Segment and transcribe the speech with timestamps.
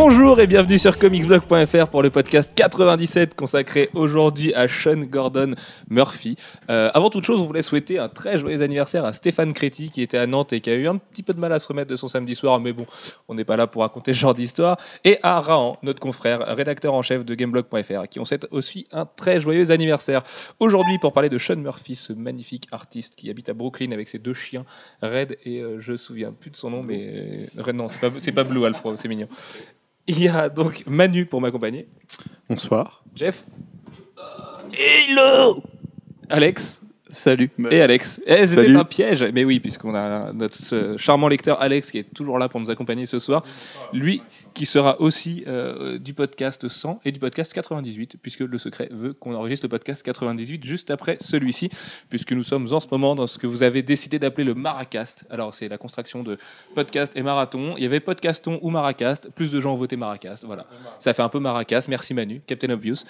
[0.00, 5.56] Bonjour et bienvenue sur comicsblog.fr pour le podcast 97 consacré aujourd'hui à Sean Gordon
[5.90, 6.36] Murphy.
[6.70, 10.00] Euh, avant toute chose, on voulait souhaiter un très joyeux anniversaire à Stéphane Créti qui
[10.00, 11.90] était à Nantes et qui a eu un petit peu de mal à se remettre
[11.90, 12.86] de son samedi soir, mais bon,
[13.26, 14.78] on n'est pas là pour raconter ce genre d'histoire.
[15.02, 19.04] Et à Rahan, notre confrère, rédacteur en chef de gameblog.fr, qui ont souhaite aussi un
[19.04, 20.22] très joyeux anniversaire.
[20.60, 24.20] Aujourd'hui, pour parler de Sean Murphy, ce magnifique artiste qui habite à Brooklyn avec ses
[24.20, 24.64] deux chiens,
[25.02, 27.98] Red et euh, je me souviens plus de son nom, mais euh, Red, non, c'est
[27.98, 28.62] pas, pas Blue
[28.96, 29.26] c'est mignon.
[30.10, 31.86] Il y a donc Manu pour m'accompagner.
[32.48, 33.04] Bonsoir.
[33.14, 33.44] Jeff.
[34.72, 35.62] Hello
[36.30, 36.80] Alex.
[37.10, 37.50] Salut.
[37.70, 38.18] Et Alex.
[38.26, 42.14] Eh, C'était un piège, mais oui, puisqu'on a notre ce charmant lecteur Alex qui est
[42.14, 43.44] toujours là pour nous accompagner ce soir.
[43.92, 44.22] Lui
[44.58, 49.12] qui sera aussi euh, du podcast 100 et du podcast 98, puisque le secret veut
[49.12, 51.70] qu'on enregistre le podcast 98 juste après celui-ci,
[52.08, 55.26] puisque nous sommes en ce moment dans ce que vous avez décidé d'appeler le Maracast.
[55.30, 56.38] Alors, c'est la contraction de
[56.74, 57.74] podcast et marathon.
[57.76, 59.30] Il y avait podcaston ou Maracast.
[59.30, 60.42] Plus de gens ont voté Maracast.
[60.44, 60.66] Voilà.
[60.98, 61.86] Ça fait un peu Maracast.
[61.86, 63.04] Merci Manu, Captain Obvious.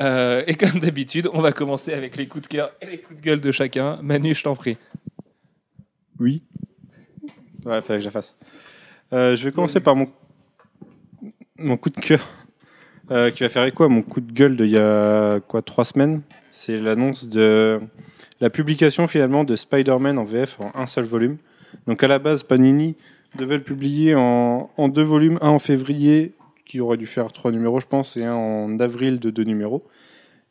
[0.00, 3.20] Euh, et comme d'habitude, on va commencer avec les coups de cœur et les coups
[3.20, 3.98] de gueule de chacun.
[4.00, 4.78] Manu, je t'en prie.
[6.18, 6.42] Oui.
[7.66, 8.34] Ouais, fallait que je la fasse.
[9.12, 10.06] Euh, je vais commencer par mon,
[11.58, 12.28] mon coup de cœur,
[13.10, 15.84] euh, qui va faire écho à mon coup de gueule d'il y a quoi, trois
[15.84, 16.22] semaines.
[16.50, 17.80] C'est l'annonce de
[18.40, 21.38] la publication finalement de Spider-Man en VF en un seul volume.
[21.86, 22.96] Donc à la base, Panini
[23.36, 26.32] devait le publier en, deux volumes, un en février,
[26.66, 29.84] qui aurait dû faire trois numéros, je pense, et un en avril de deux numéros.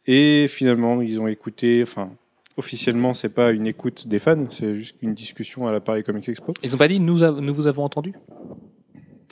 [0.06, 2.10] Et finalement, ils ont écouté, enfin,
[2.58, 6.28] officiellement, c'est pas une écoute des fans, c'est juste une discussion à la Paris Comics
[6.28, 6.54] Expo.
[6.62, 8.14] Ils ont pas dit nous, nous vous avons entendu?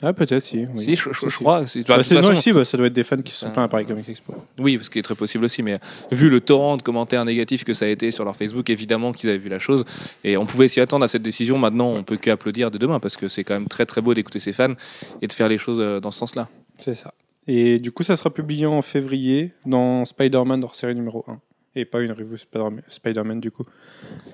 [0.04, 0.66] Ah, peut-être, si.
[0.74, 0.82] Oui.
[0.84, 1.36] Si, je, je- je Si.
[1.36, 1.66] crois.
[1.68, 3.50] c'est- de Bah, c'est- façon- si, bah, ça doit être des fans qui sont Ah.
[3.52, 4.34] pleins à Paris Comics Expo.
[4.58, 5.78] Oui, ce qui est très possible aussi, mais
[6.10, 9.28] vu le torrent de commentaires négatifs que ça a été sur leur Facebook, évidemment qu'ils
[9.30, 9.84] avaient vu la chose.
[10.24, 11.56] Et on pouvait s'y attendre à cette décision.
[11.58, 14.40] Maintenant, on peut qu'applaudir de demain parce que c'est quand même très très beau d'écouter
[14.40, 14.74] ses fans
[15.22, 16.48] et de faire les choses euh, dans ce sens-là.
[16.78, 17.14] C'est ça.
[17.48, 21.38] Et du coup, ça sera publié en février dans Spider-Man hors série numéro 1.
[21.74, 23.64] Et pas une review Spider- Spider-Man, du coup.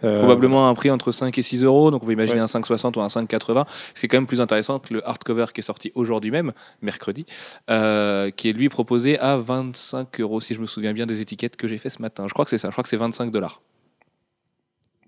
[0.03, 2.43] Euh, Probablement un prix entre 5 et 6 euros, donc on peut imaginer Ouais.
[2.43, 3.65] un 5,60 ou un 5,80.
[3.95, 7.27] C'est quand même plus intéressant que le hardcover qui est sorti aujourd'hui même, mercredi,
[7.71, 11.55] euh, qui est lui proposé à 25 euros, si je me souviens bien des étiquettes
[11.57, 12.27] que j'ai fait ce matin.
[12.27, 13.61] Je crois que c'est ça, je crois que c'est 25 dollars.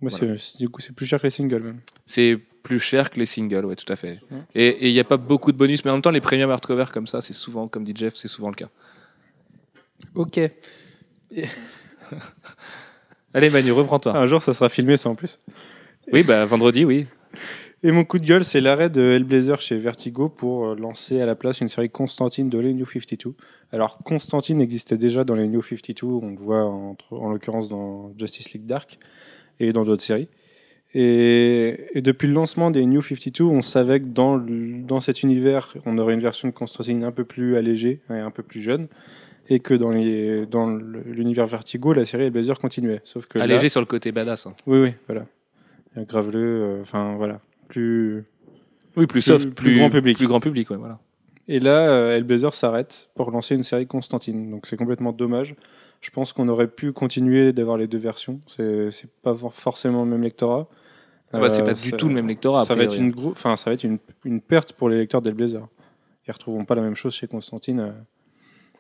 [0.03, 1.81] moi, c'est- c'est- du coup, c'est plus cher que les singles, même.
[2.07, 4.19] C'est plus cher que les singles, ouais, tout à fait.
[4.31, 4.39] Ouais.
[4.55, 6.87] Et il n'y a pas beaucoup de bonus, mais en même temps, les premium hardcover
[6.91, 8.69] comme ça, c'est souvent, comme dit Jeff, c'est souvent le cas.
[10.15, 10.41] Ok.
[13.35, 14.17] Allez, Manu, reprends-toi.
[14.17, 15.39] Un jour, ça sera filmé, ça en plus.
[16.13, 17.07] Oui, bah, vendredi, oui.
[17.83, 21.27] Et mon coup de gueule, c'est l'arrêt de Hellblazer chez Vertigo pour euh, lancer à
[21.27, 23.35] la place une série Constantine de les New 52.
[23.73, 28.53] Alors, Constantine existait déjà dans les New 52, on le voit en l'occurrence dans Justice
[28.53, 28.99] League Dark
[29.61, 30.29] et dans d'autres séries.
[30.93, 35.23] Et, et depuis le lancement des New 52, on savait que dans, le- dans cet
[35.23, 38.61] univers, on aurait une version de Constantine un peu plus allégée et un peu plus
[38.61, 38.89] jeune.
[39.53, 43.01] Et que dans les- dans le- l'univers Vertigo, la série Hellblazer continuait.
[43.05, 44.47] Sauf que là- Allégé sur le côté badass.
[44.47, 44.55] hein.
[44.67, 45.27] oui, oui, voilà.
[45.97, 47.41] Graveleux, euh, enfin voilà.
[47.69, 48.25] Plus,
[48.97, 50.17] Oui, plus Plus- soft, plus grand public.
[50.17, 50.99] Plus grand public, ouais, voilà.
[51.49, 54.51] Et là, euh, Hellblazer s'arrête pour lancer une série Constantine.
[54.51, 55.55] Donc c'est complètement dommage.
[56.01, 58.41] Je pense qu'on aurait pu continuer d'avoir les deux versions.
[58.49, 58.91] C'est
[59.23, 60.69] pas for- forcément le même lectorat.
[61.33, 62.65] Ah bah, c'est Euh, pas du ça- tout le même lectorat.
[62.65, 65.23] Ça va être une, gros- enfin, ça va être une, une perte pour les lecteurs
[65.23, 65.67] d'Hellblazer.
[66.27, 67.91] Ils retrouveront pas la même chose chez Constantine euh,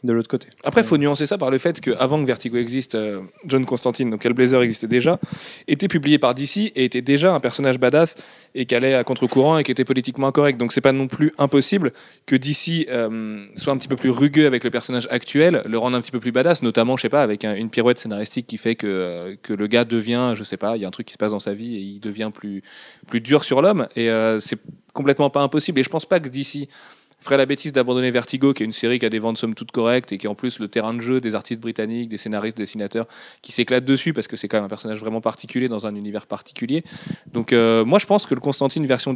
[0.02, 0.48] de l'autre côté.
[0.64, 4.08] Après, il faut nuancer ça par le fait qu'avant que Vertigo existe, euh, John Constantine,
[4.10, 5.18] donc Hellblazer existait déjà,
[5.68, 8.14] était publié par DC et était déjà un personnage badass
[8.54, 10.58] et qui allait à contre-courant et qui était politiquement incorrect.
[10.58, 11.92] Donc c'est pas non plus impossible
[12.26, 15.96] que DC euh, soit un petit peu plus rugueux avec le personnage actuel, le rendre
[15.96, 18.56] un petit peu plus badass, notamment, je sais pas, avec un- une pirouette scénaristique qui
[18.56, 21.06] fait que, euh, que le gars devient, je sais pas, il y a un truc
[21.06, 22.62] qui se passe dans sa vie et il devient plus,
[23.06, 23.86] plus dur sur l'homme.
[23.96, 24.58] Et euh, c'est
[24.92, 25.78] complètement pas impossible.
[25.78, 26.68] Et je pense pas que DC
[27.20, 29.70] ferait la bêtise d'abandonner Vertigo, qui est une série qui a des ventes somme toute
[29.72, 32.56] correctes et qui est en plus le terrain de jeu des artistes britanniques, des scénaristes,
[32.56, 33.06] dessinateurs
[33.42, 36.26] qui s'éclatent dessus parce que c'est quand même un personnage vraiment particulier dans un univers
[36.26, 36.84] particulier.
[37.32, 39.12] Donc euh, moi je pense que le Constantine version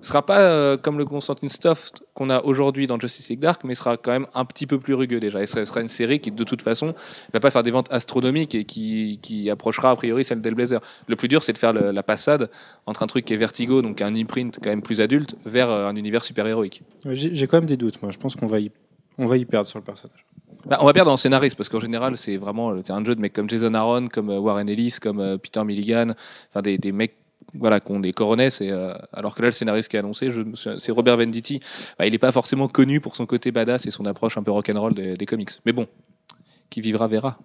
[0.00, 3.62] DC sera pas euh, comme le Constantine Stuff qu'on a aujourd'hui dans Justice League Dark,
[3.64, 5.42] mais sera quand même un petit peu plus rugueux déjà.
[5.42, 6.94] Et ce sera une série qui de toute façon
[7.32, 10.80] va pas faire des ventes astronomiques et qui, qui approchera a priori celle d'Hellblazer.
[11.06, 12.50] Le plus dur c'est de faire le- la passade
[12.86, 15.86] entre un truc qui est Vertigo, donc un imprint quand même plus adulte, vers euh,
[15.88, 16.82] un univers super héroïque.
[17.04, 18.10] Ouais, J'ai quand même des doutes, moi.
[18.10, 18.70] Je pense qu'on va y,
[19.18, 20.24] on va y perdre sur le personnage.
[20.66, 23.20] Bah, on va perdre en scénariste parce qu'en général c'est vraiment terrain de jeu de
[23.20, 26.08] mecs comme Jason Aaron, comme euh, Warren Ellis, comme euh, Peter Milligan,
[26.50, 27.14] enfin des, des mecs
[27.54, 30.30] voilà des coronesses et euh, alors que là le scénariste qui a annoncé
[30.78, 31.60] c'est Robert Venditti
[31.98, 34.50] Bah, il n'est pas forcément connu pour son côté badass et son approche un peu
[34.50, 35.86] rock'n'roll des, des comics mais bon
[36.70, 37.38] qui vivra verra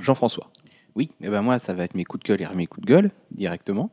[0.00, 0.46] Jean-François
[0.94, 2.92] Oui, et ben moi, ça va être mes coups de gueule et mes coups de
[2.92, 3.90] gueule directement.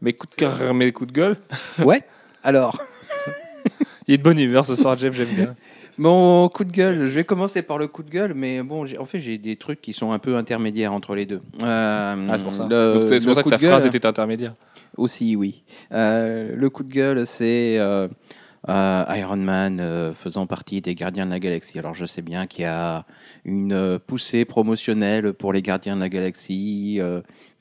[0.00, 1.36] mes coups de cœur mes coups de gueule?
[1.78, 2.02] Ouais.
[2.42, 2.80] Alors,
[4.08, 5.54] Il est de bonne humeur ce soir, Jeff, j'aime bien.
[5.98, 9.04] Mon coup de gueule, je vais commencer par le coup de gueule, mais bon, en
[9.04, 11.40] fait, j'ai des trucs qui sont un peu intermédiaires entre les deux.
[11.62, 12.66] Euh, Ah, c'est pour ça.
[12.68, 14.54] C'est pour ça que ta gueule- phrase était intermédiaire.
[14.96, 15.62] Aussi, oui.
[15.92, 18.08] Euh, le coup de gueule, c'est euh,
[18.68, 21.78] Iron Man faisant partie des Gardiens de la Galaxie.
[21.78, 23.04] Alors, je sais bien qu'il y a
[23.44, 27.00] une poussée promotionnelle pour les Gardiens de la Galaxie,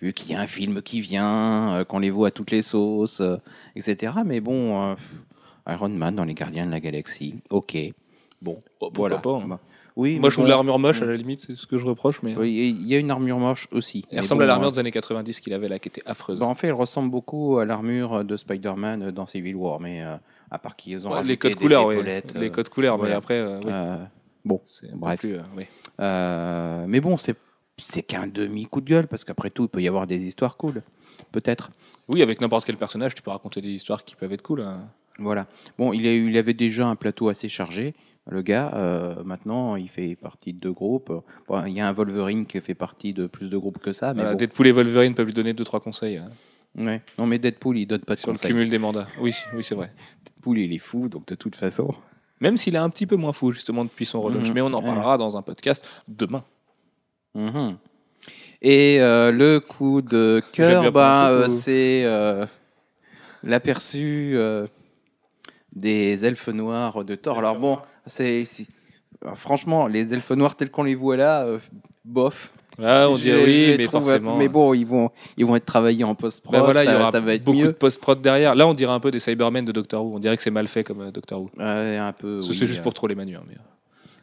[0.02, 3.22] vu qu'il y a un film qui vient, qu'on les voit à toutes les sauces,
[3.76, 4.14] etc.
[4.26, 4.96] Mais bon,
[5.68, 7.78] Iron Man dans les Gardiens de la Galaxie, ok.
[8.44, 9.18] Bon, Oh, pourquoi voilà.
[9.20, 9.46] pas, hein.
[9.48, 9.60] Bah,
[9.96, 11.10] Oui, Moi, je trouve bon, l'armure moche, à Mm.
[11.10, 12.36] la limite, c'est ce que je reproche, mais.
[12.36, 14.06] oui, Il y a une armure moche aussi.
[14.12, 16.40] Elle ressemble bon, à l'armure euh, des années 90 qu'il avait là, qui était affreuse.
[16.40, 20.16] bah, en fait, elle ressemble beaucoup à l'armure de Spider-Man dans Civil War, mais euh,
[20.52, 21.96] à part qu'ils ont Ouais, rajouté les codes des couleurs, oui.
[21.96, 23.66] épaulettes, Les euh, codes couleurs, mais après, euh, oui.
[23.72, 23.98] euh,
[24.44, 24.60] bon,
[24.96, 25.20] bref.
[25.20, 25.66] plus, euh, oui.
[26.00, 27.36] euh, mais bon, c'est
[27.80, 30.58] c'est qu'un demi coup de gueule parce qu'après tout, il peut y avoir des histoires
[30.58, 30.84] cool,
[31.32, 31.72] peut-être.
[32.08, 34.62] Oui, avec n'importe quel personnage, tu peux raconter des histoires qui peuvent être cool.
[34.62, 34.82] hein.
[35.20, 35.46] Voilà.
[35.80, 37.94] Bon, il, a il avait déjà un plateau assez chargé.
[38.30, 41.12] Le gars, euh, maintenant, il fait partie de deux groupes.
[41.48, 44.14] Bon, il y a un Wolverine qui fait partie de plus de groupes que ça,
[44.14, 44.38] mais Voilà, bon.
[44.38, 46.30] Deadpool et Wolverine peuvent lui donner deux trois conseils hein,
[46.78, 47.02] Ouais.
[47.20, 48.52] Non, mais Deadpool, il donne pas de sur le conseils.
[48.52, 49.08] cumul des mandats.
[49.20, 49.92] Oui, oui, c'est vrai.
[50.26, 51.94] Deadpool, il est fou, donc de toute façon.
[52.40, 54.54] Même s'il est un petit peu moins fou justement depuis son relaunch, Mhm.
[54.56, 56.44] mais on en parlera dans un podcast demain.
[57.36, 57.78] Mhm.
[58.62, 62.06] Et euh, le coup de cœur, bah, euh, c'est
[63.44, 64.38] l'aperçu
[65.76, 67.40] des elfes noirs de Thor.
[67.40, 68.46] Alors bon, c'est
[69.24, 71.60] alors, franchement, les elfes noirs tels qu'on les voit là, euh,
[72.06, 72.54] bof.
[72.82, 74.36] Ah, on je oui, les mais trouve un- forcément.
[74.38, 76.54] Mais bon, ils vont, ils vont être travaillés en post-prod.
[76.56, 77.68] Bah voilà, il y aura ça va être beaucoup mieux.
[77.68, 78.56] de post-prod derrière.
[78.56, 80.16] Là, on dirait un peu des Cybermen de Doctor Who.
[80.16, 81.52] On dirait que c'est mal fait comme euh, Doctor Who.
[81.58, 82.42] Ouais, un peu.
[82.42, 83.36] C'est oui, juste euh, pour troller Manu.
[83.36, 83.56] hein, mais...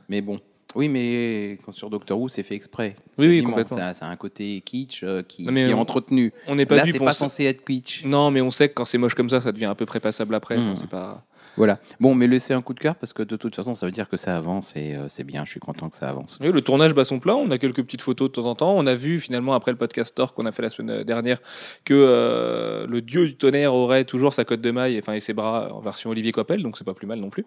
[0.08, 0.40] Mais bon.
[0.74, 2.96] Oui, mais sur Doctor Who, c'est fait exprès.
[3.18, 3.76] Oui, oui, complètement.
[3.76, 6.32] Ça, a- ça a un côté kitsch euh, qui, Non, mais qui est on- entretenu.
[6.48, 8.04] On n'est pas Là, dupe, c'est on pas sait- censé être kitsch.
[8.04, 10.34] Non, mais on sait que quand c'est moche comme ça, ça devient un peu prépassable
[10.34, 10.56] après.
[10.56, 10.76] Enfin, Mhm.
[10.76, 11.24] c'est pas.
[11.60, 11.78] Voilà.
[12.00, 14.08] Bon, mais laissez un coup de cœur parce que de toute façon, ça veut dire
[14.08, 15.44] que ça avance et euh, c'est bien.
[15.44, 16.38] Je suis content que ça avance.
[16.40, 17.34] Le tournage bat son plein.
[17.34, 18.74] On a quelques petites photos de temps en temps.
[18.74, 21.38] On a vu finalement après le podcast Thor qu'on a fait la semaine dernière
[21.84, 25.34] que euh, le dieu du tonnerre aurait toujours sa cotte de maille, enfin et ses
[25.34, 27.44] bras en version Olivier Coppel, donc c'est pas plus mal non plus.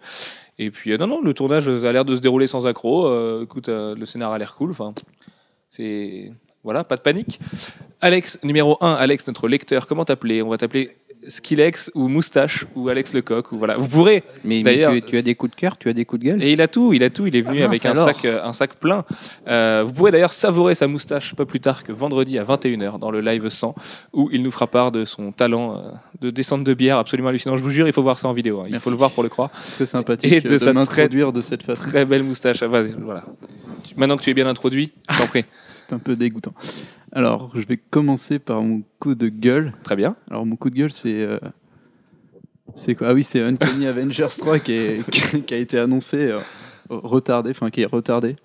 [0.59, 3.07] Et puis euh, non non, le tournage a l'air de se dérouler sans accroc.
[3.07, 4.69] Euh, écoute, euh, le scénar a l'air cool.
[4.69, 4.93] Enfin,
[5.71, 6.31] c'est
[6.63, 7.39] voilà, pas de panique.
[7.99, 9.87] Alex numéro 1, Alex notre lecteur.
[9.87, 10.41] Comment t'appeler?
[10.41, 10.95] On va t'appeler
[11.27, 13.77] Skillex ou Moustache ou Alex Lecoq ou voilà.
[13.77, 16.05] Vous pourrez Mais, mais D'ailleurs, tu, tu as des coups de cœur, tu as des
[16.05, 16.43] coups de gueule.
[16.43, 17.25] et il a tout, il a tout.
[17.27, 18.05] Il est venu Ah, avec un alors.
[18.07, 19.05] sac, euh, un sac plein.
[19.47, 23.11] Euh, vous pourrez d'ailleurs savourer sa moustache pas plus tard que vendredi à 21h dans
[23.11, 23.75] le live 100
[24.13, 25.79] où il nous fera part de son talent euh,
[26.21, 27.57] de descente de bière absolument hallucinant.
[27.57, 28.59] Je vous jure, il faut voir ça en vidéo.
[28.61, 28.63] hein.
[28.67, 28.83] Il Merci.
[28.83, 29.49] faut le voir pour le croire.
[29.75, 31.89] Très sympathique Et de de, sa m'introduire de cette façon.
[31.89, 32.61] Très belle moustache.
[32.63, 33.23] Ah, voilà.
[33.87, 35.45] Tu- Maintenant que tu es bien introduit, je t'en prie.
[35.87, 36.53] C'est un peu dégoûtant.
[37.11, 39.73] Alors, je vais commencer par mon coup de gueule.
[39.83, 40.15] Très bien.
[40.29, 41.21] Alors, mon coup de gueule, c'est.
[41.21, 41.39] euh,
[42.75, 43.09] C'est quoi?
[43.09, 46.39] Ah oui, c'est Uncanny Avengers 3 qui, est- qui a été annoncé euh,
[46.89, 48.35] retardé, enfin qui est retardé,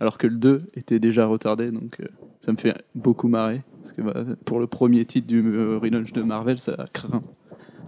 [0.00, 2.06] alors que le 2 était déjà retardé, donc euh,
[2.40, 3.62] ça me fait beaucoup marrer.
[3.82, 7.22] Parce que bah, pour le premier titre du euh, relaunch de Marvel, ça craint.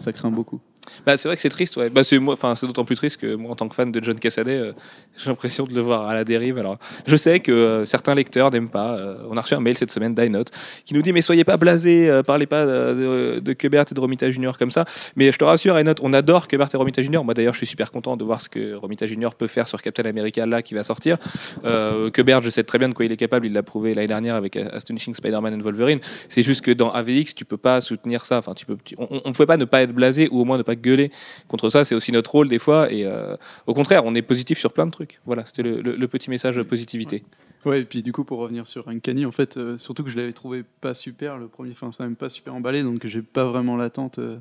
[0.01, 0.61] Ça craint beaucoup.
[1.07, 1.91] Bah, c'est vrai que c'est triste, ouais.
[1.91, 4.73] Bah, c'est d'autant plus triste que moi, en tant que fan de John Cassaday, euh,
[5.17, 6.59] j'ai l'impression de le voir à la dérive.
[6.59, 8.97] Alors, je sais que euh, certains lecteurs n'aiment pas.
[8.99, 10.51] euh, on a reçu un mail cette semaine d'Inote
[10.85, 14.31] qui nous dit mais soyez pas blasés, parlez pas de, de, Quebert et de Romita
[14.31, 14.85] Junior comme ça.
[15.17, 17.25] Mais je te rassure, Inote, on adore Quebert et Romita Junior.
[17.25, 19.83] Moi, d'ailleurs, je suis super content de voir ce que Romita Junior peut faire sur
[19.83, 21.19] Captain America là qui va sortir.
[21.65, 22.11] Euh,
[22.43, 23.47] je sais très bien de quoi il est capable.
[23.47, 26.01] Il l'a prouvé l'année dernière avec Astonishing Spider-Man and Wolverine.
[26.29, 28.39] C'est juste que dans AVX, tu peux pas soutenir ça.
[28.39, 30.63] Enfin, tu peux, on, on pouvait pas ne pas être blasé ou au moins ne
[30.63, 31.11] pas gueuler
[31.49, 31.85] contre ça.
[31.85, 32.93] C'est aussi notre rôle des fois.
[32.93, 33.37] Et euh,
[33.67, 35.21] au contraire, on est positif sur plein de trucs.
[35.27, 37.23] Voilà, c'était le, petit message de positivité.
[37.65, 40.17] Ouais, et puis du coup, pour revenir sur Uncanny, en fait, euh, surtout que je
[40.17, 43.45] l'avais trouvé pas super, le premier, enfin, ça même pas super emballé, donc j'ai pas
[43.45, 44.19] vraiment l'attente.
[44.19, 44.39] euh,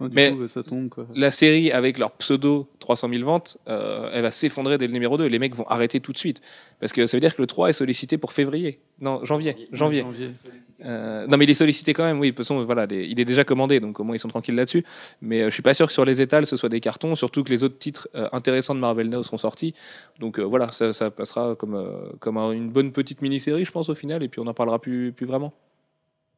[0.00, 1.06] du Mais- coup, ça tombe, quoi.
[1.14, 5.16] La série avec leur pseudo 300 000 ventes, euh, elle va s'effondrer dès le numéro
[5.16, 5.26] 2.
[5.26, 6.42] Les mecs vont arrêter tout de suite.
[6.80, 8.78] Parce que ça veut dire que le 3 est sollicité pour février.
[9.00, 9.56] Non, janvier.
[9.72, 10.04] Janvier.
[10.84, 12.26] Euh, non, mais il est sollicité quand même, oui.
[12.26, 14.54] De toute façon, voilà, les- il est déjà commandé, donc au moins ils sont tranquilles
[14.56, 14.84] là-dessus.
[15.22, 17.42] Mais euh, je suis pas sûr que sur les étals ce soit des cartons, surtout
[17.44, 19.72] que les autres titres euh, intéressants de Marvel Now seront sortis.
[20.20, 23.72] Donc euh, voilà, ça, ça passera comme, euh, comme un- une bonne petite mini-série, je
[23.72, 25.54] pense, au final, et puis on n'en parlera plus, plus vraiment.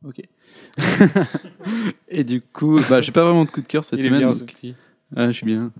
[0.06, 0.20] Ok.
[2.08, 4.20] et du coup, bah, j'ai pas vraiment de coup de cœur cette il est semaine.
[4.20, 4.74] bien donc- ce petit.
[5.16, 5.72] Ah, je suis bien.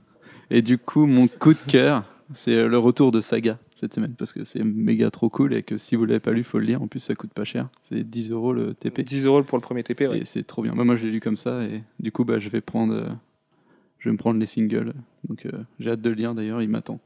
[0.51, 4.15] Et du coup, mon coup de cœur, c'est euh, le retour de Saga cette semaine
[4.19, 6.65] parce que c'est méga trop cool et que si vous l'avez pas lu, faut le
[6.65, 6.83] lire.
[6.83, 7.69] En plus, ça coûte pas cher.
[7.89, 9.03] C'est 10 euros le TP.
[9.03, 10.21] 10 euros pour le premier TP, ouais.
[10.21, 10.75] Et c'est trop bien.
[10.75, 13.09] Moi, moi, je l'ai lu comme ça et du coup, bah, je vais prendre, euh,
[13.99, 14.95] je vais me prendre les singles.
[15.29, 16.35] Donc, euh, j'ai hâte de le lire.
[16.35, 16.99] D'ailleurs, il m'attend.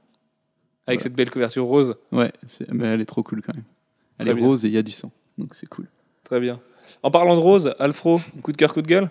[0.87, 1.03] Avec voilà.
[1.03, 1.97] cette belle couverture rose.
[2.13, 2.33] Ouais,
[2.71, 3.65] mais elle est trop cool quand même.
[4.19, 4.47] Elle Très est bien.
[4.47, 5.87] rose et il y a du sang, donc c'est cool.
[6.25, 6.59] Très bien.
[7.03, 9.11] En parlant de rose, Alfro, coup de cœur, coup de gueule?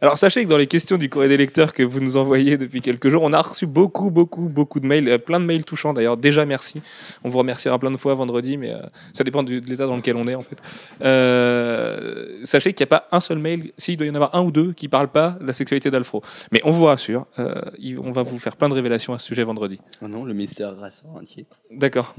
[0.00, 2.80] Alors sachez que dans les questions du courrier des lecteurs que vous nous envoyez depuis
[2.80, 5.92] quelques jours, on a reçu beaucoup, beaucoup, beaucoup de mails, euh, plein de mails touchants
[5.92, 6.16] d'ailleurs.
[6.16, 6.80] Déjà merci.
[7.24, 8.78] On vous remerciera plein de fois vendredi, mais euh,
[9.12, 10.58] ça dépend du- de l'état dans lequel on est en fait.
[11.02, 14.42] Euh, sachez qu'il n'y a pas un seul mail, s'il doit y en avoir un
[14.42, 16.22] ou deux, qui parlent pas de la sexualité d'Alfro.
[16.52, 19.80] Mais on vous rassure, on va vous faire plein de révélations à ce sujet vendredi.
[20.00, 21.44] Oh non, le mystère ressort entier.
[21.72, 22.14] D'accord.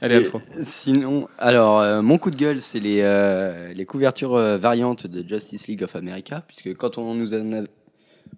[0.00, 0.40] Allez Alfro.
[0.64, 3.02] Sinon, alors, mon coup de gueule, c'est les,
[3.74, 7.40] les couvertures variantes de Justice League of America, puisque quand on nous a-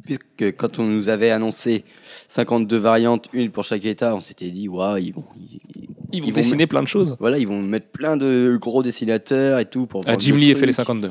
[0.04, 1.84] puisque quand on nous avait annoncé
[2.28, 6.22] 52 variantes, une pour chaque État, on s'était dit, waouh, ils vont, ils- ils- Ils
[6.22, 7.16] vont dessiner plein de choses.
[7.18, 10.02] voilà, ils vont mettre plein de gros dessinateurs et tout pour.
[10.06, 11.10] Ah, Jim le Lee a fait les 52.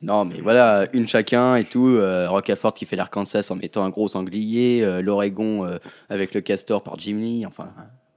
[0.00, 1.86] Non, mais voilà, une chacun et tout.
[1.88, 6.40] Euh, Rocafort qui fait l'Arkansas en mettant un gros sanglier, euh, l'Oregon euh, avec le
[6.40, 7.44] castor par Jim Lee.
[7.46, 7.68] Enfin,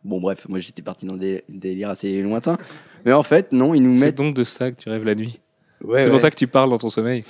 [0.04, 2.60] bon, bref, moi j'étais parti dans des délires assez lointains.
[3.04, 4.16] Mais en fait, non, ils nous C'est mettent.
[4.18, 5.40] donc de ça que tu rêves la nuit.
[5.84, 7.24] Ouais, c'est pour ça que tu parles dans ton sommeil.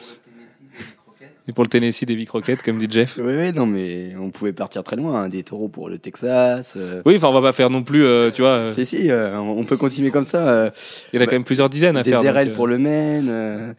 [1.51, 3.17] Et pour le Tennessee Davy Crockett, comme dit Jeff.
[3.17, 5.24] Ouais, ouais, non, mais on pouvait partir très loin.
[5.24, 6.75] hein, Des taureaux pour le Texas.
[6.77, 8.51] euh, Oui, enfin, on va pas faire non plus, euh, tu vois.
[8.51, 10.72] euh, Si, si, euh, on peut continuer comme ça.
[11.12, 12.24] Il y en a Bah, quand même plusieurs dizaines à des faire.
[12.24, 13.75] donc, RL pour le Maine.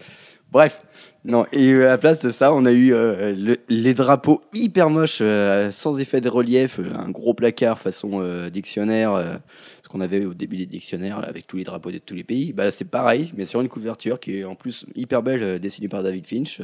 [0.53, 0.83] Bref.
[1.25, 5.23] Non, et à la place de ça, on a eu le- les drapeaux hyper moches,
[5.71, 8.21] sans effet de relief, un gros placard façon
[8.53, 9.39] dictionnaire,
[9.83, 12.25] ce qu'on avait au début des dictionnaires là, avec tous les drapeaux de tous les
[12.25, 12.53] pays.
[12.53, 16.03] Bah, c'est pareil, mais sur une couverture qui est en plus hyper belle, dessinée par
[16.03, 16.61] David Finch,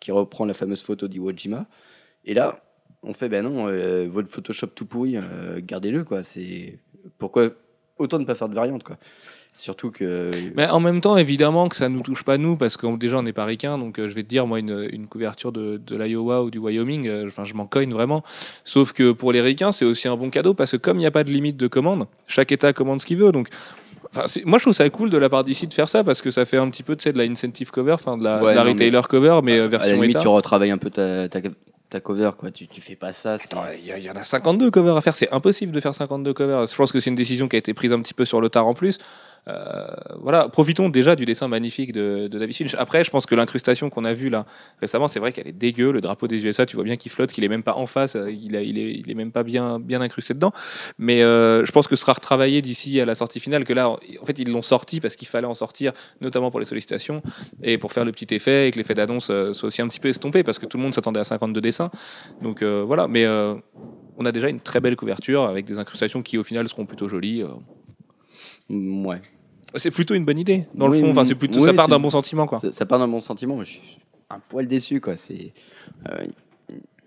[0.00, 1.66] qui reprend la fameuse photo d'Iwo Jima.
[2.24, 2.62] Et là,
[3.02, 6.22] on fait, ben non, euh, votre Photoshop tout pourri, euh, gardez-le, quoi.
[6.22, 6.78] C'est
[7.18, 7.50] pourquoi
[7.98, 8.96] autant ne pas faire de variante, quoi.
[9.54, 10.30] Surtout que.
[10.54, 13.22] Mais en même temps, évidemment que ça nous touche pas nous, parce que déjà on
[13.22, 15.96] n'est pas ricain, donc euh, je vais te dire, moi, une, une couverture de, de
[15.96, 18.22] l'Iowa ou du Wyoming, enfin, je m'en cogne vraiment.
[18.64, 21.06] Sauf que pour les ricains, c'est aussi un bon cadeau, parce que comme il n'y
[21.06, 23.48] a pas de limite de commande, chaque État commande ce qu'il veut, donc.
[24.14, 26.30] Enfin, moi, je trouve ça cool de la part d'ici de faire ça parce que
[26.30, 28.64] ça fait un petit peu de la incentive cover, enfin de la, Ouais, de la
[28.64, 30.20] non, retailer cover, mais euh, à la version limite, État.
[30.20, 31.40] tu retravailles un peu ta, ta,
[31.90, 32.50] ta cover, quoi.
[32.50, 33.36] Tu, tu fais pas ça.
[33.78, 36.66] Il y, y en a 52 covers à faire, c'est impossible de faire 52 covers.
[36.66, 38.48] Je pense que c'est une décision qui a été prise un petit peu sur le
[38.48, 38.98] tard en plus.
[39.48, 39.86] Euh,
[40.20, 42.74] voilà, profitons déjà du dessin magnifique de, David Finch.
[42.74, 44.46] Après, je pense que l'incrustation qu'on a vue là
[44.80, 45.92] récemment, c'est vrai qu'elle est dégueu.
[45.92, 48.16] Le drapeau des USA, tu vois bien qu'il flotte, qu'il est même pas en face,
[48.16, 50.52] euh, il, a- il, est, même pas bien, incrusté dedans.
[50.98, 53.64] Mais euh, je pense que ce sera retravaillé d'ici à la sortie finale.
[53.64, 56.66] Que là, en fait, ils l'ont sorti parce qu'il fallait en sortir, notamment pour les
[56.66, 57.22] sollicitations
[57.62, 60.08] et pour faire le petit effet et que l'effet d'annonce soit aussi un petit peu
[60.08, 61.90] estompé parce que tout le monde s'attendait à 52 dessins.
[62.42, 66.44] Donc voilà, mais on a déjà une très belle couverture avec des incrustations qui au
[66.44, 67.44] final seront plutôt jolies.
[68.70, 69.20] Ouais.
[69.76, 71.10] C'est plutôt une bonne idée dans Oui, le fond.
[71.12, 72.58] Enfin, c'est plutôt oui, ça part d'un bon sentiment quoi.
[72.58, 73.62] Ça, ça part d'un bon sentiment.
[73.62, 73.98] Je suis
[74.30, 75.16] un poil déçu, quoi.
[75.16, 75.52] C'est.
[76.08, 76.26] euh,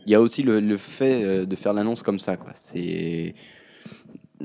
[0.05, 2.51] Il y a aussi le, le fait euh, de faire l'annonce comme ça, quoi.
[2.55, 3.33] C'est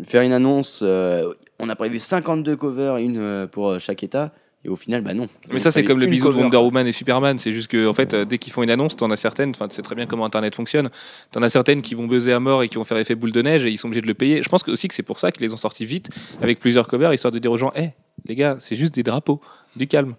[0.05, 0.81] faire une annonce.
[0.83, 4.33] euh, on a prévu 52 covers, une pour chaque État,
[4.67, 5.29] et au final, bah non.
[5.53, 6.57] Mais ça, c'est comme le bisou de Wonder.
[6.57, 7.39] Woman et Superman.
[7.39, 9.69] C'est juste que, en fait, euh, dès qu'ils font une annonce, t'en as certaines, enfin,
[9.69, 10.91] tu sais très bien comment Internet fonctionne.
[11.31, 13.43] T'en as certaines qui vont buzzer à mort et qui vont faire effet boule de
[13.43, 14.43] neige et ils sont obligés de le payer.
[14.43, 16.11] Je pense que aussi que c'est pour ça qu'ils les ont sortis vite
[16.43, 17.91] avec plusieurs covers, histoire de dire aux gens, hé,
[18.25, 19.41] les gars, c'est juste des drapeaux,
[19.77, 20.17] du calme.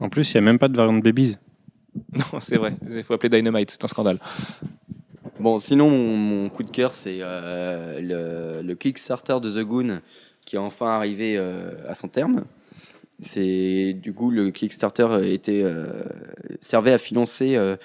[0.00, 1.36] En plus, il n'y a même pas de variante babies.
[2.12, 2.74] Non, c'est vrai.
[2.90, 4.18] Il faut appeler Dynamite, c'est un scandale.
[5.40, 10.00] Bon, sinon, mon, mon coup de cœur, c'est euh, le, le Kickstarter de The Goon
[10.46, 12.44] qui est enfin arrivé euh, à son terme.
[13.22, 15.86] C'est du coup le Kickstarter était euh,
[16.60, 17.76] servait à financer euh,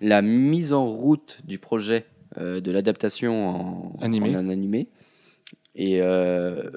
[0.00, 2.06] la mise en route du projet
[2.38, 3.48] euh, de l'adaptation
[3.98, 4.36] en Animé.
[4.36, 4.88] en animé.
[5.74, 6.70] Et euh,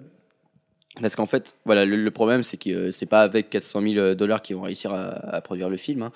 [1.02, 4.14] parce qu'en fait, voilà, le, le problème, c'est que euh, c'est pas avec 400 000
[4.16, 6.04] dollars qu'ils vont réussir à, à produire le film.
[6.04, 6.12] hein.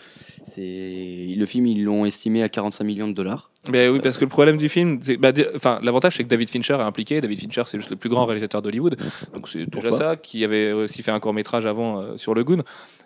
[0.48, 3.50] C'est le film, ils l'ont estimé à 45 millions de dollars.
[3.70, 6.50] Ben oui, parce que le problème du film, c'est- bah, enfin, l'avantage c'est que David
[6.50, 7.22] Fincher est impliqué.
[7.22, 8.98] David Fincher, c'est juste le plus grand réalisateur d'Hollywood,
[9.34, 10.16] donc c'est déjà ça.
[10.16, 12.64] Qui avait aussi fait un court métrage avant euh, sur le Goon.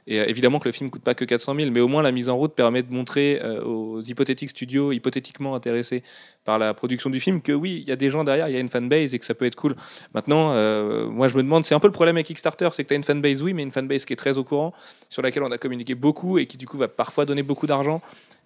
[0.08, 2.12] Et euh, évidemment que le film coûte pas que 400 000, mais au moins la
[2.12, 6.02] mise en route permet de montrer euh, aux hypothétiques studios hypothétiquement intéressés
[6.44, 8.58] par la production du film que oui, il y a des gens derrière, il y
[8.58, 9.76] a une fanbase et que ça peut être cool.
[10.16, 12.88] Maintenant, euh, moi je me demande, c'est un peu le problème avec Kickstarter, c'est que
[12.88, 14.74] tu as une fanbase, oui, mais une fanbase qui est très au courant,
[15.10, 18.02] sur laquelle on a communiqué beaucoup et qui du coup va parfois donner beaucoup d'argent.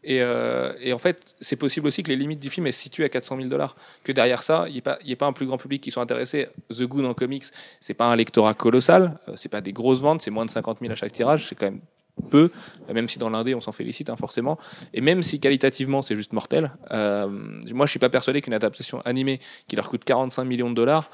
[0.08, 3.04] Et, euh, et en fait, c'est possible aussi que les limites du film se situent
[3.04, 3.76] à 400 000 dollars.
[4.04, 6.48] Que derrière ça, il n'y ait, pas- un plus grand public qui soit intéressé.
[6.70, 7.46] The Goon en comics,
[7.82, 10.78] c'est pas un lectorat colossal, euh, c'est pas des grosses ventes, c'est moins de 50
[10.80, 11.82] 000 à chaque tirage, c'est quand même
[12.30, 12.52] peu,
[12.88, 14.60] euh, même si dans l'indé on s'en félicite hein, forcément.
[14.94, 19.40] Et même si qualitativement c'est juste mortel, moi je suis pas persuadé qu'une adaptation animée
[19.68, 21.10] qui leur coûte 45 millions de dollars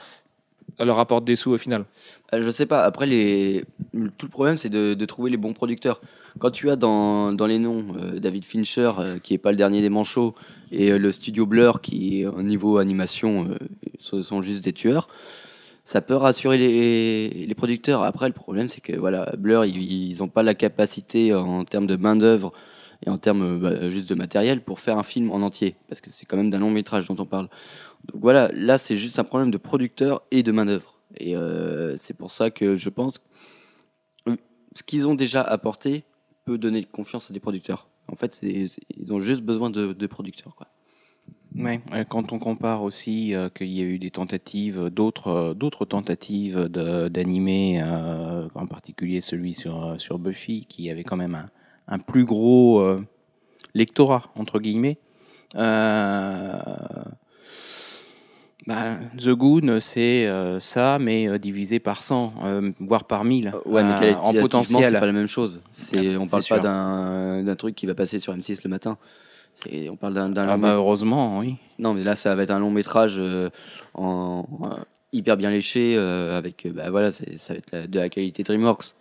[0.80, 1.86] leur apporte des sous au final.
[2.34, 2.84] Je sais pas.
[2.84, 3.06] Après,
[4.18, 6.02] tout le problème, c'est de trouver les bons producteurs.
[6.40, 9.58] Quand tu as dans, dans les noms euh, David Fincher, euh, qui est pas le
[9.58, 10.36] dernier des manchots,
[10.72, 13.50] et euh, le studio Blur, qui, au niveau animation,
[14.00, 15.10] ce sont juste des tueurs,
[15.84, 18.04] ça peut rassurer les, les producteurs.
[18.04, 21.98] Après, le problème, c'est que voilà, Blur, ils n'ont pas la capacité en termes de
[21.98, 22.54] main-d'œuvre
[23.06, 26.10] et en termes bah, juste de matériel pour faire un film en entier, parce que
[26.12, 27.50] c'est quand même d'un long métrage dont on parle.
[28.06, 30.96] Donc voilà, là c'est juste un problème de producteur et de main-d'œuvre.
[31.20, 31.36] Et
[31.98, 34.38] c'est pour ça que je pense que
[34.76, 36.04] ce qu'ils ont déjà apporté
[36.46, 37.88] peut donner confiance à des producteurs.
[38.08, 40.56] En fait, ils ont juste besoin de, producteurs.
[40.56, 40.68] Quoi.
[41.56, 45.54] Ouais, euh, quand on compare aussi euh, qu'il y a eu des tentatives, d'autres euh,
[45.54, 51.50] d'autres tentatives de- d'animer, en particulier celui sur, sur Buffy, qui avait quand même un,
[51.88, 52.84] un plus gros
[53.74, 54.98] lectorat, entre guillemets.
[58.68, 63.54] Bah, The Goon, c'est euh, ça, mais euh, divisé par 100, euh, voire par 1000,
[63.66, 64.94] Ouais, mais euh, en potentiel.
[64.94, 65.62] c'est pas la même chose.
[65.72, 68.98] C'est, Ah, on parle pas d'un, truc qui va passer sur M6 le matin.
[69.90, 71.56] On parle d'un, Ah bah, heureusement, oui.
[71.80, 73.20] Non, mais là, ça va être un long métrage
[73.96, 74.46] en,
[75.12, 78.94] hyper bien léché, avec, bah voilà, ça va être la- de la qualité DreamWorks.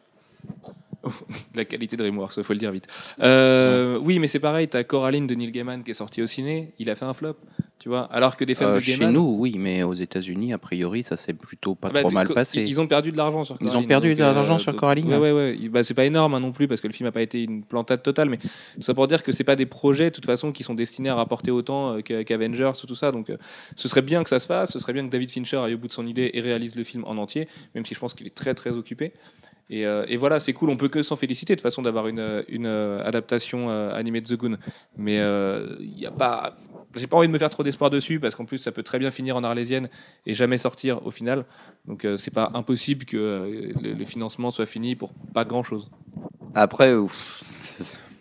[1.55, 2.87] la qualité de DreamWorks, faut le dire vite.
[3.23, 6.73] Euh, Oui, mais c'est pareil, t'as Coraline de Neil Gaiman qui est sorti au ciné,
[6.79, 7.37] il a fait un flop,
[7.79, 8.03] tu vois.
[8.13, 11.03] Alors que des fans Euh, de chez Gaiman, nous, oui, mais aux États-Unis, a priori,
[11.03, 12.63] ça s'est plutôt pas bah, trop mal passé.
[12.67, 13.89] Ils ont perdu de l'argent sur Ils ont Coraline.
[13.89, 15.69] perdu de l'argent euh, sur Coraline Ouais, ouais, ouais.
[15.71, 17.63] Bah, c'est pas énorme hein, non plus parce que le film n'a pas été une
[17.63, 20.53] plantade totale, mais tout ça pour dire que c'est pas des projets de toute façon
[20.53, 23.11] qui sont destinés à rapporter autant euh, qu'Avengers ou tout ça.
[23.13, 23.33] Donc
[23.77, 25.79] ce serait bien que ça se fasse, ce serait bien que David Fincher aille au
[25.79, 28.27] bout de son idée et réalise le film en entier, même si je pense qu'il
[28.27, 29.13] est très très occupé.
[29.71, 32.19] Et, euh, et voilà, c'est cool, on peut que s'en féliciter de façon d'avoir une,
[32.19, 34.57] euh, adaptation euh, animée de The Goon.
[34.99, 35.17] Mais
[35.81, 36.57] il y a pas.
[36.97, 38.99] J'ai pas envie de me faire trop d'espoir dessus parce qu'en plus ça peut très
[38.99, 39.89] bien finir en arlésienne
[40.27, 41.45] et jamais sortir au final.
[41.87, 45.89] Donc c'est pas impossible que le, le financement soit fini pour pas grand chose.
[46.57, 47.15] Après, ouf,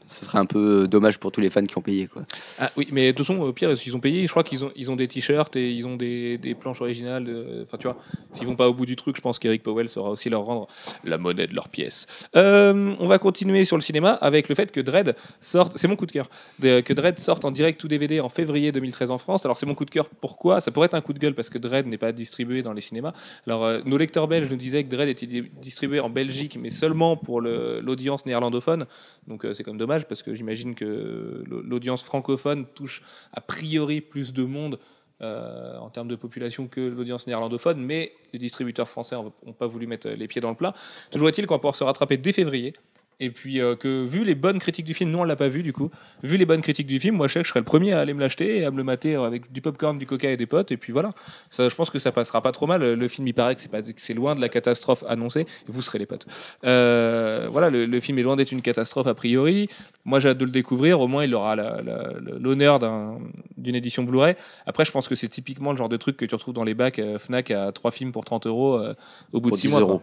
[0.10, 2.08] ce serait un peu dommage pour tous les fans qui ont payé.
[2.08, 2.24] Quoi.
[2.58, 4.72] Ah oui, mais de toute façon, au pire, s'ils ont payé, je crois qu'ils ont,
[4.75, 7.25] ils ont des t-shirts et ils ont des, des planches originales.
[7.28, 7.98] euh, Enfin, tu vois,
[8.34, 10.68] s'ils vont pas au bout du truc, je pense qu'Eric Powell saura aussi leur rendre
[11.04, 12.08] la monnaie de leurs pièces.
[12.36, 15.95] Euh, on va continuer sur le cinéma avec le fait que Dread sorte, c'est mon
[15.95, 16.30] coup de cœur,
[16.62, 19.45] que Dread sorte en direct tout DVD en février 2013 en France.
[19.45, 20.60] Alors c'est mon coup de cœur, pourquoi?
[20.62, 22.82] Ça pourrait être un coup de gueule parce que Dread n'est pas distribué dans les
[22.82, 23.13] cinémas.
[23.45, 26.72] Alors euh, nos lecteurs belges nous disaient que Dread était di- distribué en Belgique, mais
[26.72, 28.86] seulement pour l'audience néerlandophone.
[29.28, 33.02] Donc euh, c'est comme dommage parce que j'imagine que l'au- l'audience francophone touche
[33.34, 34.80] a priori plus de monde
[35.22, 39.86] euh, en termes de population que l'audience néerlandophone, mais les distributeurs français n'ont pas voulu
[39.86, 40.74] mettre les pieds dans le plat.
[41.12, 42.74] Toujours est-il qu'on pouvoir se rattraper dès février.
[43.21, 45.62] Et puis euh, que vu les bonnes critiques du film, nous on l'a pas vu
[45.62, 45.91] du coup,
[46.23, 47.99] vu les bonnes critiques du film, moi je sais que je serais le premier à
[47.99, 50.45] aller me l'acheter et à me le mater avec du popcorn, du coca et des
[50.45, 51.12] potes, et puis voilà.
[51.51, 52.82] Ça, je pense que ça passera pas trop mal.
[52.93, 55.82] Le film il paraît que c'est pas que c'est loin de la catastrophe annoncée, vous
[55.82, 56.27] serez les potes.
[56.63, 59.69] Euh, voilà, le, le film est loin d'être une catastrophe a priori.
[60.05, 63.19] Moi j'ai hâte de le découvrir, au moins il aura la- la- l'honneur d'un-
[63.58, 64.36] d'une édition Blu-ray.
[64.65, 66.73] Après je pense que c'est typiquement le genre de truc que tu retrouves dans les
[66.73, 68.93] bacs euh, Fnac à trois films pour 30 euros euh,
[69.34, 69.82] au bout Pour de 6 10 mois.
[69.82, 70.01] euros.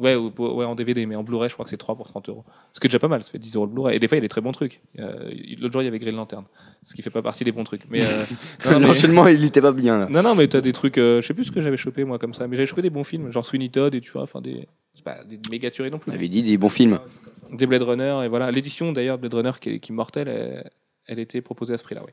[0.00, 2.28] Ouais, ou- ouais, en DVD, mais en Blu-ray, je crois que c'est 3 pour 30
[2.30, 2.42] euros.
[2.72, 3.96] Ce qui est déjà pas mal, ça fait 10 euros le Blu-ray.
[3.96, 4.80] Et des fois, il y a des très bons trucs.
[4.98, 6.44] Euh, L'autre jour, il y avait Green Lantern,
[6.82, 7.82] ce qui fait pas partie des bons trucs.
[7.90, 8.24] Mais, euh,
[8.64, 10.08] non, non, mais- L'enchaînement, il était pas bien là.
[10.10, 12.18] non, non, mais t'as des trucs, euh, je sais plus ce que j'avais chopé moi
[12.18, 14.40] comme ça, mais j'avais chopé des bons films, genre Sweeney Todd et tu vois, enfin
[14.40, 14.66] des.
[14.94, 16.10] C'est pas des méga tueries non plus.
[16.10, 16.98] On avait dit des bons films.
[17.52, 18.50] Des Blade Runner, et voilà.
[18.50, 20.70] L'édition d'ailleurs de Blade Runner qui est, qui est mortelle, elle,
[21.10, 22.02] elle était proposée à ce prix-là.
[22.02, 22.12] Ouais.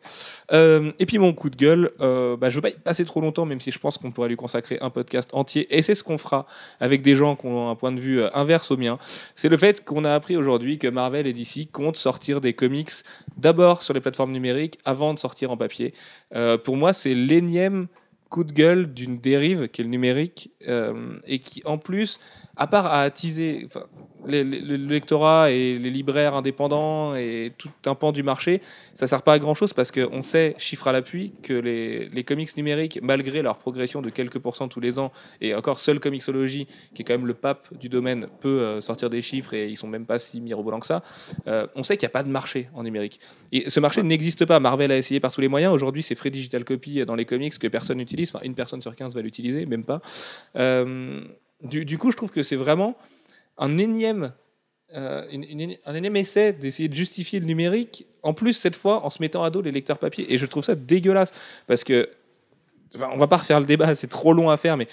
[0.52, 3.22] Euh, et puis mon coup de gueule, euh, bah, je veux pas y passer trop
[3.22, 6.04] longtemps, même si je pense qu'on pourrait lui consacrer un podcast entier, et c'est ce
[6.04, 6.48] qu'on fera
[6.80, 8.98] avec des gens qui ont un point de vue euh, inverse au mien.
[9.36, 12.90] C'est le fait qu'on a appris aujourd'hui que Marvel et DC comptent sortir des comics
[13.38, 15.94] d'abord sur les plateformes numériques avant de sortir en papier.
[16.36, 17.88] Euh, pour moi, c'est l'énième
[18.30, 22.20] coup de gueule d'une dérive qui est le numérique euh, et qui en plus
[22.58, 23.70] à part à attiser
[24.28, 28.62] le lectorat et les libraires indépendants et tout un pan du marché,
[28.96, 32.24] ça sert pas à grand chose parce qu'on sait, chiffre à l'appui, que les, les
[32.24, 36.68] comics numériques, malgré leur progression de quelques pourcents tous les ans, et encore seul Comixology,
[36.96, 39.78] qui est quand même le pape du domaine, peut euh, sortir des chiffres et ils
[39.78, 41.04] sont même pas si mirobolants que ça,
[41.48, 43.20] euh, on sait qu'il n'y a pas de marché en numérique.
[43.52, 44.60] Et ce marché n'existe pas.
[44.60, 45.74] Marvel a essayé par tous les moyens.
[45.74, 48.17] Aujourd'hui, c'est Free Digital Copy dans les comics que personne n'utilise.
[48.24, 50.02] Enfin, une personne sur 15 va l'utiliser, même pas.
[50.56, 51.22] Euh,
[51.64, 52.96] du, coup, je trouve que c'est vraiment
[53.58, 54.34] un énième,
[54.94, 55.26] euh,
[55.86, 59.44] un énième essai d'essayer de justifier le numérique, en plus cette fois en se mettant
[59.44, 60.32] à dos les lecteurs papier.
[60.32, 61.34] Et je trouve ça dégueulasse
[61.66, 62.10] parce que,
[62.96, 64.88] enfin, on va pas refaire le débat, c'est trop long à faire, mais,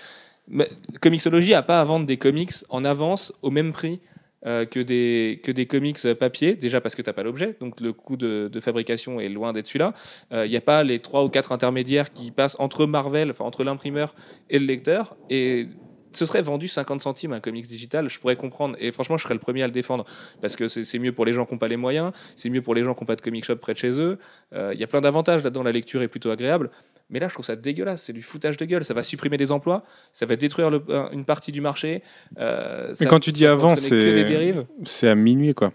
[0.49, 0.69] mais
[1.01, 4.01] Comixology a pas à vendre des comics en avance au même prix.
[4.47, 7.81] Euh, que, des, que des comics papier, déjà parce que tu n'as pas l'objet, donc
[7.81, 9.93] le coût de, fabrication est loin d'être celui-là.
[10.33, 13.65] Il n'y a pas les trois ou quatre intermédiaires qui passent entre Marvel, enfin entre
[13.65, 14.15] l'imprimeur
[14.49, 15.17] et le lecteur.
[15.29, 15.69] Et
[16.17, 18.77] ce serait vendu 50 centimes un comics digital, je pourrais comprendre.
[18.79, 20.05] Et franchement, je serais le premier à le défendre.
[20.41, 22.75] Parce que c'est mieux pour les gens qui n'ont pas les moyens, c'est mieux pour
[22.75, 24.19] les gens qui n'ont pas de comic shop près de chez eux.
[24.53, 26.71] Euh, Il y a plein d'avantages là-dedans, la lecture est plutôt agréable.
[27.11, 28.85] Mais là, je trouve ça dégueulasse, c'est du foutage de gueule.
[28.85, 32.03] Ça va supprimer des emplois, ça va détruire le- une partie du marché.
[32.39, 35.73] euh, quand tu dis avant, c'est à minuit quoi.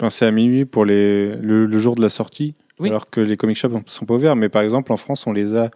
[0.00, 2.88] Enfin, c'est à minuit pour les, le, le jour de la sortie, Oui.
[2.90, 4.36] alors que les comic shops sont pas ouverts.
[4.36, 5.70] Mais par exemple, en France, on les a.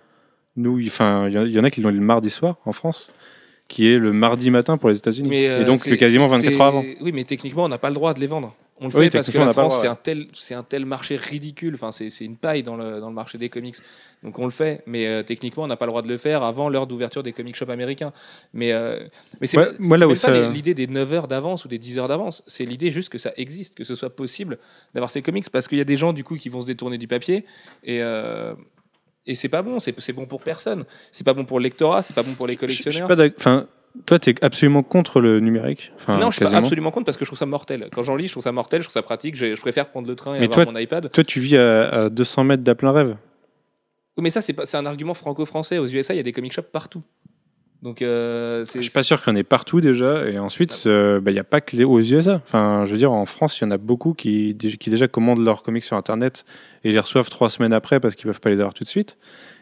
[0.56, 2.56] Nous, il- enfin, il y en- il y en a qui l'ont le mardi soir
[2.66, 3.10] en France,
[3.68, 5.30] qui est le mardi matin pour les États-Unis.
[5.46, 6.84] Euh, Et donc, c'est- quasiment c'est- 24 heures avant.
[7.00, 8.54] Oui, mais techniquement, on n'a pas le droit de les vendre.
[8.84, 11.14] On le Oui, fait parce que la France, c'est un tel, c'est un tel marché
[11.16, 11.74] ridicule.
[11.74, 13.76] Enfin, c'est c'est une paille dans le, dans le marché des comics.
[14.24, 16.42] Donc on le fait, mais euh, techniquement, on n'a pas le droit de le faire
[16.42, 18.12] avant l'heure d'ouverture des comic shops américains.
[18.52, 19.00] Mais, euh,
[19.40, 19.72] mais c'est Ouais, pas-
[20.14, 22.42] c'est ça- l'idée des 9 heures d'avance ou des 10 heures d'avance.
[22.46, 24.58] C'est l'idée juste que ça existe, que ce soit possible
[24.94, 25.48] d'avoir ces comics.
[25.50, 27.44] Parce qu'il y a des gens, du coup, qui vont se détourner du papier.
[27.84, 28.02] Et.
[28.02, 28.54] euh,
[29.26, 30.84] et c'est pas bon, c'est c'est bon pour personne.
[31.12, 33.08] C'est pas bon pour le lectorat, c'est pas bon pour les Je- je suis collectionneurs.
[33.08, 33.68] pas d'ac- Enfin,
[34.06, 35.92] toi, tu es absolument contre le numérique.
[35.96, 37.88] Enfin, non, je suis pas absolument contre parce que je trouve ça mortel.
[37.94, 39.36] Quand j'en lis, je trouve ça mortel, je trouve ça pratique.
[39.36, 41.10] Je, je préfère prendre le train et Mais avoir toi- mon iPad.
[41.12, 43.16] Toi, tu vis à, à 200 mètres d'À plein rêve.
[44.16, 45.78] Oui, mais ça, c'est un argument franco-français.
[45.78, 47.02] Aux USA, il y a des comic shops partout.
[47.82, 48.64] Donc, euh.
[48.74, 50.26] Je suis pas sûr qu'il y en ait partout déjà.
[50.28, 52.40] Et ensuite, euh, bah, il n'y a pas que les aux USA.
[52.46, 55.08] Enfin, je veux dire, en France, il y en a beaucoup qui, dé- qui déjà
[55.08, 56.44] commandent leurs comics sur Internet
[56.84, 59.16] et les reçoivent trois semaines après parce qu'ils peuvent pas les avoir tout de suite.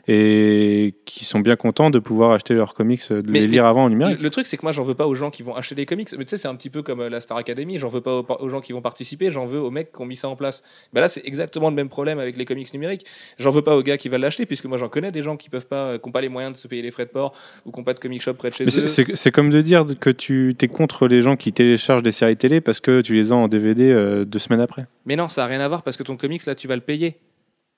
[0.09, 3.85] Et qui sont bien contents de pouvoir acheter leurs comics, de Mais- les lire avant
[3.85, 4.19] en numérique.
[4.19, 5.87] Le, le truc, c'est que moi, j'en veux pas aux gens qui vont acheter des
[5.87, 6.09] comics.
[6.17, 7.79] Mais tu sais, c'est un petit peu comme euh, la Star Academy.
[7.79, 9.31] J'en veux pas aux, aux gens qui vont participer.
[9.31, 10.63] J'en veux aux mecs qui ont mis ça en place.
[10.93, 13.05] Bah là, c'est exactement le même problème avec les comics numériques.
[13.39, 15.51] J'en veux pas aux gars qui veulent l'acheter, puisque moi, j'en connais des gens qui
[15.51, 17.35] peuvent pas, euh, qui ont pas les moyens de se payer les frais de port
[17.67, 18.87] ou qui n'ont pas de comic shop près de chez Mais eux.
[19.15, 22.61] c'est comme de dire que tu es contre les gens qui téléchargent des séries télé
[22.61, 24.87] parce que tu les as en DVD euh, deux semaines après.
[25.07, 26.81] Mais non, ça n'a rien à voir parce que ton comics, là, tu vas le
[26.83, 27.17] payer.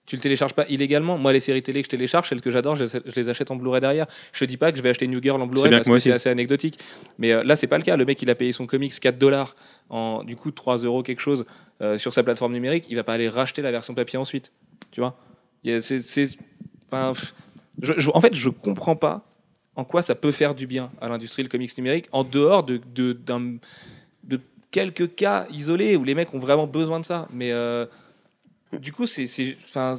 [0.04, 1.16] Tu le télécharges pas illégalement.
[1.16, 3.56] Moi, les séries télé que je télécharge, celles que j'adore, je, je les achète en
[3.56, 4.06] Blu-ray derrière.
[4.32, 6.10] Je te dis pas que je vais acheter New Girl en Blu-ray parce que c'est
[6.12, 6.78] assez anecdotique.
[7.18, 7.96] Mais euh, là, c'est pas le cas.
[7.96, 9.54] Le mec, il a payé son comics 4 dollars
[9.90, 11.44] en du coup 3 euros quelque chose
[11.80, 12.86] euh, sur sa plateforme numérique.
[12.90, 14.50] Il va pas aller racheter la version papier ensuite.
[14.90, 15.16] Tu vois?
[15.64, 16.36] C'est-
[16.90, 17.14] enfin,
[17.80, 19.22] je- je- En fait, je comprends pas
[19.76, 22.80] en quoi ça peut faire du bien à l'industrie le comics numérique en dehors de,
[22.94, 23.56] de, d'un-
[24.24, 24.40] de
[24.72, 27.28] quelques cas isolés où les mecs ont vraiment besoin de ça.
[27.32, 27.86] Mais euh,
[28.78, 29.26] du coup, c'est.
[29.68, 29.94] Enfin.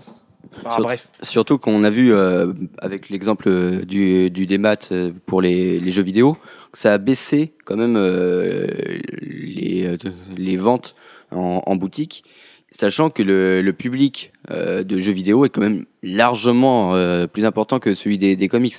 [0.66, 1.08] Ah, bref.
[1.22, 5.92] Surtout qu'on a vu euh, avec l'exemple euh, du, du démat euh, pour les, les
[5.92, 6.38] jeux vidéo,
[6.74, 8.68] que ça a baissé quand même euh,
[9.22, 9.98] les, euh,
[10.36, 10.96] les ventes
[11.32, 12.26] en, en boutique,
[12.72, 17.46] sachant que le, le public euh, de jeux vidéo est quand même largement euh, plus
[17.46, 18.76] important que celui des, des comics.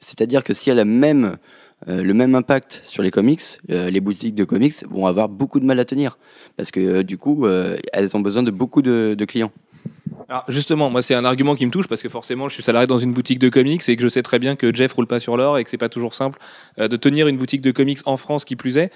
[0.00, 1.36] C'est-à-dire que s'il y a la même,
[1.88, 5.60] euh, le même impact sur les comics, euh, les boutiques de comics vont avoir beaucoup
[5.60, 6.18] de mal à tenir.
[6.56, 7.46] Parce que euh, du coup,
[7.92, 9.52] elles ont besoin de beaucoup de, clients.
[10.28, 12.86] Alors justement, moi c'est un argument qui me touche parce que forcément je suis salarié
[12.86, 15.20] dans une boutique de comics et que je sais très bien que Jeff roule pas
[15.20, 16.38] sur l'or et que c'est pas toujours simple
[16.78, 18.90] de tenir une boutique de comics en France qui plus est.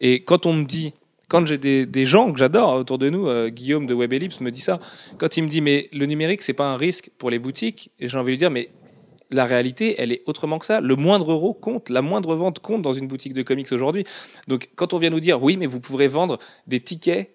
[0.00, 0.92] Et quand on me dit,
[1.28, 4.60] quand j'ai des, gens que j'adore autour de nous, Guillaume de Web Ellipse me dit
[4.60, 4.80] ça,
[5.18, 8.08] quand il me dit mais le numérique c'est pas un risque pour les boutiques, et
[8.08, 8.68] j'ai envie de lui dire mais
[9.32, 10.80] la réalité, elle est autrement que ça.
[10.80, 14.04] Le moindre euro compte, la moindre vente compte dans une boutique de comics aujourd'hui.
[14.48, 17.34] Donc, quand on vient nous dire, oui, mais vous pourrez vendre des tickets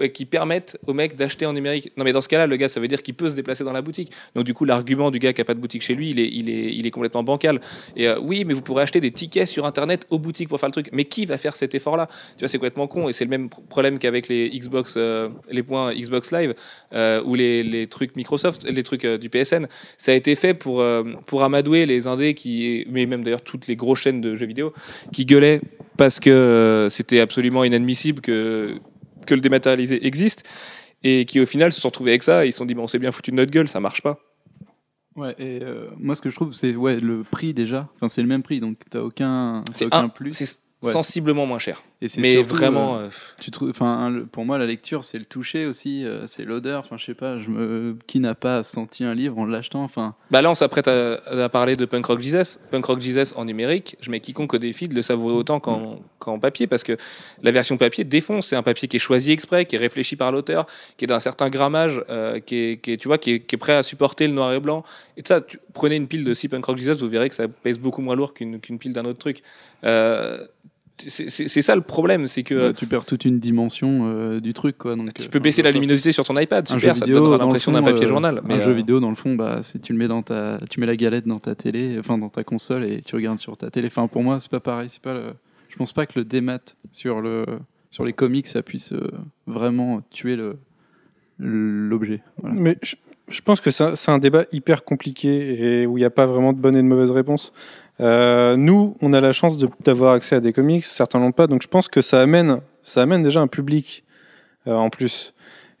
[0.00, 1.92] euh, qui permettent aux mecs d'acheter en numérique.
[1.96, 3.72] Non, mais dans ce cas-là, le gars, ça veut dire qu'il peut se déplacer dans
[3.72, 4.12] la boutique.
[4.34, 6.90] Donc, du coup, l'argument du gars qui n'a pas de boutique chez lui, il est,
[6.90, 7.60] complètement bancal.
[7.96, 10.68] Et euh, oui, mais vous pourrez acheter des tickets sur Internet aux boutiques pour faire
[10.68, 10.88] le truc.
[10.92, 12.08] Mais qui va faire cet effort-là?
[12.36, 13.08] Tu vois, c'est complètement con.
[13.08, 16.54] Et c'est le même pr- problème qu'avec les Xbox, euh, les points Xbox Live
[17.24, 19.66] ou les, trucs Microsoft, les trucs du PSN.
[19.98, 20.82] Ça a été fait pour,
[21.42, 24.72] amadouer les indés, qui, mais même d'ailleurs toutes les grosses chaînes de jeux vidéo,
[25.12, 25.60] qui gueulaient
[25.96, 28.78] parce que c'était absolument inadmissible que,
[29.26, 30.44] que le dématérialisé existe.
[31.04, 32.84] Et qui au final se sont retrouvés avec ça, et ils se sont dit, bon,
[32.84, 34.18] on s'est bien foutu de notre gueule, ça marche pas.
[35.14, 37.88] Ouais, et euh, moi ce que je trouve, c'est ouais, le prix déjà.
[37.96, 40.58] Enfin, c'est le même prix, donc t'as aucun, C'est aucun un- plus.
[40.82, 40.92] Ouais.
[40.92, 41.82] sensiblement moins cher.
[42.02, 43.10] Et Mais surtout, vraiment, euh, euh,
[43.40, 46.80] tu trouves, enfin, pour moi, la lecture, c'est le toucher aussi, euh, c'est l'odeur.
[46.84, 49.82] Enfin, je sais pas, je me, qui n'a pas senti un livre en l'achetant.
[49.82, 52.58] Enfin, Bah là, on s'apprête à, à parler de Punk Rock Jesus.
[52.70, 56.00] Punk Rock Jesus en numérique, je mets quiconque au défi de le savourer autant qu'en
[56.18, 56.96] qu'en papier, parce que
[57.42, 58.48] la version papier défonce.
[58.48, 61.20] C'est un papier qui est choisi exprès, qui est réfléchi par l'auteur, qui est d'un
[61.20, 63.82] certain grammage, euh, qui, est, qui est, tu vois, qui est, qui est prêt à
[63.82, 64.84] supporter le noir et blanc.
[65.16, 67.48] Et ça, tu, prenez une pile de 6 Punk Rock Jesus, vous verrez que ça
[67.48, 69.42] pèse beaucoup moins lourd qu'une pile d'un autre truc.
[69.84, 70.46] Euh,
[70.98, 74.78] c'est ça le problème, c'est que bah, tu perds toute une dimension euh, du truc,
[74.78, 74.96] quoi.
[74.96, 77.10] Donc, tu euh, peux baisser la luminosité sur ton iPad, un super, jeu ça te
[77.10, 78.40] donnera l'impression d'un papier euh, journal.
[78.44, 80.58] Mais un euh, jeu vidéo, dans le fond, bah, si tu le mets dans ta,
[80.70, 83.56] tu mets la galette dans ta télé, enfin dans ta console et tu regardes sur
[83.56, 83.88] ta télé.
[83.88, 84.88] Enfin, pour moi, c'est pas pareil.
[84.90, 85.24] C'est pas le...
[85.68, 86.60] Je pense pas que le démat
[86.92, 87.44] sur le,
[87.90, 89.10] sur les comics, ça puisse euh,
[89.46, 90.56] vraiment tuer le,
[91.38, 92.22] l'objet.
[92.38, 92.54] Voilà.
[92.58, 92.96] Mais je,
[93.28, 96.10] je pense que c'est un- c'est un débat hyper compliqué et où il n'y a
[96.10, 97.52] pas vraiment de bonne et de mauvaise réponse.
[98.00, 101.62] Euh, nous, on a la chance d'avoir accès à des comics, certains l'ont pas, donc
[101.62, 104.04] je pense que ça amène, ça amène déjà un public
[104.66, 105.32] euh, en plus.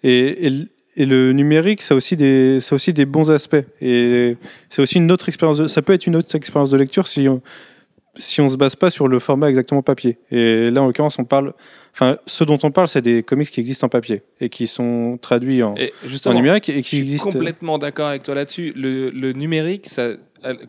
[0.02, 3.30] Et, et, le- et le numérique, ça a aussi des, ça a aussi des bons
[3.30, 3.56] aspects.
[3.82, 4.36] Et
[4.70, 5.58] c'est aussi une autre expérience.
[5.58, 7.42] De, ça peut être une autre expérience de lecture si on,
[8.16, 10.16] si on se base pas sur le format exactement papier.
[10.30, 11.52] Et là, en l'occurrence, on parle
[11.92, 15.18] Enfin, ceux dont on parle, c'est des comics qui existent en papier et qui sont
[15.20, 17.30] traduits en, Et en justement, numérique et je qui suis existent.
[17.30, 18.74] complètement d'accord avec toi là-dessus.
[18.76, 20.10] Le, le numérique, ça,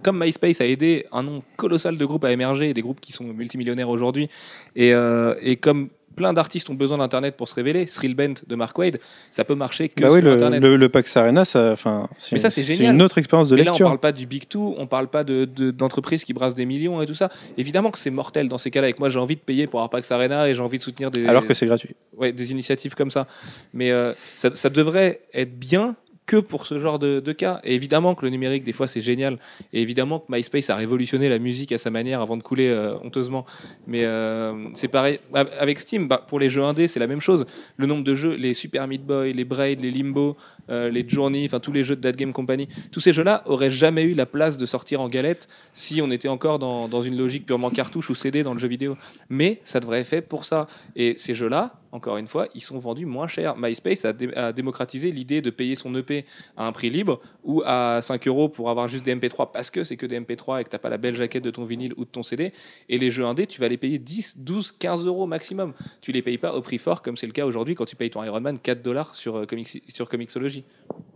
[0.03, 3.25] comme MySpace a aidé un nombre colossal de groupes à émerger, des groupes qui sont
[3.25, 4.29] multimillionnaires aujourd'hui,
[4.75, 8.75] et, euh, et comme plein d'artistes ont besoin d'Internet pour se révéler, Thrillbent de Mark
[8.75, 10.63] Wade, ça peut marcher que Bah sur oui, le, Internet.
[10.63, 11.75] le, le Pax Arena, ça,
[12.17, 12.35] c'est
[12.79, 13.85] Mais une autre expérience de Et là, on lecture.
[13.85, 16.99] parle pas du Big Two, on parle pas de- de- d'entreprises qui brassent des millions
[17.03, 17.29] et tout ça.
[17.59, 18.89] Évidemment que c'est mortel dans ces cas-là.
[18.89, 20.83] Et que moi, j'ai envie de payer pour avoir Pax Arena et j'ai envie de
[20.83, 21.91] soutenir des, Alors que c'est gratuit.
[22.17, 23.27] ouais, des initiatives comme ça.
[23.75, 25.95] Mais euh, ça, ça devrait être bien
[26.27, 27.59] que pour ce genre de, cas.
[27.63, 29.39] Et évidemment que le numérique, des fois, c'est génial.
[29.73, 32.95] Et évidemment que MySpace a révolutionné la musique à sa manière avant de couler euh,
[33.03, 33.45] honteusement.
[33.87, 35.19] Mais euh, c'est pareil.
[35.33, 37.45] Av- Avec Steam, bah, pour les jeux indés, c'est la même chose.
[37.77, 40.35] Le nombre de jeux, les Super Meat Boy, les Braid, les Limbo,
[40.69, 43.71] euh, les Journey, enfin tous les jeux de That Game Company, tous ces jeux-là auraient
[43.71, 47.45] jamais eu la place de sortir en galette si on était encore dans, une logique
[47.45, 48.97] purement cartouche ou CD dans le jeu vidéo.
[49.29, 50.67] Mais ça devrait être fait pour ça.
[50.95, 53.55] Et ces jeux-là, encore une fois, ils sont vendus moins cher.
[53.57, 56.25] MySpace a, dé- a démocratisé l'idée de payer son EP
[56.55, 59.83] à un prix libre ou à 5 euros pour avoir juste des MP3 parce que
[59.83, 62.05] c'est que des MP3 et que t'as pas la belle jaquette de ton vinyle ou
[62.05, 62.51] de ton CD.
[62.89, 65.73] Et les jeux indés, tu vas les payer 10, 12, 15 euros maximum.
[66.01, 68.09] Tu les payes pas au prix fort comme c'est le cas aujourd'hui quand tu payes
[68.09, 69.45] ton Iron Man 4 dollars sur, euh,
[69.87, 70.56] sur Comixology.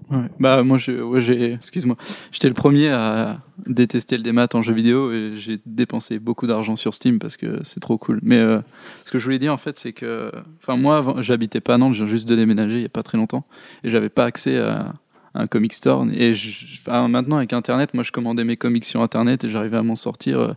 [0.10, 0.28] Ouais.
[0.42, 1.96] Bah moi ouais, j'ai, excuse-moi,
[2.34, 6.76] j'étais le premier à détester le démat en jeu vidéo et j'ai dépensé beaucoup d'argent
[6.76, 8.20] sur Steam parce que c'est trop cool.
[8.22, 8.60] Mais euh,
[9.06, 10.30] ce que je voulais dire en fait c'est que,
[10.62, 13.04] enfin moi avant, j'habitais pas à Nantes, j'ai juste de déménager il y a pas
[13.04, 13.46] très longtemps
[13.86, 14.96] et j'avais pas accès à,
[15.34, 18.84] à un comic store et je, enfin, maintenant avec Internet, moi je commandais mes comics
[18.84, 20.40] sur Internet et j'arrivais à m'en sortir.
[20.42, 20.54] euh,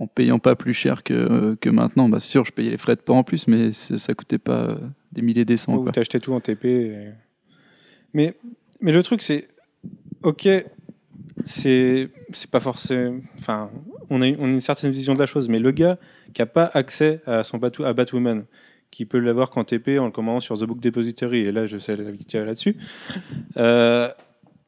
[0.00, 3.00] en payant pas plus cher que, que maintenant, bah sûr, je payais les frais de
[3.00, 4.74] port en plus, mais ça coûtait pas euh,
[5.10, 5.74] des milliers des cents.
[5.74, 5.90] Ou quoi.
[5.90, 6.66] t'achetais tout en TP.
[6.66, 7.08] et-
[8.14, 8.34] Mais,
[8.80, 9.48] mais le truc, c'est.
[10.22, 10.48] Ok,
[11.44, 12.08] c'est
[12.50, 13.18] pas forcément.
[13.38, 13.70] Enfin,
[14.10, 15.98] on a, on a une certaine vision de la chose, mais le gars
[16.34, 18.44] qui a pas accès à son Batu, à Batwoman,
[18.90, 21.78] qui peut l'avoir qu'en TP en le commandant sur The Book Depository, et là, je
[21.78, 22.76] sais la victoire là-dessus,
[23.56, 24.08] euh,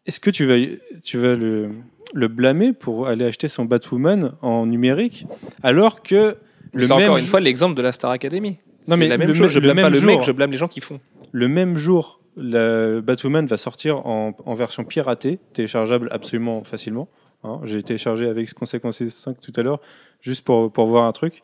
[0.06, 0.56] est-ce que tu vas,
[1.04, 1.70] tu vas le,
[2.14, 5.26] le blâmer pour aller acheter son Batwoman en numérique
[5.62, 6.36] alors que
[6.72, 8.58] le C'est même encore une jour- fois l'exemple de la Star Academy.
[8.88, 9.50] Non, mais la même le chose.
[9.50, 11.00] Je blâme pas même le jour- mec, je blâme les gens qui font.
[11.32, 17.08] Le même jour, la Batwoman va sortir en, en version piratée, téléchargeable absolument facilement.
[17.44, 17.60] hein.
[17.64, 19.80] J'ai téléchargé avec Consequences 5 tout à l'heure,
[20.22, 21.42] juste pour, pour voir un truc.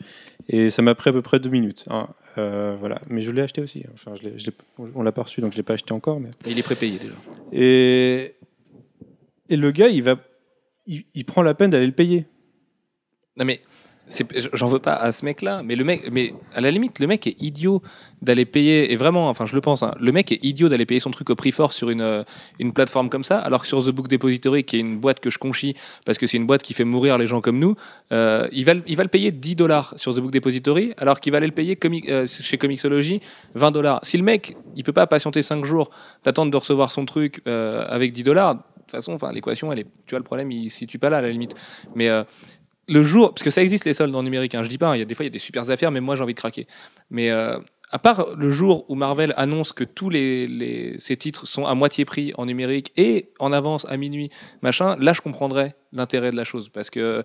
[0.48, 1.84] Et ça m'a pris à peu près deux minutes.
[1.90, 2.08] hein.
[2.38, 3.00] Euh, voilà.
[3.08, 3.84] Mais je l'ai acheté aussi.
[3.94, 4.50] Enfin, je
[4.94, 6.20] on l'a pas reçu, donc je l'ai pas acheté encore.
[6.20, 6.30] Mais...
[6.46, 7.14] Il est prépayé déjà.
[7.52, 8.34] Et,
[9.48, 10.16] et le gars, il, va,
[10.86, 12.26] il, il prend la peine d'aller le payer.
[13.38, 13.60] Non mais
[14.52, 17.26] j'en veux pas à ce mec-là, mais le mec, mais à la limite, le mec
[17.26, 17.82] est idiot
[18.22, 18.92] d'aller payer.
[18.92, 19.82] Et vraiment, enfin, je le pense.
[19.82, 22.22] hein, le mec est idiot d'aller payer son truc au prix fort sur une euh,
[22.58, 25.30] une plateforme comme ça, alors que sur The Book Depository, qui est une boîte que
[25.30, 27.74] je conchis parce que c'est une boîte qui fait mourir les gens comme nous,
[28.12, 31.32] euh, il va il va le payer 10 dollars sur The Book Depository, alors qu'il
[31.32, 33.20] va aller le payer euh, chez Comixology
[33.54, 34.00] 20 dollars.
[34.04, 35.90] Si le mec, il peut pas patienter 5 jours
[36.24, 38.54] d'attendre de recevoir son truc avec 10 dollars.
[38.54, 38.60] De
[38.92, 41.16] toute façon, enfin, l'équation, elle est, tu vois, le problème, il se situe pas là
[41.16, 41.56] à la limite.
[41.96, 42.08] Mais
[42.88, 44.96] le jour, parce que ça existe les soldes en numérique, hein, je dis pas, hein,
[44.96, 46.34] il y a des fois il y a des super affaires, mais moi j'ai envie
[46.34, 46.66] de craquer.
[47.10, 47.58] Mais euh,
[47.90, 51.74] à part le jour où Marvel annonce que tous les, les- ces titres sont à
[51.74, 54.30] moitié prix en numérique et en avance à minuit,
[54.62, 57.22] machin, là je comprendrais l'intérêt de la chose parce que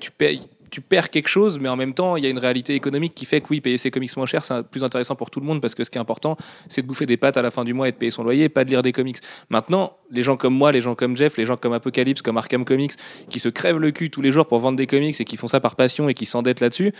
[0.00, 0.42] tu payes.
[0.70, 3.24] Tu perds quelque chose, mais en même temps, il y a une réalité économique qui
[3.24, 5.62] fait que oui, payer ses comics moins cher, c'est plus intéressant pour tout le monde
[5.62, 6.36] parce que ce qui est important,
[6.68, 8.50] c'est de bouffer des pâtes à la fin du mois et de payer son loyer,
[8.50, 9.16] pas de lire des comics.
[9.48, 12.66] Maintenant, les gens comme moi, les gens comme Jeff, les gens comme Apocalypse, comme Arkham
[12.66, 12.92] Comics,
[13.30, 15.48] qui se crèvent le cul tous les jours pour vendre des comics et qui font
[15.48, 16.92] ça par passion et qui s'endettent là-dessus,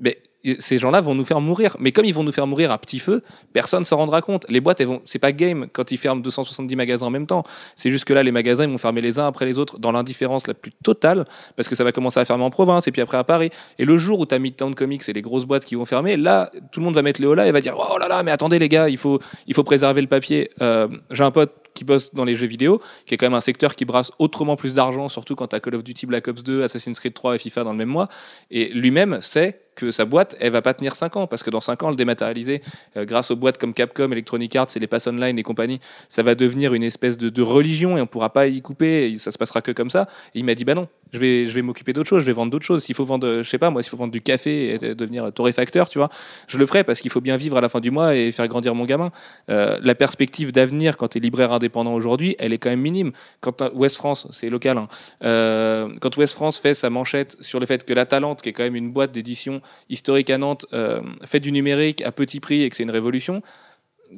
[0.00, 0.18] mais
[0.58, 1.76] ces gens-là vont nous faire mourir.
[1.80, 4.44] Mais comme ils vont nous faire mourir à petit feu, personne s'en rendra compte.
[4.48, 7.44] Les boîtes, vont, c'est pas game quand ils ferment 270 magasins en même temps.
[7.76, 9.92] C'est juste que là, les magasins, ils vont fermer les uns après les autres dans
[9.92, 11.24] l'indifférence la plus totale,
[11.56, 13.50] parce que ça va commencer à fermer en province et puis après à Paris.
[13.78, 16.16] Et le jour où tu as Midtown Comics et les grosses boîtes qui vont fermer,
[16.16, 18.30] là, tout le monde va mettre les là et va dire Oh là là, mais
[18.30, 20.50] attendez les gars, il faut, il faut préserver le papier.
[20.60, 23.40] Euh, J'ai un pote qui bosse dans les jeux vidéo, qui est quand même un
[23.40, 26.42] secteur qui brasse autrement plus d'argent, surtout quand tu as Call of Duty Black Ops
[26.42, 28.08] 2, Assassin's Creed 3 et FIFA dans le même mois.
[28.50, 31.60] Et lui-même sait que sa boîte, elle va pas tenir 5 ans, parce que dans
[31.60, 32.62] 5 ans, le dématérialisé,
[32.96, 36.22] euh, grâce aux boîtes comme Capcom, Electronic Arts et les Pass Online et compagnie, ça
[36.22, 39.38] va devenir une espèce de, religion et on pourra pas y couper, et ça se
[39.38, 40.08] passera que comme ça.
[40.34, 42.32] Et il m'a dit, bah non, je vais, je vais m'occuper d'autre chose, je vais
[42.32, 42.84] vendre d'autres choses.
[42.84, 45.88] S'il faut vendre, je sais pas, moi, s'il faut vendre du café et devenir torréfacteur,
[45.88, 46.08] tu vois,
[46.46, 48.48] je le ferai parce qu'il faut bien vivre à la fin du mois et faire
[48.48, 49.12] grandir mon gamin.
[49.50, 53.12] Euh, la perspective d'avenir quand tu es libraire indépendant aujourd'hui, elle est quand même minime.
[53.40, 54.88] Quand t'as- Ouest France, c'est local, hein,
[55.22, 58.52] euh, quand Ouest France fait sa manchette sur le fait que la Talente, qui est
[58.52, 62.62] quand même une boîte d'édition historique à Nantes, euh, fait du numérique à petit prix
[62.62, 63.42] et que c'est une révolution,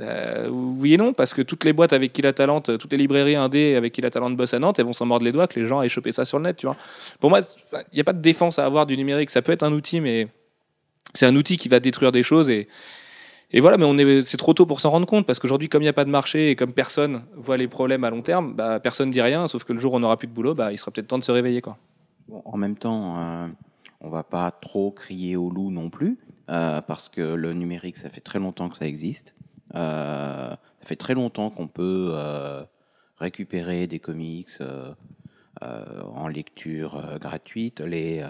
[0.01, 2.99] euh, oui et non, parce que toutes les boîtes avec qui la Talente, toutes les
[2.99, 5.47] librairies indées avec qui la Talente bosse à Nantes, elles vont s'en mordre les doigts
[5.47, 6.77] que les gens aient chopé ça sur le net, tu vois.
[7.21, 7.41] Pour moi,
[7.73, 9.31] il n'y a pas de défense à avoir du numérique.
[9.31, 10.29] Ça peut être un outil, mais
[11.15, 12.69] c'est un outil qui va détruire des choses et
[13.57, 15.89] Et voilà, mais c'est trop tôt pour s'en rendre compte parce qu'aujourd'hui, comme il n'y
[15.89, 19.11] a pas de marché et comme personne voit les problèmes à long terme, bah, personne
[19.11, 19.49] dit rien.
[19.49, 21.17] Sauf que le jour où on n'aura plus de boulot, bah, il sera peut-être temps
[21.17, 21.79] de se réveiller, quoi.
[22.45, 23.47] En même temps, euh,
[24.03, 26.19] on va pas trop crier au loup non plus,
[26.51, 29.35] euh, parce que le numérique, ça fait très longtemps que ça existe.
[29.75, 32.63] Euh, ça fait très longtemps qu'on peut euh,
[33.17, 34.51] récupérer des comics
[35.63, 37.81] en lecture gratuite.
[37.81, 38.23] Les,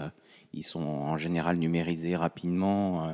[0.53, 3.13] ils sont en général numérisés rapidement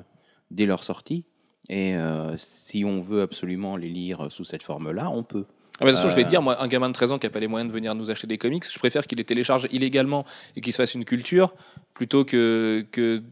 [0.52, 1.26] dès leur sortie.
[1.70, 5.46] Et euh, si on veut absolument les lire sous cette forme-là, on peut.
[5.80, 6.26] Ah bah, de toute façon, je vais Euh.
[6.26, 7.96] te dire, moi, un gamin de 13 ans qui n'a pas les moyens de venir
[7.96, 11.06] nous acheter des comics, je préfère qu'il les télécharge illégalement et qu'il se fasse une
[11.06, 11.54] culture
[11.94, 13.24] plutôt que, que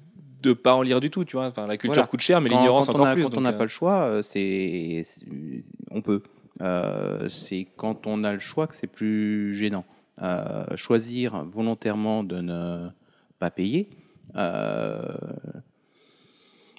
[0.42, 1.48] de pas en lire du tout, tu vois.
[1.48, 2.08] Enfin, la culture Voilà.
[2.08, 3.24] coûte cher, mais l'ignorance encore a- plus.
[3.24, 5.04] Quand on n'a euh, pas le choix, euh, c'est,
[5.92, 6.24] on peut.
[6.62, 9.86] Euh, c'est quand on a le choix que c'est plus gênant.
[10.24, 12.88] Euh, choisir volontairement de ne
[13.40, 13.90] pas payer,
[14.36, 15.02] euh,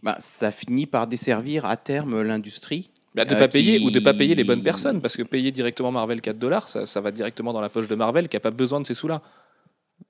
[0.02, 2.90] bah, ça finit par desservir à terme l'industrie.
[3.14, 5.52] bah, de euh, pas payer ou de pas payer les bonnes personnes, parce que payer
[5.52, 8.40] directement Marvel 4 dollars, ça, ça va directement dans la poche de Marvel qui a
[8.40, 9.20] pas besoin de ces sous-là.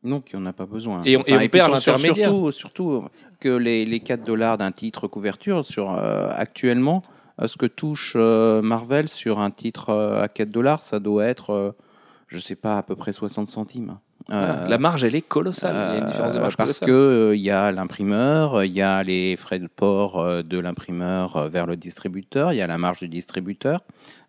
[0.04, 1.02] Non, qui en a pas besoin.
[1.04, 2.28] Et on- et on puis perd l'intermédiaire.
[2.30, 3.04] Surtout, surtout
[3.40, 7.02] que les, les 4 dollars d'un titre couverture, sur, euh, actuellement,
[7.40, 11.26] euh, ce que touche euh, Marvel sur un titre euh, à 4 dollars, ça doit
[11.26, 11.72] être, euh,
[12.28, 13.98] je sais pas, à peu près 60 centimes.
[14.28, 14.64] Voilà.
[14.64, 15.74] Euh, la marge, elle est colossale.
[15.74, 18.72] Il y a une différence de euh, marge parce que euh, y a l'imprimeur, il
[18.72, 22.62] y a les frais de port euh, de l'imprimeur euh, vers le distributeur, il y
[22.62, 23.82] a la marge du distributeur,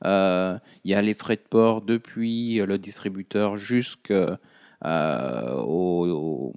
[0.05, 4.35] euh, il y a les frais de port depuis euh, le distributeur jusqu'au
[4.85, 6.53] au, au,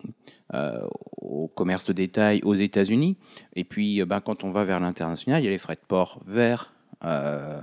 [0.55, 0.81] euh,
[1.20, 3.16] au commerce de détail aux États-Unis.
[3.55, 5.87] Et puis, euh, ben, quand on va vers l'international, il y a les frais de
[5.87, 6.72] port vers
[7.05, 7.61] euh,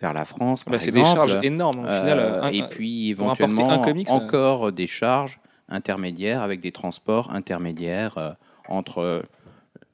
[0.00, 1.80] vers la France, Bah, c'est des charges énormes.
[1.80, 6.60] Au final, Euh, un- et puis éventuellement un comics, ça- encore des charges intermédiaires avec
[6.60, 8.32] des transports intermédiaires euh,
[8.68, 8.98] entre.
[8.98, 9.22] euh,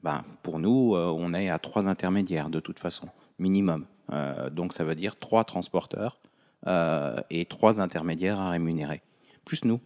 [0.03, 3.07] ben, pour nous, euh, on est à trois intermédiaires de toute façon,
[3.39, 3.85] minimum.
[4.13, 6.19] Euh, donc ça veut dire trois transporteurs
[6.67, 9.01] euh, et trois intermédiaires à rémunérer,
[9.45, 9.79] plus nous.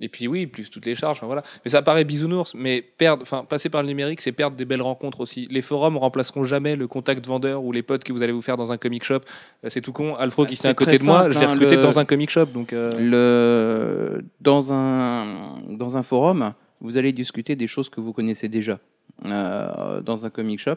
[0.00, 1.18] Et puis oui, plus toutes les charges.
[1.18, 1.42] enfin, voilà.
[1.64, 4.82] Mais ça paraît bisounours, mais perdre, enfin, passer par le numérique, c'est perdre des belles
[4.82, 5.48] rencontres aussi.
[5.50, 8.56] Les forums remplaceront jamais le contact vendeur ou les potes que vous allez vous faire
[8.56, 9.20] dans un comic shop.
[9.64, 10.14] Euh, C'est tout con.
[10.14, 11.82] Alfro qui Ah, était c'est à côté de moi, simple, je l'ai hein, recruté le-
[11.82, 12.46] dans un comic shop.
[12.46, 18.12] Donc, euh, Le, dans, un, dans un forum, vous allez discuter des choses que vous
[18.12, 18.78] connaissez déjà.
[19.24, 20.76] Euh, dans un comic shop,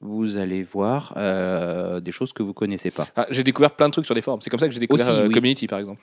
[0.00, 3.08] vous allez voir euh, des choses que vous connaissez pas.
[3.16, 4.40] ah, j'ai découvert plein de trucs sur les forums.
[4.42, 5.34] C'est comme ça que j'ai découvert Aussi, oui.
[5.34, 6.00] Community, par exemple.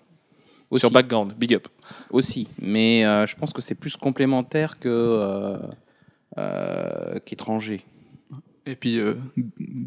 [0.70, 1.68] Aussi, Sur Background, big up.
[2.10, 2.48] aussi.
[2.62, 5.58] mais euh, je pense que c'est plus complémentaire que euh,
[6.38, 7.84] euh, qu'étranger.
[8.66, 9.14] Et puis, euh,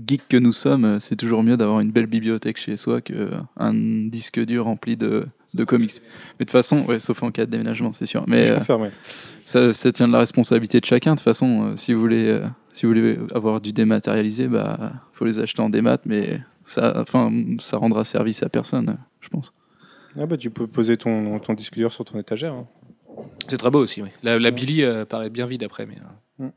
[0.09, 4.40] geek que nous sommes, c'est toujours mieux d'avoir une belle bibliothèque chez soi qu'un disque
[4.40, 5.93] dur rempli de, de comics.
[6.38, 8.25] Mais de toute façon, ouais, sauf en cas de déménagement, c'est sûr.
[8.27, 8.90] Mais Je euh, confirme, ouais.
[9.45, 11.12] ça, ça tient de la responsabilité de chacun.
[11.12, 14.93] De toute façon, euh, si, vous voulez, euh, si vous voulez avoir du dématérialisé, bah,
[15.12, 19.53] faut les acheter en démat, mais ça, enfin, ça rendra service à personne, je pense.
[20.18, 22.53] Ah bah, tu peux poser ton, ton disque dur sur ton étagère.
[22.55, 22.66] hein.
[23.49, 24.03] C'est très beau aussi.
[24.03, 24.09] Oui.
[24.23, 25.85] La, la Billy euh, paraît bien vide après.
[25.87, 25.96] Mais,
[26.40, 26.49] euh,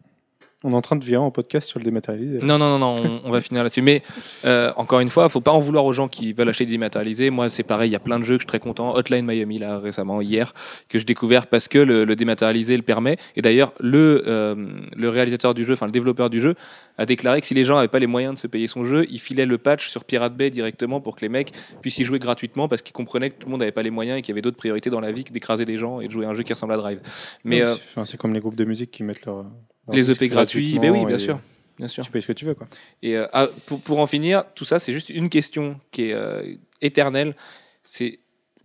[0.63, 2.39] On est en train de virer en podcast sur le dématérialisé.
[2.42, 3.82] Non, non, non, non on, on va finir là-dessus.
[3.82, 4.02] Mais
[4.46, 7.32] euh, encore une fois, faut pas en vouloir aux gens qui veulent acheter des dématérialisés.
[7.32, 8.96] Moi, c'est pareil, il y a plein de jeux que je suis très content.
[8.96, 10.54] Hotline Miami, là, récemment, hier,
[10.89, 13.18] que j'ai découvert parce que le, le dématérialisé le permet.
[13.36, 14.56] Et d'ailleurs, le, euh,
[14.96, 16.56] le réalisateur du jeu, enfin le développeur du jeu,
[16.98, 19.06] a déclaré que si les gens n'avaient pas les moyens de se payer son jeu,
[19.10, 21.52] il filait le patch sur Pirate Bay directement pour que les mecs
[21.82, 24.20] puissent y jouer gratuitement parce qu'ils comprenaient que tout le monde n'avait pas les moyens
[24.20, 26.12] et qu'il y avait d'autres priorités dans la vie que d'écraser des gens et de
[26.12, 27.00] jouer à un jeu qui ressemble à Drive.
[27.44, 27.76] Mais euh,
[28.06, 31.06] c'est- comme les groupes de musique qui mettent leur, leur les EP gratuits, ben oui,
[31.06, 31.40] bien sûr.
[31.80, 32.06] Bien sûr.
[32.06, 32.68] Tu payes ce que tu veux, quoi.
[33.02, 36.14] Et euh, ah, pour, pour en finir, tout ça, c'est juste une question qui est
[36.14, 36.44] euh,
[36.82, 37.36] éternelle.
[37.84, 38.20] C'est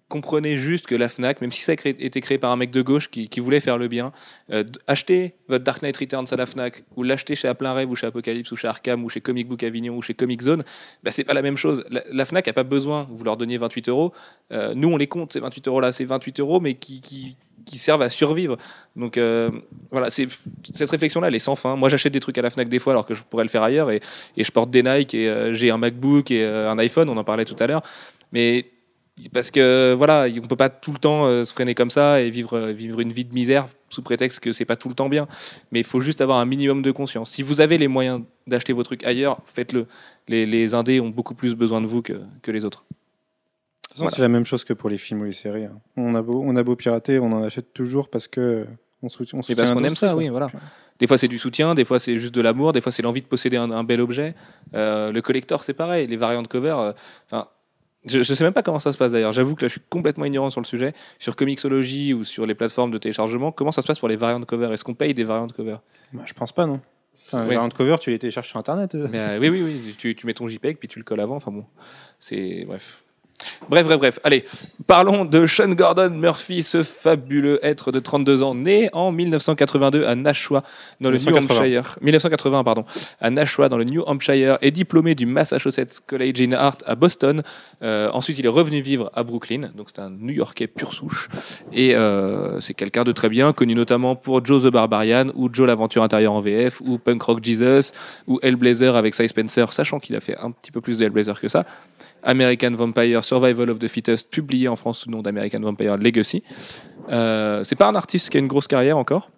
[0.08, 2.80] comprenez juste que la Fnac, même si ça a été créé par un mec de
[2.80, 4.12] gauche qui, voulait faire le bien,
[4.50, 7.96] euh, achetez votre Dark Knight Returns à la Fnac ou l'achetez chez Plein Rêve ou
[7.96, 10.64] chez Apocalypse ou chez Arkham ou chez Comic Book Avignon ou chez Comic Zone,
[11.02, 11.84] bah, c'est pas la même chose.
[11.90, 14.12] La, Fnac a pas besoin vous leur donniez 28 euros.
[14.52, 18.02] Euh, nous, on les compte ces 28 euros là, c'est 28 euros, mais qui, servent
[18.02, 18.56] à survivre.
[18.96, 19.50] Donc euh,
[19.90, 21.76] voilà, cette réflexion-là, elle est sans fin.
[21.76, 23.62] Moi, j'achète des trucs à la Fnac des fois, alors que je pourrais le faire
[23.62, 24.00] ailleurs, et,
[24.38, 27.10] je porte des Nike, et euh, j'ai un MacBook et un iPhone.
[27.10, 27.82] On en parlait tout à l'heure,
[28.32, 28.64] mais
[29.32, 32.30] parce que voilà, on peut pas tout le temps euh, se freiner comme ça et
[32.30, 35.08] vivre euh, vivre une vie de misère sous prétexte que c'est pas tout le temps
[35.08, 35.26] bien.
[35.72, 37.30] Mais il faut juste avoir un minimum de conscience.
[37.30, 39.86] Si vous avez les moyens d'acheter vos trucs ailleurs, faites-le.
[40.28, 42.84] Les, les indés ont beaucoup plus besoin de vous que, que les autres.
[42.90, 45.64] De toute façon, c'est la même chose que pour les films ou les séries.
[45.64, 45.78] hein.
[45.96, 48.66] On, a beau, on a beau pirater, on en achète toujours parce que
[49.02, 49.38] on soutient.
[49.38, 50.16] On Et soutient parce qu'on aime ça, quoi.
[50.16, 50.50] oui, voilà.
[50.98, 53.22] Des fois, c'est du soutien, des fois, c'est juste de l'amour, des fois, c'est l'envie
[53.22, 54.34] de posséder un, un bel objet.
[54.74, 56.06] Euh, le collector, c'est pareil.
[56.08, 56.92] Les variantes cover,
[57.26, 57.46] enfin,
[58.06, 59.32] je, je sais même pas comment ça se passe d'ailleurs.
[59.32, 60.94] J'avoue que là, je suis complètement ignorant sur le sujet.
[61.18, 64.46] Sur Comixology ou sur les plateformes de téléchargement, comment ça se passe pour les variantes
[64.46, 64.72] cover?
[64.72, 65.76] Est-ce qu'on paye des variantes cover?
[66.12, 66.80] Bah, je pense pas, non.
[67.32, 67.54] Un Ouais.
[67.56, 68.94] variant cover, tu les télécharges sur internet.
[68.94, 69.06] euh.
[69.10, 71.36] Mais, euh, oui, oui, oui, tu, tu mets ton JPEG puis tu le colles avant.
[71.36, 71.64] Enfin bon,
[72.20, 72.98] c'est bref.
[73.68, 74.20] Bref, bref, bref.
[74.24, 74.44] Allez,
[74.86, 80.14] parlons de Sean Gordon Murphy, ce fabuleux être de 32 ans, né en 1982 à
[80.14, 80.62] Nashua,
[81.00, 81.60] dans le New 1980.
[81.60, 81.98] Hampshire.
[82.00, 82.84] 1980, pardon.
[83.20, 87.42] À Nashua, dans le New Hampshire, est diplômé du Massachusetts College in Art à Boston.
[87.82, 91.28] Euh, ensuite, il est revenu vivre à Brooklyn, donc c'est un New-Yorkais pur souche.
[91.72, 95.66] Et euh, c'est quelqu'un de très bien, connu notamment pour Joe the Barbarian ou Joe
[95.66, 97.92] l'aventure intérieure en VF ou Punk Rock Jesus
[98.26, 101.40] ou Hellblazer avec Cy Spencer, sachant qu'il a fait un petit peu plus de Hellblazer
[101.40, 101.64] que ça.
[102.22, 106.42] American Vampire Survival of the Fittest, publié en France sous le nom d'American Vampire Legacy.
[107.10, 109.30] Euh, c'est pas un artiste qui a une grosse carrière encore.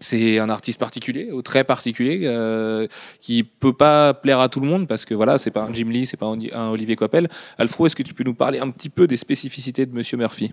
[0.00, 2.88] C'est un artiste particulier, ou très particulier, euh,
[3.20, 5.88] qui peut pas plaire à tout le monde parce que voilà, c'est pas un Jim
[5.90, 7.28] Lee, c'est pas un, Olivier Coipel.
[7.58, 10.52] Alfro, est-ce que tu peux nous parler un petit peu des spécificités de Monsieur Murphy?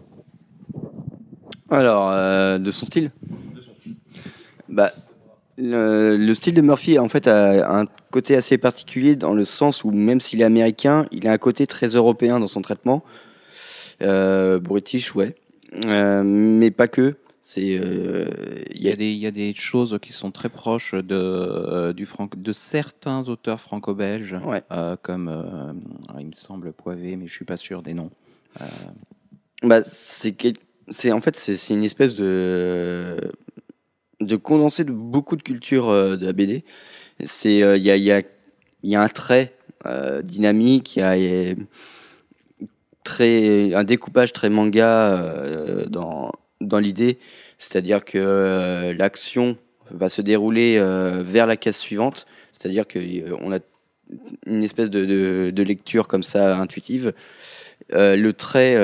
[1.72, 3.12] Alors, euh, de son style
[4.68, 4.92] bah,
[5.60, 9.84] le, le style de Murphy, en fait, a un côté assez particulier dans le sens
[9.84, 13.04] où, même s'il est américain, il a un côté très européen dans son traitement.
[14.02, 15.36] Euh, British, ouais.
[15.86, 17.16] Euh, mais pas que.
[17.42, 17.78] C'est.
[17.82, 18.26] euh,
[18.74, 21.94] il y, a des, il y a des choses qui sont très proches de, euh,
[21.94, 24.64] du franco, de certains auteurs franco-belges, Ouais.
[25.02, 25.74] comme,
[26.20, 28.12] il me semble, Poivet, mais je suis pas sûr des noms.
[29.64, 33.18] Bah, c'est en fait c'est une espèce de
[34.20, 36.64] de condensé de beaucoup de cultures euh, de la BD.
[37.26, 38.22] C'est euh, il y a y a
[38.84, 39.54] y a un trait
[39.86, 41.16] euh, dynamique, il y a
[43.78, 45.24] un découpage très manga
[45.88, 47.18] dans dans l'idée,
[47.58, 49.58] c'est-à-dire que l'action
[49.92, 50.78] va se dérouler
[51.24, 53.60] vers la case suivante, c'est-à-dire que euh, on a
[54.46, 57.14] une espèce de, de, lecture comme ça intuitive.
[57.92, 58.76] Le trait,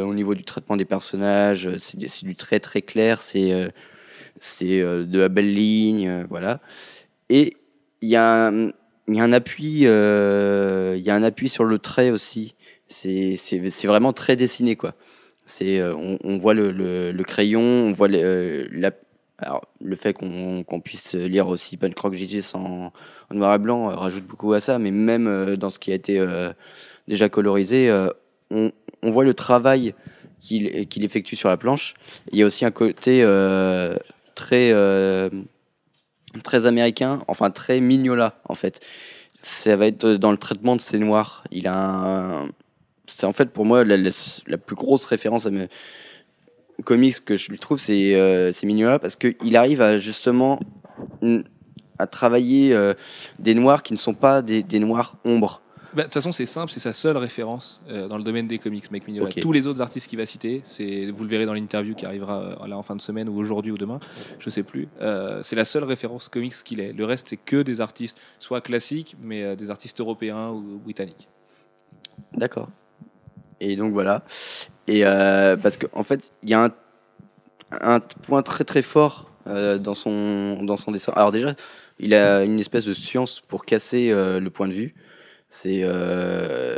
[0.00, 3.70] au niveau du traitement des personnages, c'est du trait très clair, c'est
[4.38, 6.60] c'est euh, de la belle ligne, euh, voilà.
[7.28, 7.54] Et
[8.02, 8.68] il y, a un-
[9.08, 12.54] il y a un appui, euh, il y a un appui sur le trait aussi.
[12.88, 13.36] C'est
[13.84, 14.94] vraiment très dessiné, quoi.
[15.46, 18.68] C'est on, voit le, le- crayon, on voit le,
[19.38, 22.92] alors, le fait qu'on puisse lire aussi Punk Jesus en,
[23.30, 26.24] en noir et blanc rajoute beaucoup à ça, mais même dans ce qui a été
[27.08, 27.92] déjà colorisé,
[28.50, 28.72] on,
[29.02, 29.94] on voit le travail
[30.40, 31.94] qu'il effectue sur la planche.
[32.32, 33.22] Il y a aussi un côté
[34.40, 35.28] très, euh,
[36.42, 38.80] très américain, enfin très mignola en fait.
[39.34, 41.44] Ça va être dans le traitement de ces noirs.
[41.50, 42.46] Il a.
[43.06, 45.68] C'est en fait pour moi la, plus grosse référence à mes
[46.84, 50.60] comics que je lui trouve, c'est euh, Mignola parce qu'il arrive à justement
[51.98, 52.94] à travailler euh,
[53.38, 55.60] des noirs qui ne sont pas des, des noirs ombres.
[55.92, 58.58] Bah, De toute façon, c'est simple, c'est sa seule référence euh, dans le domaine des
[58.58, 59.30] comics, Mike Mignola.
[59.30, 59.40] Ok.
[59.40, 62.40] Tous les autres artistes qu'il va citer, c'est, vous le verrez dans l'interview qui arrivera
[62.62, 63.98] euh, là en fin de semaine ou aujourd'hui ou demain,
[64.38, 64.88] je sais plus.
[65.00, 66.92] euh, c'est la seule référence comics qu'il est.
[66.92, 71.26] Le reste, c'est que des artistes, soit classiques, mais des artistes européens ou britanniques.
[72.34, 72.68] D'accord.
[73.60, 74.22] Et donc voilà.
[74.86, 76.70] Et parce qu'en en fait, il y a un,
[77.72, 81.12] un point très très fort dans, son, dans son dessin.
[81.16, 81.54] Alors déjà,
[81.98, 84.94] il a une espèce de science pour casser le point de vue.
[85.50, 86.76] C'est euh,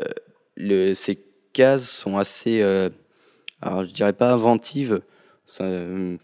[0.57, 1.19] le, ces
[1.53, 2.89] cases sont assez, euh,
[3.61, 5.03] alors je dirais pas inventives,
[5.61, 6.17] euh,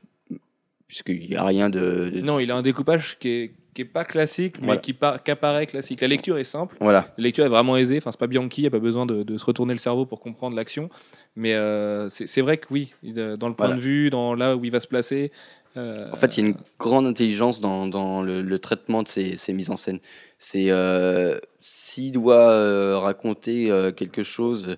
[0.86, 3.84] puisqu'il n'y a rien de, de- Non, il a un découpage qui est, qui est
[3.84, 4.80] pas classique, mais Voilà.
[4.80, 6.00] qui, par- qui apparaît classique.
[6.00, 6.76] La lecture est simple.
[6.80, 7.12] voilà.
[7.18, 7.98] La lecture est vraiment aisée.
[7.98, 10.06] Enfin, c'est pas Bianchi, il n'y a pas besoin de, de se retourner le cerveau
[10.06, 10.88] pour comprendre l'action.
[11.36, 13.74] Mais euh, c'est vrai que oui, dans le point Voilà.
[13.76, 15.30] de vue, dans là où il va se placer.
[15.78, 19.52] Euh, En fait, il y a une grande intelligence dans, le, traitement de ces, ces
[19.52, 20.00] mises en scène.
[20.38, 24.76] C'est euh, s'il doit euh, raconter quelque chose,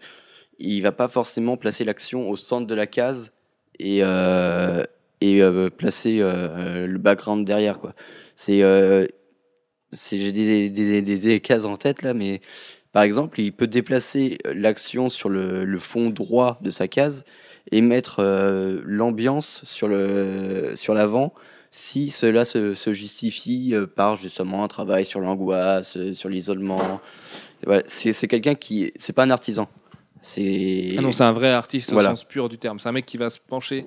[0.59, 3.33] il va pas forcément placer l'action au centre de la case
[3.79, 4.01] et,
[5.21, 5.43] et
[5.77, 7.79] placer le background derrière.
[7.79, 7.95] Quoi.
[8.37, 8.61] C'est,
[9.93, 12.41] j'ai des, des, des, cases en tête là, mais
[12.93, 17.25] par exemple, il peut déplacer l'action sur le fond droit de sa case
[17.73, 21.33] et mettre euh, l'ambiance sur le sur l'avant
[21.71, 27.01] si cela se, se justifie euh, par justement un travail sur l'angoisse, euh, sur l'isolement.
[27.65, 29.69] Voilà, c'est c'est quelqu'un qui c'est pas un artisan.
[30.23, 32.13] C'est Ah non, c'est un vrai artiste Voilà.
[32.13, 32.79] au sens pur du terme.
[32.79, 33.87] C'est un mec qui va se pencher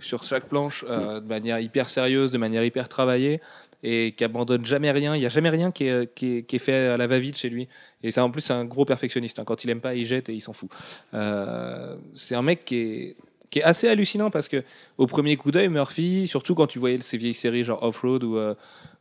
[0.00, 3.40] sur chaque planche euh, de manière hyper sérieuse, de manière hyper travaillée
[3.84, 5.14] et qui abandonne jamais rien.
[5.14, 7.68] Il n'y a jamais rien qui est, fait à la va-vite chez lui.
[8.02, 9.38] Et ça, en plus, c'est un gros perfectionniste.
[9.38, 9.44] hein.
[9.44, 10.70] Quand il aime pas, il jette et il s'en fout.
[11.12, 13.16] Euh, c'est un mec qui est,
[13.62, 14.64] assez hallucinant parce que
[14.98, 18.36] au premier coup d'œil, Murphy, surtout quand tu voyais ses vieilles séries genre Off-Road ou,
[18.36, 18.54] euh,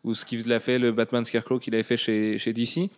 [0.03, 2.91] ou ce qu'il a fait, le Batman Scarecrow qu'il avait fait chez DC,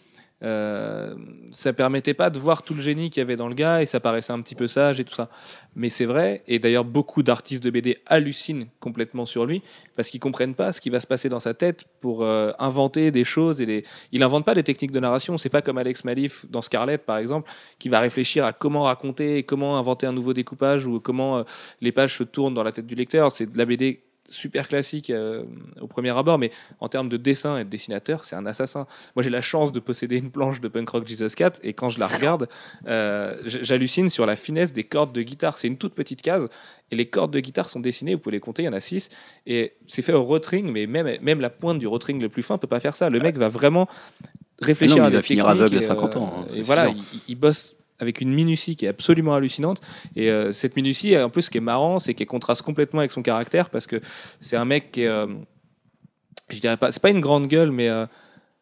[0.43, 1.15] euh,
[1.51, 3.86] ça permettait pas de voir tout le génie qu'il y avait dans le gars et
[3.86, 5.29] ça paraissait un petit peu sage et tout ça.
[5.75, 9.61] Mais c'est vrai, et d'ailleurs beaucoup d'artistes de BD hallucinent complètement sur lui
[9.95, 13.11] parce qu'ils comprennent pas ce qui va se passer dans sa tête pour euh, inventer
[13.11, 13.61] des choses.
[13.61, 13.86] Et.
[14.11, 15.38] Il invente pas des techniques de narration.
[15.38, 19.43] C'est pas comme Alex Malif dans Scarlet par exemple qui va réfléchir à comment raconter,
[19.43, 21.43] comment inventer un nouveau découpage ou comment euh,
[21.81, 23.31] les pages se tournent dans la tête du lecteur.
[23.31, 25.43] C'est de la BD super classique euh,
[25.80, 28.88] au premier abord, mais en termes de dessin et de dessinateur, c'est un assassin.
[29.15, 31.89] Moi, j'ai la chance de posséder une planche de Punk Rock Jesus 4, et quand
[31.89, 32.47] je la regarde,
[32.88, 35.57] euh, j'hallucine sur la finesse des cordes de guitare.
[35.57, 36.49] C'est une toute petite case,
[36.91, 38.82] et les cordes de guitare sont dessinées, vous pouvez les compter, il y en a
[38.82, 39.09] 6,
[39.45, 42.57] et c'est fait au rotring, mais même, même la pointe du rotring le plus fin
[42.57, 43.09] peut pas faire ça.
[43.09, 43.88] Le mec va vraiment
[44.59, 46.61] réfléchir Ah non, à il des va finir aveugle à et, 50 ans, hein, et
[46.61, 49.81] voilà, il, il bosse avec une minutie qui est absolument hallucinante.
[50.15, 53.11] Et euh, cette minutie, en plus, ce qui est marrant, c'est qu'elle contraste complètement avec
[53.11, 54.01] son caractère parce que
[54.41, 55.27] c'est un mec qui est, euh,
[56.49, 58.05] je dirais pas, c'est pas une grande gueule, mais euh,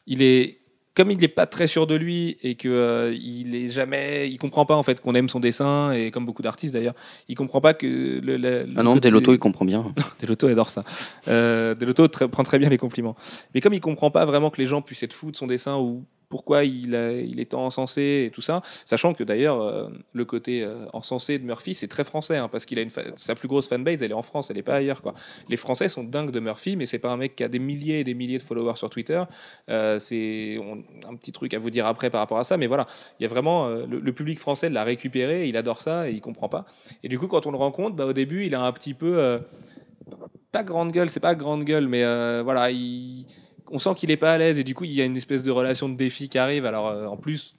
[0.08, 0.60] il est,
[0.96, 4.38] comme il n'est pas très sûr de lui et que euh, il est jamais, il
[4.38, 6.94] comprend pas en fait qu'on aime son dessin et comme beaucoup d'artistes d'ailleurs,
[7.28, 9.86] il comprend pas que le, le- le Ah non, Delotto, il comprend bien.
[10.20, 10.84] Delotto adore ça.
[11.28, 13.16] Euh, Delotto prend très bien les compliments.
[13.56, 15.78] Mais comme il comprend pas vraiment que les gens puissent être fous de son dessin
[15.78, 20.26] ou pourquoi il, a- il est encensé et tout ça, sachant que d'ailleurs euh, le
[20.26, 22.86] côté euh, encensé de Murphy c'est très français hein, parce qu'il a
[23.18, 25.14] sa plus grosse fanbase elle est en France elle est pas ailleurs quoi.
[25.48, 28.00] Les Français sont dingues de Murphy mais c'est pas un mec qui a des milliers
[28.00, 29.22] et des milliers de followers sur Twitter.
[29.70, 30.60] Euh, c'est
[31.08, 32.88] un petit truc à vous dire après par rapport à ça mais voilà
[33.20, 36.50] il y a vraiment le, public français l'a récupéré il adore ça et il comprend
[36.50, 36.66] pas.
[37.04, 39.40] Et du coup quand on le rencontre bah, au début il a un petit peu
[40.52, 42.04] pas grande gueule, c'est pas grande gueule, mais
[42.42, 43.26] voilà, il-
[43.70, 45.44] on sent qu'il est pas à l'aise et du coup il y a une espèce
[45.44, 46.66] de relation de défi qui arrive.
[46.66, 47.56] Alors euh, en plus,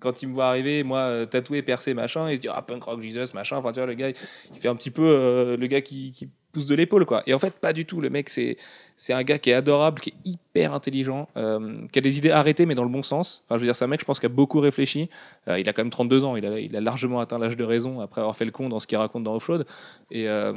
[0.00, 2.82] quand il me voit arriver, moi euh, tatoué, percé, machin, il se dit ah punk
[2.82, 3.56] rock Jesus, machin.
[3.56, 6.28] Enfin tu vois le gars, il fait un petit peu euh, le gars qui, qui
[6.52, 7.22] pousse de l'épaule quoi.
[7.26, 8.00] Et en fait pas du tout.
[8.00, 8.56] Le mec c'est
[9.00, 12.32] c'est un gars qui est adorable, qui est hyper intelligent, euh, qui a des idées
[12.32, 13.42] arrêtées mais dans le bon sens.
[13.46, 15.08] Enfin je veux dire c'est un mec je pense qui a beaucoup réfléchi.
[15.48, 16.44] Euh, il a quand même 32 ans, il
[16.76, 19.24] a, largement atteint l'âge de raison après avoir fait le con dans ce qu'il raconte
[19.24, 19.66] dans Offload.
[20.10, 20.52] Et euh,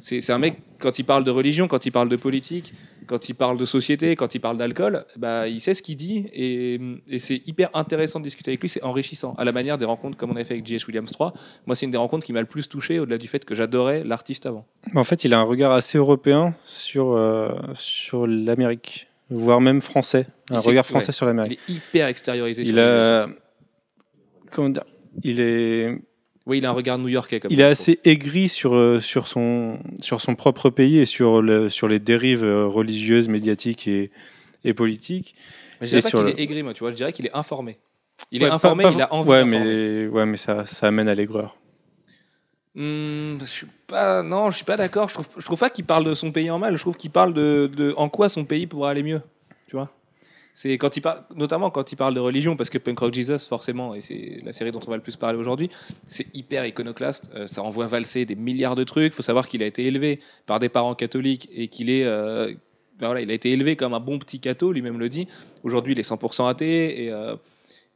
[0.00, 2.72] c'est un mec, quand il parle de religion, quand il parle de politique,
[3.06, 6.26] quand il parle de société, quand il parle d'alcool, bah, il sait ce qu'il dit
[6.32, 6.80] et,
[7.18, 9.34] c'est hyper intéressant de discuter avec lui, c'est enrichissant.
[9.36, 10.86] À la manière des rencontres comme on a fait avec J.S.
[10.86, 11.34] Williams 3,
[11.66, 14.04] moi c'est une des rencontres qui m'a le plus touché au-delà du fait que j'adorais
[14.04, 14.64] l'artiste avant.
[14.94, 17.16] En fait, il a un regard assez européen sur,
[17.74, 20.26] sur l'Amérique, voire même français.
[20.50, 21.12] Un regard français ouais.
[21.12, 21.60] sur Il l'Amérique.
[21.68, 22.62] est hyper extériorisé.
[22.62, 23.28] Il sur a.
[24.52, 24.84] Comment dire?
[25.22, 25.96] Il est,
[26.46, 27.40] Oui, il a un regard new-yorkais.
[27.50, 31.68] Il est assez aigri sur, euh, sur, son, sur son propre pays et sur, le,
[31.68, 34.10] sur les dérives euh, religieuses, médiatiques et,
[34.64, 35.34] et politiques.
[35.80, 37.34] Mais je dirais pas qu'il le- est aigri, moi, tu vois, je dirais qu'il est
[37.34, 37.78] informé.
[38.30, 41.08] Il Ouais, est informé, pas- il a envie Ouais, mais, ouais, mais ça, ça amène
[41.08, 41.56] à l'aigreur.
[42.74, 45.08] Hmm, je suis pas, non, je suis pas d'accord.
[45.08, 46.76] Je trouve, je trouve pas qu'il parle de son pays en mal.
[46.76, 49.22] Je trouve qu'il parle de, de en quoi son pays pourrait aller mieux.
[49.68, 49.90] Tu vois
[50.54, 53.38] C'est quand il parle, notamment quand il parle de religion, parce que Punk Rock Jesus,
[53.48, 55.70] forcément, et c'est la série dont on va le plus parler aujourd'hui,
[56.08, 57.30] c'est hyper iconoclaste.
[57.34, 59.12] Euh, ça envoie valser des milliards de trucs.
[59.12, 62.52] Il faut savoir qu'il a été élevé par des parents catholiques et qu'il est euh,
[62.98, 65.26] ben voilà, il a été élevé comme un bon petit catho, lui-même le dit.
[65.64, 67.34] Aujourd'hui, il est 100% athée et euh,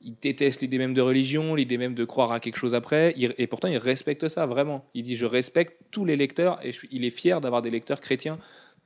[0.01, 3.15] il déteste l'idée même de religion, l'idée même de croire à quelque chose après.
[3.17, 4.85] Et pourtant, il respecte ça vraiment.
[4.95, 8.39] Il dit Je respecte tous les lecteurs et il est fier d'avoir des lecteurs chrétiens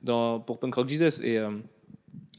[0.05, 1.21] pour Punk Rock Jesus.
[1.23, 1.51] Et euh,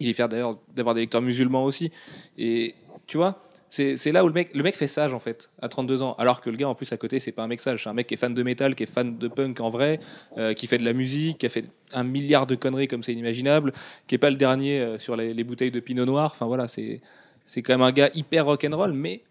[0.01, 1.93] il est fier d'ailleurs d'avoir des lecteurs musulmans aussi.
[2.37, 2.75] Et
[3.07, 3.45] tu vois
[3.75, 6.15] c'est c'est là où le mec, le mec fait sage en fait, à 32 ans.
[6.19, 7.95] Alors que le gars en plus à côté, c'est pas un mec sage, c'est un
[7.95, 9.99] mec qui est fan de métal, qui est fan de punk en vrai,
[10.39, 13.13] euh, qui fait de la musique, qui a fait un milliard de conneries comme c'est
[13.13, 13.73] inimaginable,
[14.07, 16.31] qui est pas le dernier euh, sur les, les bouteilles de Pinot Noir.
[16.35, 17.01] Enfin voilà, c'est
[17.47, 19.23] c'est quand même un gars hyper rock'n'roll, mais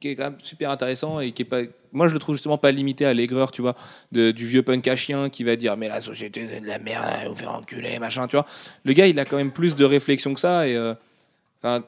[0.00, 1.60] qui est quand même super intéressant et qui est pas.
[1.92, 3.76] Moi, je le trouve justement pas limité à l'aigreur, tu vois,
[4.10, 6.78] de- du vieux punk à chien qui va dire mais la société c'est de la
[6.78, 8.46] merde, vous faire enculer, machin, tu vois.
[8.84, 10.94] Le gars, il a quand même plus de réflexion que ça et euh,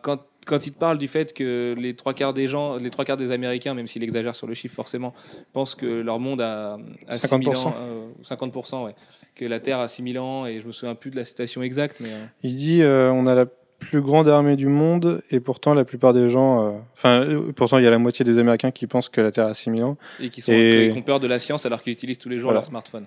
[0.02, 3.06] quand quand il te parle du fait que les trois quarts des gens, les trois
[3.06, 5.14] quarts des Américains, même s'il exagère sur le chiffre forcément,
[5.54, 7.56] pensent que leur monde a, a 6000 50%.
[7.68, 8.94] ans, euh, 50%, ouais,
[9.34, 11.96] que la Terre a 6000 ans, et je me souviens plus de la citation exacte,
[12.02, 13.46] mais euh, Il dit on a la
[13.78, 17.78] plus grande armée du monde et pourtant la plupart des gens, euh, enfin euh, pourtant
[17.78, 19.96] il y a la moitié des Américains qui pensent que la Terre a 6000 ans.
[20.20, 22.38] et qui, sont, Et- qui ont peur de la science alors qu'ils utilisent tous les
[22.38, 22.60] jours Voilà.
[22.60, 23.06] leur smartphone.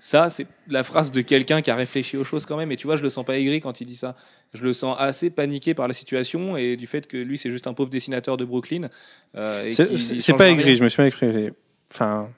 [0.00, 2.70] Ça, c'est la phrase de quelqu'un qui a réfléchi aux choses quand même.
[2.70, 4.14] Et tu vois, je le sens pas aigri quand il dit ça.
[4.54, 7.66] Je le sens assez paniqué par la situation et du fait que lui, c'est juste
[7.66, 8.90] un pauvre dessinateur de Brooklyn.
[9.34, 11.50] euh, C'est pas aigri, je me suis mal exprimé.
[11.92, 12.28] Enfin,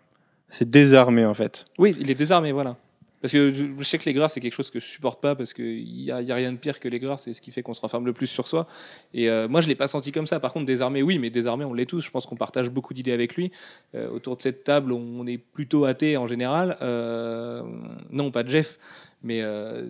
[0.48, 1.66] c'est désarmé en fait.
[1.78, 2.76] Oui, il est désarmé, voilà.
[3.22, 5.34] Parce que je, je sais que les grâces, c'est quelque chose que je supporte pas
[5.34, 7.50] parce qu'il n'y a, y a rien de pire que les grâces, c'est ce qui
[7.50, 8.66] fait qu'on se renferme le plus sur soi.
[9.12, 10.40] Et euh, moi, je l'ai pas senti comme ça.
[10.40, 12.00] Par contre, désarmé, oui, mais désarmé, on l'est tous.
[12.00, 13.50] Je pense qu'on partage beaucoup d'idées avec lui.
[13.94, 16.78] Euh, autour de cette table, on est plutôt athée en général.
[16.80, 17.62] Euh,
[18.10, 18.78] non, pas de Jeff.
[19.22, 19.42] Mais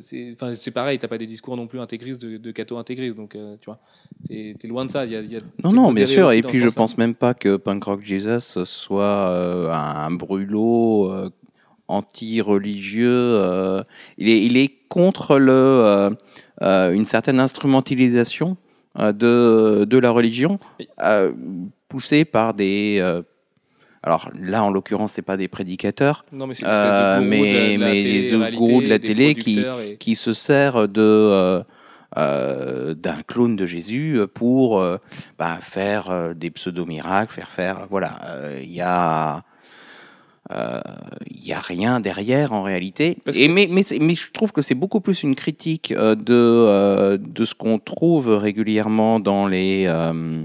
[0.03, 3.35] c'est c'est pareil, t'as pas des discours non plus intégristes de, de catho intégristes, donc
[3.61, 3.79] tu vois,
[4.29, 5.05] t'es es loin de ça.
[5.07, 6.33] Il y a, il y a- Non, non, bien sûr.
[6.33, 6.75] Et puis, je sens-là.
[6.77, 9.29] pense même pas que Punk Rock Jesus soit
[9.73, 11.31] un brûlot
[11.91, 13.09] anti-religieux.
[13.11, 13.83] euh,
[14.19, 16.11] il, est, il est contre le, euh,
[16.63, 18.57] euh, une certaine instrumentalisation
[18.99, 20.59] de, de la religion,
[21.89, 23.01] poussée par des.
[24.03, 28.01] alors là, en l'occurrence, c'est pas des prédicateurs Non, mais Euh, mais- de la mais
[28.03, 31.63] télé- les gourous de la télé qui- et- qui se sert de euh,
[32.17, 34.83] euh, d'un clone de Jésus pour
[35.39, 38.19] bah, faire des pseudo miracles, faire faire voilà,
[38.63, 39.43] il y a
[40.53, 40.81] euh,
[41.31, 43.17] il y a rien derrière en réalité.
[43.25, 45.93] Parce Et que- mais, mais, c'est- mais je trouve que c'est beaucoup plus une critique
[45.93, 50.43] euh, de, euh, de ce qu'on trouve régulièrement dans les euh,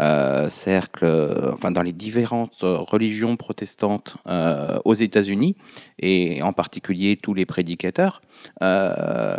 [0.00, 5.56] euh, cercles, euh, enfin dans les différentes euh, religions protestantes euh, aux États-Unis
[5.98, 8.20] et en particulier tous les prédicateurs,
[8.62, 9.36] euh,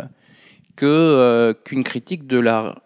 [0.76, 2.76] que euh, qu'une critique de la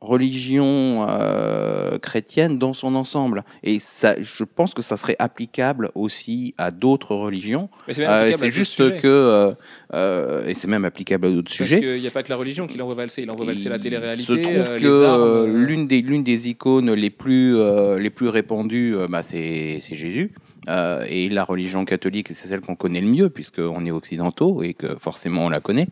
[0.00, 3.44] religion euh, chrétienne dans son ensemble.
[3.62, 7.68] Et ça, je pense que ça serait applicable aussi à d'autres religions.
[7.88, 9.50] C'est Euh, c'est juste que, euh,
[9.94, 11.80] euh, et c'est même applicable à d'autres sujets.
[11.80, 13.82] qu'il n'y a pas que la religion qui l'envoie valser, il envoie valser la Il
[13.82, 17.56] télé-réalité, se trouve euh, que euh, euh, l'une des l'une des icônes les plus
[17.98, 20.32] les plus répandues, bah, c'est c'est Jésus.
[20.68, 24.74] Euh, et la religion catholique, c'est celle qu'on connaît le mieux puisqu'on est occidentaux et
[24.74, 25.88] que forcément on la connaît.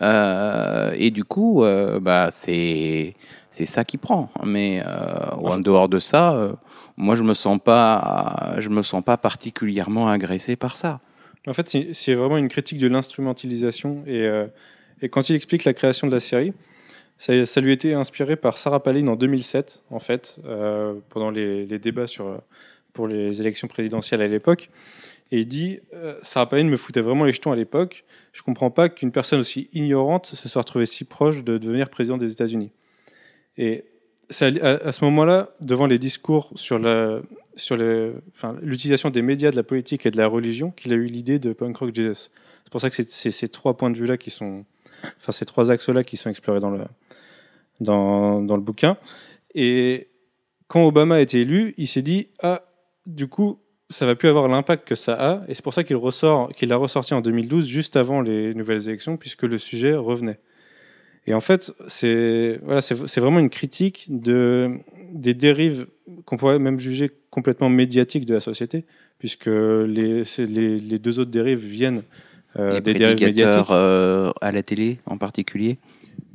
[0.00, 3.14] Euh, et du coup, euh, bah c'est
[3.54, 4.30] c'est ça qui prend.
[4.44, 6.52] Mais euh, en dehors de ça, euh,
[6.96, 11.00] moi je me sens pas je me sens pas particulièrement agressé par ça.
[11.46, 14.02] En fait, c'est vraiment une critique de l'instrumentalisation.
[14.08, 14.46] Et, euh,
[15.02, 16.52] et quand il explique la création de la série,
[17.18, 20.40] ça, ça lui été inspiré par Sarah Palin en 2007, en fait,
[21.10, 22.40] pendant les, les débats sur,
[22.92, 24.70] pour les élections présidentielles à l'époque.
[25.30, 25.80] Et il dit
[26.22, 28.04] Sarah Palin me foutait vraiment les jetons à l'époque.
[28.32, 32.16] Je comprends pas qu'une personne aussi ignorante se soit retrouvée si proche de devenir président
[32.16, 32.72] des États-Unis.
[33.56, 33.84] Et
[34.30, 36.78] c'est à, ce moment-là, devant les discours sur
[38.62, 41.52] l'utilisation des médias, de la politique et de la religion qu'il a eu l'idée de
[41.52, 42.30] Punk Rock Jesus.
[42.64, 44.64] C'est pour ça que c'est ces trois points de vue-là qui sont,
[45.18, 48.96] enfin ces trois axes-là qui sont explorés dans le, bouquin.
[49.54, 50.08] Et
[50.68, 52.62] quand Obama a été élu, il s'est dit ah
[53.06, 53.58] du coup
[53.90, 56.70] ça va plus avoir l'impact que ça a, et c'est pour ça qu'il ressort, qu'il
[56.70, 60.38] l'a ressorti en 2012, juste avant les nouvelles élections, puisque le sujet revenait.
[61.26, 64.72] Et en fait, c'est voilà, c'est vraiment une critique de,
[65.12, 65.86] des dérives
[66.26, 68.84] qu'on pourrait même juger complètement médiatiques de la société,
[69.18, 72.02] puisque les, les, les deux autres dérives viennent
[72.58, 73.66] euh, des dérives médiatiques.
[73.70, 75.78] euh, à la télé en particulier.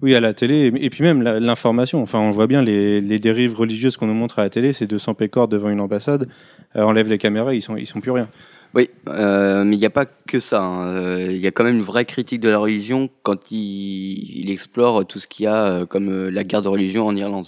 [0.02, 2.02] Oui, à la télé, et puis même l'information.
[2.02, 4.88] Enfin, on voit bien les, les dérives religieuses qu'on nous montre à la télé, c'est
[4.88, 6.30] 200 pécores devant une ambassade,
[6.76, 8.30] euh, enlève les caméras, ils sont, ils sont plus rien.
[8.76, 10.62] Oui, euh, mais il n'y a pas que ça.
[10.64, 10.88] hein.
[10.96, 14.52] Euh, Il y a quand même une vraie critique de la religion quand il, il
[14.52, 17.48] explore tout ce qu'il y a euh, comme la guerre de religion en Irlande.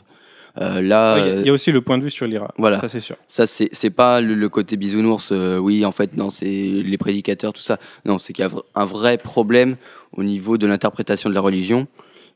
[0.59, 2.25] Euh, là, Ouais, Il y a- il y, a aussi le point de vue sur
[2.27, 2.53] l'IRA.
[2.57, 2.81] Voilà.
[2.81, 3.15] Ça, c'est sûr.
[3.27, 5.29] ça c'est pas le, le côté bisounours.
[5.31, 7.77] euh, oui, en fait, non, c'est les prédicateurs, tout ça.
[8.05, 9.77] Non, c'est qu'il y a un vrai problème
[10.13, 11.87] au niveau de l'interprétation de la religion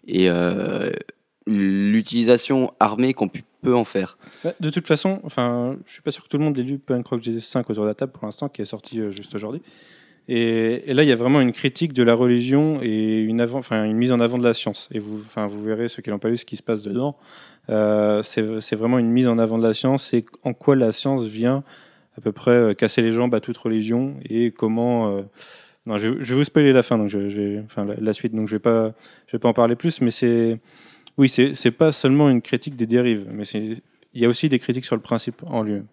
[0.08, 0.92] et euh,
[1.48, 4.18] l'utilisation armée qu'on peut en faire.
[4.44, 6.78] Bah, De toute façon, enfin, je suis pas sûr que tout le monde ait lu
[6.78, 9.34] Punk Rock Jesus 5 autour de la table pour l'instant, qui est sorti euh, juste
[9.36, 9.62] aujourd'hui.
[10.28, 13.46] Et, là, il y a vraiment une critique de la religion et une,
[13.94, 14.90] mise en avant de la science.
[14.92, 17.16] Et vous, enfin, vous verrez, ceux qui l'ont pas lu, ce qui se passe dedans.
[17.70, 21.26] Euh, c'est vraiment une mise en avant de la science et en quoi la science
[21.26, 21.64] vient
[22.18, 25.24] à peu près euh, casser les jambes à toute religion et comment.
[25.86, 28.92] non, je, vais vous spoiler la fin, donc je, enfin suite, donc je vais
[29.32, 30.60] vais pas en parler plus, mais c'est,
[31.18, 33.82] oui, c'est pas seulement une critique des dérives, mais il
[34.14, 35.88] y a aussi des critiques sur le principe en lui-même.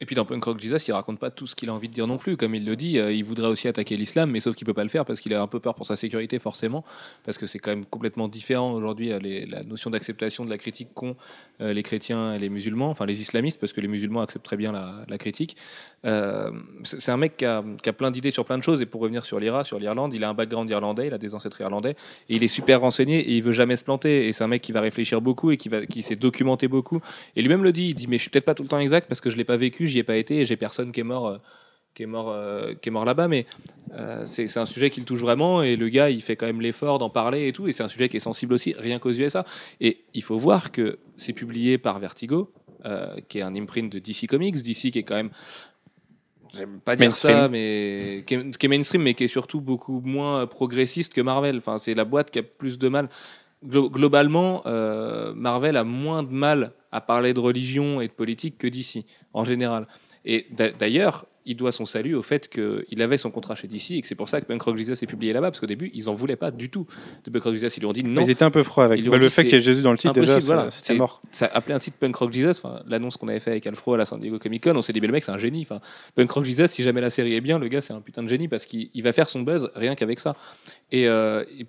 [0.00, 1.94] Et puis dans Punk Rock Jesus, il raconte pas tout ce qu'il a envie de
[1.94, 2.36] dire non plus.
[2.36, 4.82] Comme il le dit, euh, il voudrait aussi attaquer l'islam, mais sauf qu'il peut pas
[4.82, 6.84] le faire parce qu'il a un peu peur pour sa sécurité, forcément,
[7.24, 10.88] parce que c'est quand même complètement différent aujourd'hui euh, la notion d'acceptation de la critique
[10.94, 11.16] qu'ont
[11.62, 14.58] euh, les chrétiens et les musulmans, enfin les islamistes, parce que les musulmans acceptent très
[14.58, 15.56] bien la, critique.
[16.04, 17.62] C'est un mec qui a,
[17.96, 18.82] plein d'idées sur plein de choses.
[18.82, 21.34] Et pour revenir sur l'IRA, sur l'Irlande, il a un background irlandais, il a des
[21.34, 21.96] ancêtres irlandais,
[22.28, 24.28] et il est super renseigné et il veut jamais se planter.
[24.28, 27.00] Et c'est un mec qui va réfléchir beaucoup et qui, qui s'est documenté beaucoup.
[27.34, 29.08] Et lui-même le dit, il dit mais je suis peut-être pas tout le temps exact
[29.08, 31.04] parce que je l'ai pas vécu, j'y ai pas été et j'ai personne qui est
[31.04, 31.28] mort.
[31.28, 31.38] euh,
[31.94, 33.46] qui est mort, euh, qui est mort là-bas, mais
[33.94, 36.60] euh, c'est un sujet qui le touche vraiment et le gars il fait quand même
[36.60, 39.12] l'effort d'en parler et tout, et c'est un sujet qui est sensible aussi, rien qu'aux
[39.12, 39.46] USA.
[39.80, 42.52] Et il faut voir que c'est publié par Vertigo,
[42.84, 45.30] euh, qui est un imprint de DC Comics, DC qui est quand même
[46.54, 47.34] j'aime pas dire Mainstream.
[47.34, 51.22] ça, mais qui est, qui est mainstream, mais qui est surtout beaucoup moins progressiste que
[51.22, 51.56] Marvel.
[51.56, 53.08] Enfin, c'est la boîte qui a plus de mal.
[53.66, 54.62] Glo- globalement,
[55.34, 59.44] Marvel a moins de mal à parler de religion et de politique que DC, en
[59.44, 59.86] général.
[60.24, 63.92] Et d'a- d'ailleurs, il doit son salut au fait qu'il avait son contrat chez DC
[63.92, 65.92] et que c'est pour ça que Punk Rock Jesus est publié là-bas, parce qu'au début,
[65.94, 66.86] ils en voulaient pas du tout
[67.24, 67.68] de Punk Rock Jesus.
[67.76, 68.22] Ils lui ont dit non.
[68.22, 69.04] Ils étaient un peu froids avec.
[69.08, 70.70] Bah, le fait qu'il y ait Jésus dans le titre, déjà, voilà.
[70.72, 71.22] c'était C'est- mort.
[71.30, 72.60] ça appelait un titre Punk Rock Jesus.
[72.88, 75.00] L'annonce qu'on avait fait avec Alfro à la San Diego Comic Con, on s'est dit,
[75.00, 75.62] mais le mec, c'est un génie.
[75.62, 75.80] Enfin,
[76.16, 78.28] Punk Rock Jesus, si jamais la série est bien, le gars, c'est un putain de
[78.28, 80.34] génie parce qu'il il va faire son buzz rien qu'avec ça.
[80.90, 81.66] Et, euh, et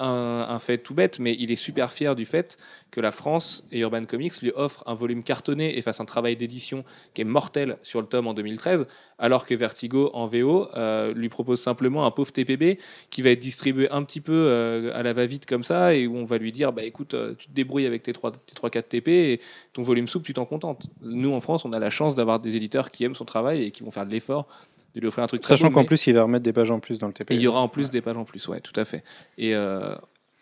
[0.00, 2.58] un, fait tout bête, mais il est super fier du fait
[2.90, 6.36] que la France et Urban Comics lui offrent un volume cartonné et fasse un travail
[6.36, 6.84] d'édition
[7.14, 8.86] qui est mortel sur le tome en 2013,
[9.18, 12.78] alors que Vertigo en VO euh, lui propose simplement un pauvre TPB
[13.10, 16.16] qui va être distribué un petit peu euh, à la va-vite comme ça et où
[16.16, 18.70] on va lui dire bah écoute euh, tu te débrouilles avec tes 3 tes 3
[18.70, 19.40] 4 TP et
[19.72, 20.86] ton volume souple tu t'en contentes.
[21.02, 23.70] Nous en France, on a la chance d'avoir des éditeurs qui aiment son travail et
[23.70, 24.48] qui vont faire de l'effort
[24.94, 26.52] de lui offrir un truc très Sachant beau, qu'en mais- plus, il va remettre des
[26.52, 27.32] pages en plus dans le TP.
[27.32, 29.02] et il y aura en plus des pages en plus, ouais, tout à fait.
[29.38, 29.94] Et euh,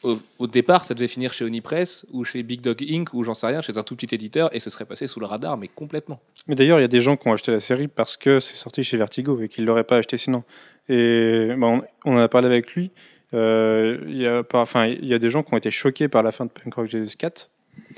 [0.02, 3.12] au, au départ, ça devait finir chez Onipress ou chez Big Dog Inc.
[3.14, 5.26] ou j'en sais rien, chez un tout petit éditeur, et ce serait passé sous le
[5.26, 6.20] radar, mais complètement.
[6.46, 8.56] Mais d'ailleurs, il y a des gens qui ont acheté la série parce que c'est
[8.56, 10.44] sorti chez Vertigo et qu'ils l'auraient pas acheté sinon.
[10.88, 11.66] Et bah,
[12.04, 12.90] on, en a parlé avec lui.
[13.34, 16.22] Euh, Il y a enfin, il y a des gens qui ont été choqués par
[16.22, 17.50] la fin de Punk Rock Jesus 4,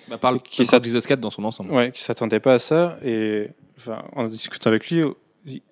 [0.09, 1.71] Bah, parle Qui qui s'att- Jesus 4 dans son ensemble.
[1.73, 2.99] ouais, qui s'attendaient pas à ça.
[3.05, 3.49] Et
[3.79, 5.03] enfin, en discutant avec lui,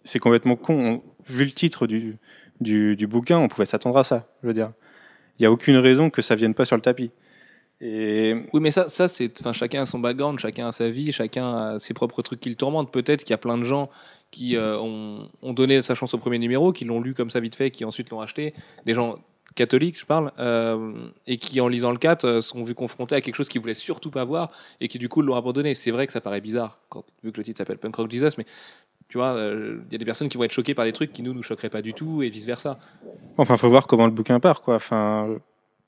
[0.04, 0.74] c'est complètement con.
[0.74, 2.16] On- vu le titre du,
[2.60, 4.26] du, bouquin, on pouvait s'attendre à ça.
[4.42, 4.72] Je veux dire,
[5.38, 7.10] il y a aucune raison que ça vienne pas sur le tapis.
[7.80, 11.54] Oui, mais ça, ça c'est, enfin, chacun a son background, chacun a sa vie, chacun
[11.54, 12.90] a ses propres trucs qui le tourmentent.
[12.90, 13.88] Peut-être qu'il y a plein de gens
[14.30, 17.40] qui euh, ont, ont donné sa chance au premier numéro, qui l'ont lu comme ça
[17.40, 18.52] vite fait, qui ensuite l'ont acheté.
[18.84, 19.18] Des gens
[19.54, 23.20] catholiques, je parle, euh, et qui en lisant le 4 euh, sont vus confrontés à
[23.20, 24.50] quelque chose qu'ils voulaient surtout pas voir
[24.80, 25.74] et qui du coup l'ont abandonné.
[25.74, 26.78] C'est vrai que ça paraît bizarre
[27.22, 28.46] vu que le titre s'appelle Punk Rock Jesus, mais
[29.08, 31.12] tu vois, euh, il y a des personnes qui vont être choquées par des trucs
[31.12, 32.78] qui nous nous choqueraient pas du tout et vice versa.
[33.38, 34.74] Enfin, faut voir comment le bouquin part, quoi.
[34.76, 35.38] Enfin,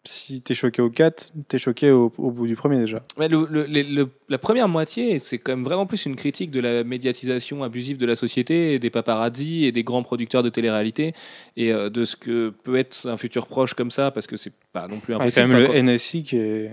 [0.05, 3.03] si t'es choqué au 4, t'es choqué au, au bout du premier déjà.
[3.18, 6.51] Ouais, le- le- le- le- la première moitié, c'est quand même vraiment plus une critique
[6.51, 10.49] de la médiatisation abusive de la société, et des paparazzi et des grands producteurs de
[10.49, 11.12] télé-réalité,
[11.59, 14.55] et euh, de ce que peut être un futur proche comme ça, parce que c'est
[14.73, 15.43] pas non plus Il y a impossible.
[15.47, 16.71] quand même Enfin, le quand- NSI qui est.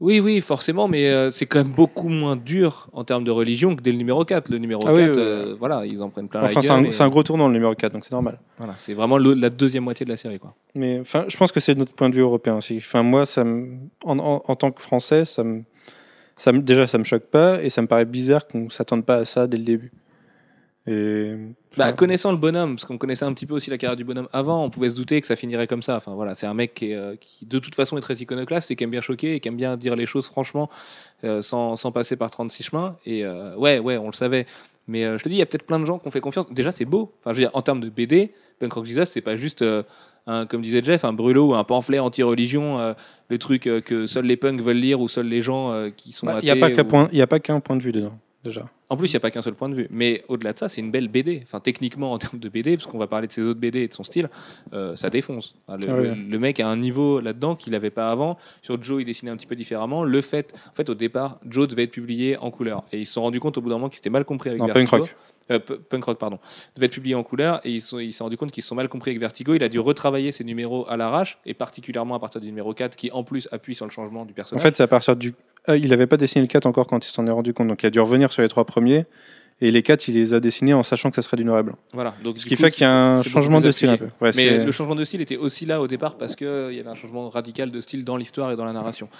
[0.00, 3.76] Oui, oui, forcément, mais euh, c'est quand même beaucoup moins dur en termes de religion
[3.76, 4.48] que dès le numéro 4.
[4.48, 6.68] Le numéro Ah 4, oui, oui, euh, voilà, ils en prennent plein Enfin, la c'est
[6.68, 6.78] gueule.
[6.78, 8.38] un, et- c'est un gros tournant le numéro 4, donc c'est normal.
[8.56, 10.54] voilà, c'est vraiment le- la deuxième moitié de la série, quoi.
[10.74, 12.78] Mais enfin, je pense que c'est notre point de vue européen aussi.
[12.78, 15.64] Enfin, moi, ça me, en, en- en tant que Français, ça me,
[16.34, 19.16] ça me, déjà, ça me choque pas et ça me paraît bizarre qu'on s'attende pas
[19.16, 19.92] à ça dès le début.
[20.86, 21.34] Et
[21.76, 24.28] Bah, connaissant le bonhomme, parce qu'on connaissait un petit peu aussi la carrière du bonhomme
[24.32, 25.96] avant, on pouvait se douter que ça finirait comme ça.
[25.96, 28.70] Enfin voilà, c'est un mec qui, est, euh, qui, de toute façon est très iconoclaste
[28.70, 30.70] et qui aime bien choquer et qui aime bien dire les choses franchement
[31.24, 32.96] euh, sans, sans passer par 36 chemins.
[33.04, 34.46] Et euh, ouais, ouais, on le savait.
[34.88, 36.50] Mais je te dis, il y a peut-être plein de gens qui ont fait confiance.
[36.50, 37.12] Déjà, c'est beau.
[37.20, 39.64] Enfin, je veux dire, en termes de BD, Punk Rock Jesus, c'est pas juste,
[40.26, 42.96] un, comme disait Jeff, un brûlot ou un pamphlet anti-religion,
[43.28, 46.40] le truc que seuls les punks veulent lire ou seuls les gens qui sont bah,
[46.42, 48.18] il n'y a pas qu'un point, il y a pas qu'un point de vue dedans,
[48.42, 48.66] déjà.
[48.90, 49.86] En plus, il n'y a pas qu'un seul point de vue.
[49.90, 51.40] Mais au-delà de ça, c'est une belle BD.
[51.44, 53.88] Enfin, techniquement, en termes de BD, parce qu'on va parler de ses autres BD et
[53.88, 54.28] de son style,
[54.74, 55.54] euh, ça défonce.
[55.66, 58.36] Enfin, le, Ah le- le mec a un niveau là-dedans qu'il n'avait pas avant.
[58.62, 60.04] Sur Joe, il dessinait un petit peu différemment.
[60.04, 62.82] Le fait, en fait, au départ, Joe devait être publié en couleur.
[62.92, 64.60] Et ils se sont rendus compte au bout d'un moment qu'ils s'étaient mal compris avec
[64.60, 64.90] Non, Vertigo.
[64.90, 65.16] Punk Rock.
[65.50, 66.38] Euh, Punk Rock, pardon,
[66.76, 68.68] devait être publié en couleur et ils sont- ils se sont rendus compte qu'ils se
[68.68, 69.52] sont mal compris avec Vertigo.
[69.54, 72.94] Il a dû retravailler ses numéros à l'arrache et particulièrement à partir du numéro 4
[72.94, 74.62] qui en plus appuie sur le changement du En personnage.
[74.62, 75.34] fait, c'est à partir du.
[75.66, 77.82] Ah, il n'avait pas dessiné le 4 encore quand il s'en est rendu compte, donc
[77.82, 78.79] il a dû revenir sur les trois premiers.
[79.62, 81.62] Et les 4, il les a dessinés en sachant que ça serait du noir et
[81.62, 81.76] blanc.
[81.92, 82.14] voilà.
[82.24, 84.08] Donc, Ce qui coup, fait qu'il y a un changement de style un peu.
[84.22, 86.88] Ouais, Mais le changement de style était aussi là au départ parce qu'il y avait
[86.88, 89.10] un changement radical de style dans l'histoire et dans la narration.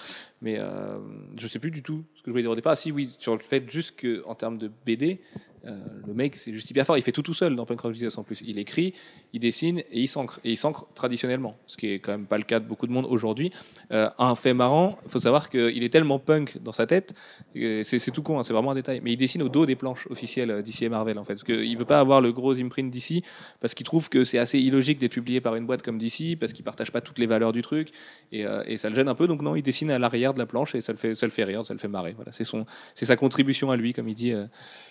[0.41, 0.97] Mais euh,
[1.37, 2.71] je sais plus du tout ce que je voulais dire au départ.
[2.71, 5.19] Ah, si, oui, sur le fait juste qu'en termes de BD,
[5.65, 6.97] euh, le mec, c'est juste hyper fort.
[6.97, 8.41] Il fait tout tout seul dans Punk Rock Jesus en plus.
[8.45, 8.93] Il écrit,
[9.33, 10.39] il dessine et il s'ancre.
[10.43, 12.91] Et il s'ancre traditionnellement, ce qui est quand même pas le cas de beaucoup de
[12.91, 13.51] monde aujourd'hui.
[13.91, 17.13] Euh, un fait marrant, il faut savoir qu'il est tellement punk dans sa tête,
[17.53, 20.07] c'est tout con, hein, c'est vraiment un détail, mais il dessine au dos des planches
[20.09, 21.33] officielles euh, d'ici et Marvel en fait.
[21.33, 23.23] Parce qu'il veut pas avoir le gros imprint d'ici,
[23.59, 26.53] parce qu'il trouve que c'est assez illogique d'être publié par une boîte comme DC, parce
[26.53, 27.89] qu'il partage pas toutes les valeurs du truc,
[28.31, 29.27] et, et ça le gêne un peu.
[29.27, 31.31] Donc non, il dessine à l'arrière de la planche et ça le fait, ça le
[31.31, 32.13] fait rire, ça le fait marrer.
[32.15, 34.33] Voilà, c'est son, c'est sa contribution à lui, comme il dit,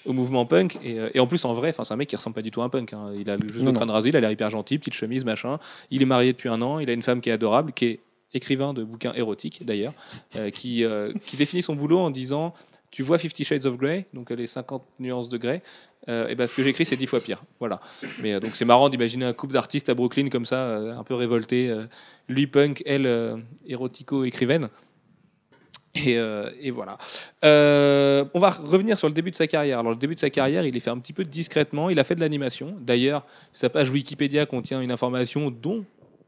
[0.05, 0.60] au mouvement punk.
[0.83, 2.63] Et, euh, et en plus, en vrai, c'est un mec qui ressemble pas du tout
[2.63, 2.93] à un punk.
[2.93, 3.13] hein.
[3.19, 5.59] Il a juste le crâne rasé, il a l'air hyper gentil, petite chemise, machin.
[5.91, 8.01] Il est marié depuis un an, il a une femme qui est adorable, qui est
[8.33, 9.93] écrivain de bouquins érotiques d'ailleurs,
[10.37, 12.55] euh, qui, euh, qui définit son boulot en disant
[12.91, 15.63] Tu vois Fifty Shades of Grey, donc les 50 nuances de Grey,
[16.09, 17.43] euh, et ben ce que j'écris c'est 10 fois pire.
[17.59, 17.81] Voilà.
[18.23, 21.75] Mais donc c'est marrant d'imaginer un couple d'artistes à Brooklyn comme ça, un peu révolté.
[22.29, 24.69] lui punk, elle érotico-écrivaine.
[25.95, 26.99] Et, euh, et voilà.
[27.45, 29.81] Euh, on va revenir sur le début de sa carrière.
[29.81, 31.91] Alors, le début de sa carrière, il est fait un petit peu discrètement.
[31.91, 32.75] Il a fait de l'animation.
[32.81, 35.85] D'ailleurs, sa page Wikipédia contient une information dont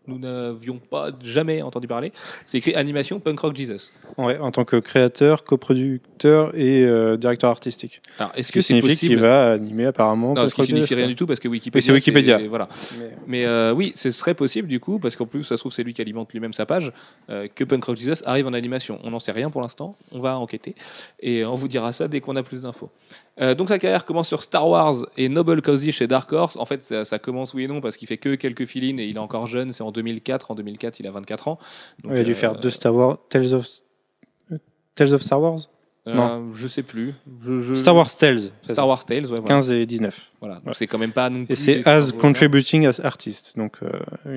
[0.06, 2.12] nous n'avions pas jamais entendu parler.
[2.44, 3.90] C'est écrit animation punk rock Jesus.
[4.18, 8.02] Ouais, en tant que créateur, coproducteur et euh, directeur artistique.
[8.18, 10.34] Alors, est-ce Ce que qui c'est signifie qu'il possible va animer apparemment.
[10.34, 11.84] Non, ce qui Punk Rock signifie Jesus, rien du tout parce que Wikipédia.
[11.86, 12.38] c'est Wikipédia.
[12.48, 12.68] Voilà.
[12.98, 15.72] Mais- Mais euh, oui, ce serait possible du coup, parce qu'en plus, ça se trouve,
[15.72, 16.92] c'est lui qui alimente lui-même sa page,
[17.30, 18.98] euh, que Punk Rock Jesus arrive en animation.
[19.04, 20.74] On n'en sait rien pour l'instant, on va enquêter,
[21.20, 22.90] et on vous dira ça dès qu'on a plus d'infos.
[23.40, 26.56] Euh, donc sa carrière commence sur Star Wars et Noble Cozy chez Dark Horse.
[26.56, 29.06] En fait, ça, ça commence oui et non, parce qu'il fait que quelques fill et
[29.06, 30.50] il est encore jeune, c'est en 2004.
[30.50, 31.58] En 2004, il a 24 ans.
[32.02, 33.18] Donc, il a dû euh, faire deux Star Wars.
[33.30, 33.66] Tales of,
[34.94, 36.52] Tales of Star Wars euh, non.
[36.54, 37.14] Je sais plus.
[37.44, 38.50] Je- je- Star Wars Tales.
[38.62, 38.88] Star.
[38.88, 39.46] Wars Tales, ouais, voilà.
[39.46, 40.30] 15 et 19.
[40.40, 40.56] Voilà.
[40.56, 40.72] Donc Ouais.
[40.74, 43.56] c'est quand même pas non plus Et c'est as contributing as artist.
[43.56, 43.90] Donc euh,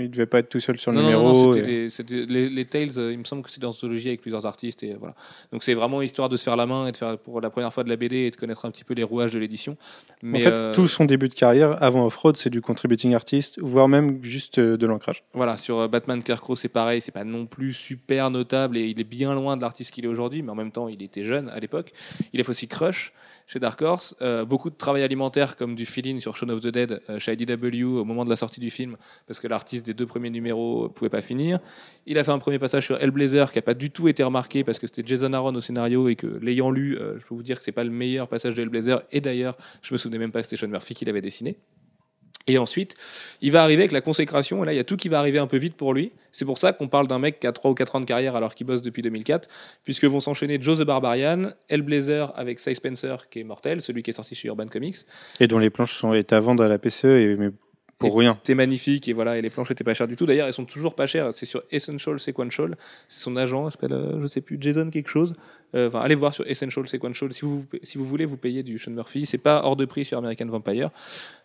[0.04, 1.24] il devait pas être tout seul sur le Non, numéro.
[1.24, 3.74] non, non, c'était et- les, les, les Tales, euh, il me semble que c'est dans
[3.74, 4.84] Zoologie avec plusieurs artistes.
[4.84, 5.16] Et, euh, voilà.
[5.52, 7.74] Donc c'est vraiment histoire de se faire la main et de faire pour la première
[7.74, 9.76] fois de la BD et de connaître un petit peu les rouages de l'édition.
[10.24, 13.88] En fait, euh, tout son début de carrière avant Off-Road, c'est du contributing artist, voire
[13.88, 15.24] même juste euh, de l'ancrage.
[15.34, 19.00] voilà, sur euh, Batman Scarecrow, c'est pareil, c'est pas non plus super notable et il
[19.00, 21.50] est bien loin de l'artiste qu'il est aujourd'hui, mais en même temps, il était jeune
[21.56, 21.94] à l'époque.
[22.34, 23.14] Il a fait aussi Crush
[23.48, 26.68] chez Dark Horse, euh, beaucoup de travail alimentaire comme du fill-in sur Shaun of the
[26.68, 28.98] Dead euh, chez IDW au moment de la sortie du film,
[29.28, 31.60] parce que l'artiste des deux premiers numéros pouvait pas finir.
[32.08, 34.64] Il a fait un premier passage sur Hellblazer qui a pas du tout été remarqué
[34.64, 37.44] parce que c'était Jason Aaron au scénario et que l'ayant lu, euh, je peux vous
[37.44, 39.04] dire que c'est pas le meilleur passage de Hellblazer.
[39.12, 41.58] Et d'ailleurs, je me souvenais même pas que c'était Sean Murphy qui l'avait dessiné.
[42.48, 42.96] Et ensuite,
[43.42, 45.40] il va arriver avec la consécration, et là, il y a tout qui va arriver
[45.40, 46.12] un peu vite pour lui.
[46.32, 48.36] C'est pour ça qu'on parle d'un mec qui a 3 ou 4 ans de carrière
[48.36, 49.50] alors qu'il bosse depuis 2004,
[49.84, 54.12] puisque vont s'enchaîner Joe the Barbarian, Hellblazer avec Cy Spencer, qui est mortel, celui qui
[54.12, 54.98] est sorti chez Urban Comics.
[55.40, 57.50] Et dont les planches sont à vendre à la PCE,
[57.98, 58.36] pour rien.
[58.42, 60.26] C'était magnifique, et voilà, et les planches étaient pas chères du tout.
[60.26, 61.30] D'ailleurs, elles sont toujours pas chères.
[61.34, 62.78] C'est sur Essential Sequential.
[63.08, 65.34] C'est son agent, s'appelle, euh, je sais plus, Jason quelque chose.
[65.76, 67.32] Euh, Enfin, allez voir sur Essential Sequential.
[67.34, 69.26] Si vous, si vous voulez, vous payez du Sean Murphy.
[69.26, 70.90] C'est pas hors de prix sur American Vampire.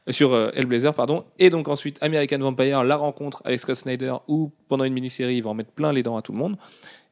[0.08, 1.24] Euh, sur euh, Hellblazer, pardon.
[1.38, 5.42] Et donc ensuite, American Vampire, la rencontre avec Scott Snyder, où pendant une mini-série, il
[5.42, 6.56] va en mettre plein les dents à tout le monde.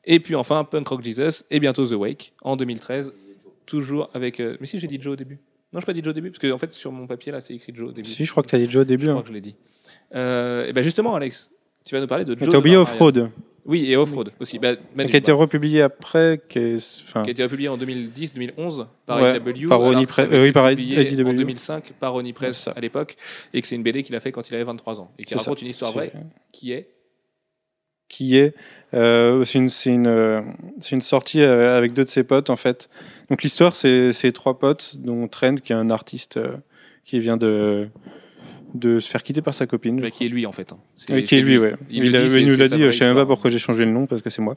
[0.05, 3.15] Et puis enfin, Punk Rock Jesus, et bientôt The Wake, en 2013.
[3.67, 4.41] Toujours avec.
[4.41, 5.39] Mais si, j'ai dit Joe au début.
[5.73, 7.41] Non, je pas dit Joe au début, parce que en fait, sur mon papier, là,
[7.41, 8.09] c'est écrit Joe au début.
[8.09, 9.07] Si, je crois que tu as dit déjà au Je début.
[9.07, 9.23] crois Hein.
[9.23, 9.55] que je l'ai dit.
[10.15, 11.51] Euh, et ben justement, Alex,
[11.85, 12.49] tu vas nous parler de Joe.
[12.49, 12.95] T'as oublié the Barbarian.
[13.27, 13.31] Off-Road,
[13.67, 14.59] Oui, et Off-Road aussi.
[14.59, 16.41] Bah, Manu, qui a été republié après.
[16.49, 19.69] Qui, est- enfin, qui a été republié en 2010-2011 par Ouais, IDW.
[19.69, 21.29] par alors Oni que ça Pre- avait euh, oui, par publié IDW.
[21.29, 22.71] En 2005 par Press ça.
[22.71, 23.17] à l'époque,
[23.53, 25.11] et que c'est une BD qu'il a fait quand il avait 23 ans.
[25.19, 25.65] Et qui raconte ça.
[25.65, 26.13] une histoire vraie
[26.53, 26.89] qui est.
[28.09, 28.55] qui est
[28.95, 30.41] euh, c'est une c'est une euh,
[30.81, 32.89] c'est une sortie euh, avec deux de ses potes en fait.
[33.31, 36.57] Donc l'histoire c'est c'est trois potes dont Trent qui est un artiste euh,
[37.05, 37.89] qui vient de
[38.75, 40.01] de se faire quitter par sa copine.
[40.01, 40.73] bah, qui est lui en fait.
[40.73, 40.79] hein.
[41.11, 41.75] Oui, qui est lui, ouais.
[41.91, 43.51] Il, Il, le a- dit, il c'est- nous l'a dit, je sais même pas pourquoi
[43.51, 44.57] j'ai changé le nom parce que c'est moi.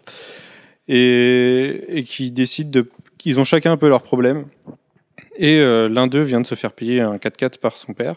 [0.87, 2.89] Et, et qui décident de.
[3.25, 4.45] Ils ont chacun un peu leurs problèmes.
[5.37, 8.15] Et euh, l'un d'eux vient de se faire payer un 4x4 par son père.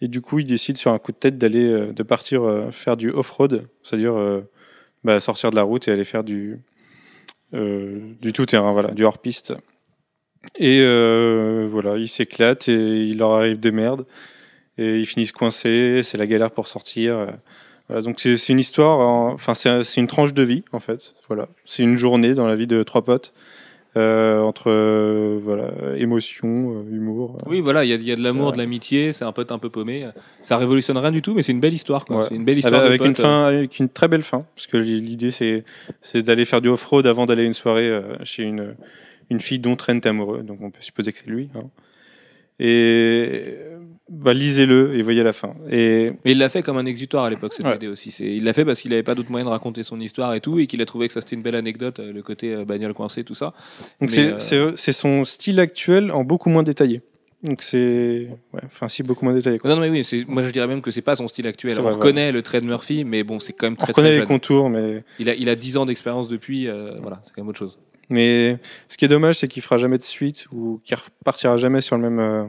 [0.00, 2.70] Et du coup, il décide sur un coup de tête d'aller, euh, de partir euh,
[2.70, 4.42] faire du off-road, c'est-à-dire euh,
[5.04, 6.60] bah, sortir de la route et aller faire du,
[7.52, 9.54] du tout-terrain, voilà, du hors-piste.
[10.56, 10.80] Et
[11.66, 14.06] voilà, ils s'éclatent et il leur arrive des merdes.
[14.76, 17.26] Et ils finissent coincés, c'est la galère pour sortir.
[17.88, 21.14] Voilà, donc c'est une histoire, en- enfin c'est une tranche de vie en fait.
[21.26, 23.32] Voilà, c'est une journée dans la vie de trois potes
[23.98, 27.38] euh, entre euh, voilà émotion, euh, humour.
[27.46, 29.52] Oui, voilà, il y, a- il y a de l'amour, de l'amitié, c'est un pote
[29.52, 30.08] un peu paumé.
[30.42, 32.04] Ça révolutionne rien du tout, mais c'est une belle histoire.
[32.04, 32.16] quoi.
[32.18, 32.26] Ouais.
[32.28, 32.82] C'est une belle histoire.
[32.82, 35.64] avec, de avec une potes, fin, avec une très belle fin, parce que l'idée c'est
[36.00, 38.74] c'est d'aller faire du off-road avant d'aller à une soirée chez une
[39.30, 41.50] une fille dont Trent est amoureux, donc on peut supposer que c'est lui.
[41.54, 41.64] hein.
[42.60, 43.54] Et
[44.10, 45.54] bah, lisez-le et voyez la fin.
[45.70, 47.74] Et Mais il l'a fait comme un exutoire à l'époque, cette Ouais.
[47.74, 48.14] BD aussi.
[48.20, 50.58] Il l'a fait parce qu'il n'avait pas d'autre moyen de raconter son histoire et tout,
[50.58, 52.94] et qu'il a trouvé que ça c'était une belle anecdote, euh, le côté euh, bagnole
[52.94, 53.52] coincée, tout ça.
[54.00, 57.02] donc c'est euh, son style actuel en beaucoup moins détaillé.
[57.44, 59.60] Donc c'est ouais, enfin si beaucoup moins détaillé.
[59.60, 59.70] Quoi.
[59.70, 61.78] Non, non, mais oui, moi je dirais même que c'est pas son style actuel.
[61.78, 64.08] On vrai, reconnaît le trait de Murphy, mais bon, c'est quand même On très, reconnaît
[64.08, 64.26] très les jeune.
[64.26, 67.48] contours, mais Il a, il a 10 ans d'expérience depuis, euh, voilà, c'est quand même
[67.50, 67.78] autre chose.
[68.10, 71.80] Mais ce qui est dommage, c'est qu'il fera jamais de suite ou qu'il repartira jamais
[71.80, 72.44] sur le même, euh,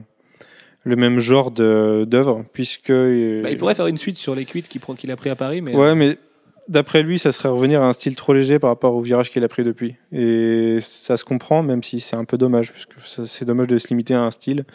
[0.83, 2.91] le même genre d'œuvre, puisque.
[2.91, 5.75] Bah, il pourrait faire une suite sur les cuites qu'il a pris à Paris, mais
[5.75, 6.17] Ouais, mais
[6.67, 9.43] d'après lui, ça serait revenir à un style trop léger par rapport au virage qu'il
[9.43, 9.95] a pris depuis.
[10.13, 12.93] Et ça se comprend, même si c'est un peu dommage, puisque
[13.25, 14.65] c'est dommage de se limiter à un style.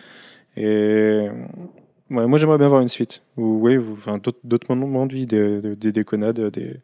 [0.57, 1.28] Et.
[2.11, 3.22] Ouais, moi, j'aimerais bien voir une suite.
[3.39, 6.76] Ou, ouais, enfin, d'autres moments de vie, des, des, des déconnades, des.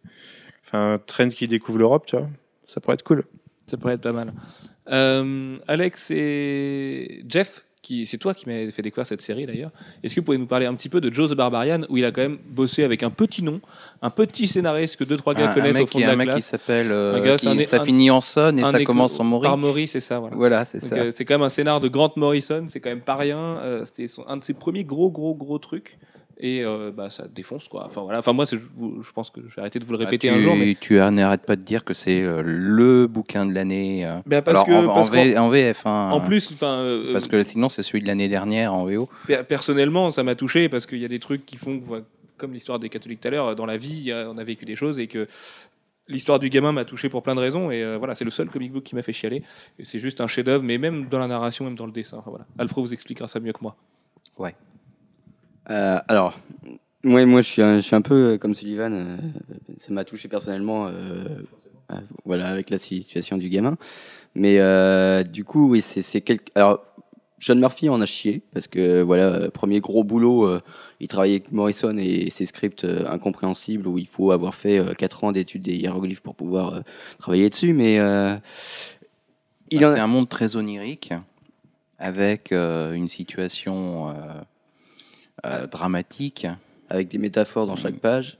[0.66, 0.98] Enfin,
[1.30, 2.28] qui découvre l'Europe, tu vois.
[2.64, 3.24] Ça pourrait être cool.
[3.70, 4.32] Ça pourrait être pas mal.
[4.90, 9.70] Euh, Alex et Jeff, qui c'est toi qui m'as fait découvrir cette série d'ailleurs.
[10.02, 12.04] Est-ce que vous pouvez nous parler un petit peu de Joe the Barbarian où il
[12.04, 13.60] a quand même bossé avec un petit nom,
[14.02, 16.16] un petit scénariste que deux trois gars un, connaissent au fond qui, de la un
[16.16, 16.88] mec qui s'appelle.
[16.90, 19.40] euh, ça finit en son et ça commence en.
[19.40, 20.18] Par Maury, c'est ça.
[20.18, 20.36] Voilà.
[20.36, 20.94] Voilà, c'est ça.
[20.96, 23.38] euh, c'est quand même un scénar de Grant Morrison, c'est quand même pas rien.
[23.38, 25.98] euh, C'était un de ses premiers gros, gros, gros trucs.
[26.42, 27.84] Et euh, bah, ça défonce quoi.
[27.86, 28.18] Enfin voilà.
[28.20, 30.34] Enfin moi, c'est- je, pense que je vais arrêter de vous le Ah, répéter tu,
[30.34, 30.56] un jour.
[30.56, 30.74] Mais...
[30.80, 34.06] tu n'arrêtes pas de dire que c'est euh, le bouquin de l'année.
[34.06, 34.20] euh.
[34.26, 35.86] Bah, parce Alors, que, en, en parce qu'en- V- en VF.
[35.86, 39.08] hein, en plus, enfin, euh, Parce que sinon, c'est celui de l'année dernière en VO.
[39.26, 42.02] Per- Personnellement, ça m'a touché parce qu'il y a des trucs qui font que,
[42.38, 44.98] comme l'histoire des catholiques tout à l'heure, dans la vie, on a vécu des choses
[44.98, 45.28] et que
[46.08, 47.70] l'histoire du gamin m'a touché pour plein de raisons.
[47.70, 49.42] Et euh, voilà, c'est le seul comic book qui m'a fait chialer.
[49.78, 52.16] Et c'est juste un chef-d'œuvre, mais même dans la narration, même dans le dessin.
[52.16, 52.46] Enfin, voilà.
[52.58, 53.76] Alfred vous expliquera ça mieux que moi.
[55.68, 56.38] Euh, alors,
[57.02, 58.92] moi, moi je, suis un, je suis un peu euh, comme Sullivan.
[58.92, 59.16] euh,
[59.78, 61.24] ça m'a touché personnellement, euh,
[62.24, 63.76] voilà, avec la situation du gamin.
[64.34, 64.58] Mais
[65.24, 66.50] du coup, oui, c'est quelque.
[66.54, 66.84] Alors,
[67.38, 70.60] John Murphy en a chié parce que voilà, premier gros boulot,
[71.00, 75.32] il travaillait avec Morrison et ses scripts incompréhensibles où il faut avoir fait 4 ans
[75.32, 76.82] d'études des hiéroglyphes pour pouvoir
[77.18, 77.72] travailler dessus.
[77.72, 77.94] Mais
[79.70, 81.12] il Bah, en C'est un monde très onirique,
[81.98, 84.14] avec une situation
[85.44, 86.46] euh, euh, dramatique.
[86.88, 88.36] avec des métaphores dans chaque page.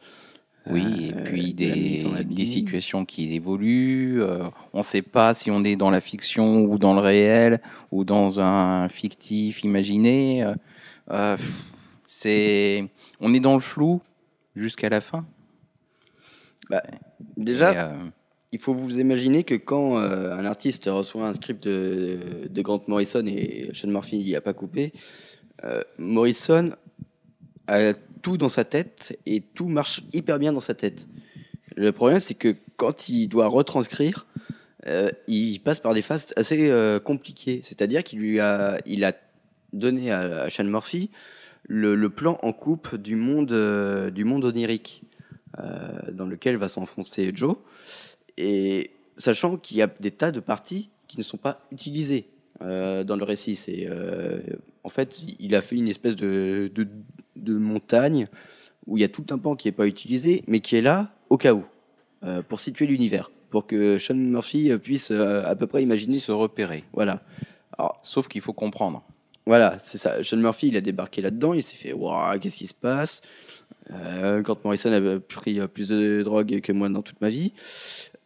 [0.66, 4.22] Oui, Euh, et puis des, des situations qui évoluent.
[4.22, 7.60] euh, on ne sait pas si on est dans la fiction ou dans le réel
[7.92, 10.44] ou dans un fictif imaginé.
[12.08, 12.84] c'est,
[13.20, 14.00] on est dans le flou
[14.56, 15.24] jusqu'à la fin.
[17.36, 17.92] Déjà, Et, euh,
[18.52, 22.82] Il faut vous imaginer que quand euh, un artiste reçoit un script de, de Grant
[22.88, 24.92] Morrison et Sean Murphy n'y a pas coupé,
[25.64, 26.70] euh, Morrison
[28.22, 31.06] tout dans sa tête et tout marche hyper bien dans sa tête.
[31.76, 34.26] Le problème, c'est que quand il doit retranscrire,
[34.86, 37.60] euh, il passe par des phases assez euh, compliquées.
[37.62, 39.14] C'est-à-dire qu'il lui a, il a
[39.72, 41.10] donné à, Sean Murphy
[41.68, 45.02] le, plan en coupe du monde, euh, du monde onirique
[46.12, 47.56] dans lequel va s'enfoncer Joe.
[48.38, 52.28] Et sachant qu'il y a des tas de parties qui ne sont pas utilisées
[52.60, 53.56] dans le récit.
[53.56, 53.86] C'est,
[54.84, 56.70] en fait, il a fait une espèce de,
[57.40, 58.28] de montagne
[58.86, 61.12] où il y a tout un pan qui n'est pas utilisé, mais qui est là
[61.28, 61.64] au cas où,
[62.24, 66.18] euh, pour situer l'univers, pour que Sean Murphy puisse euh, à peu près imaginer.
[66.18, 66.84] se repérer.
[66.92, 67.22] Voilà.
[67.78, 69.02] Alors, Sauf qu'il faut comprendre.
[69.46, 70.22] voilà, c'est ça.
[70.22, 73.20] Sean Murphy, il a débarqué là-dedans, il s'est fait Waouh, qu'est-ce qui se passe?
[73.92, 77.52] Euh, Quand Morrison a pris euh, plus de drogue que moi dans toute ma vie.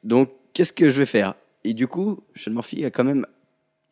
[0.03, 1.35] Donc, qu'est-ce que je vais faire?
[1.65, 3.27] Et du coup, Sean Murphy a quand même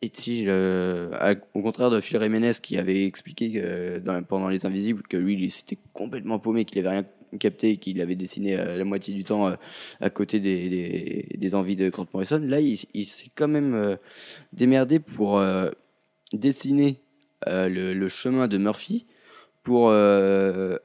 [0.03, 3.63] été, euh, au contraire de Phil Jiménez qui avait expliqué
[4.03, 7.05] dans- pendant Les Invisibles que lui, il s'était complètement paumé, qu'il avait rien
[7.37, 9.55] capté, et qu'il avait dessiné euh, la moitié du temps euh,
[10.01, 12.39] à côté des, envies de Grant Morrison.
[12.39, 13.95] Là, il, s'est quand même euh,
[14.53, 15.69] démerdé pour euh,
[16.31, 16.99] dessiner
[17.47, 19.05] euh, le, chemin de Murphy
[19.63, 20.77] pour euh,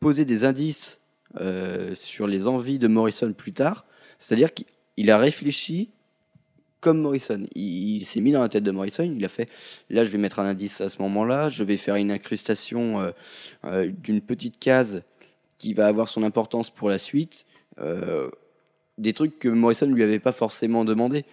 [0.00, 0.98] poser des indices
[1.40, 3.84] euh, sur les envies de Morrison plus tard.
[4.18, 5.90] C'est-à-dire qu'il a réfléchi
[6.80, 7.46] comme Morrison.
[7.54, 9.04] Il, s'est mis dans la tête de Morrison.
[9.04, 9.48] Il a fait
[9.90, 11.48] là, je vais mettre un indice à ce moment-là.
[11.48, 13.10] Je vais faire une incrustation euh,
[13.64, 15.02] euh, d'une petite case
[15.58, 17.46] qui va avoir son importance pour la suite.
[17.80, 18.30] Euh,
[18.98, 21.24] des trucs que Morrison lui avait pas forcément demandé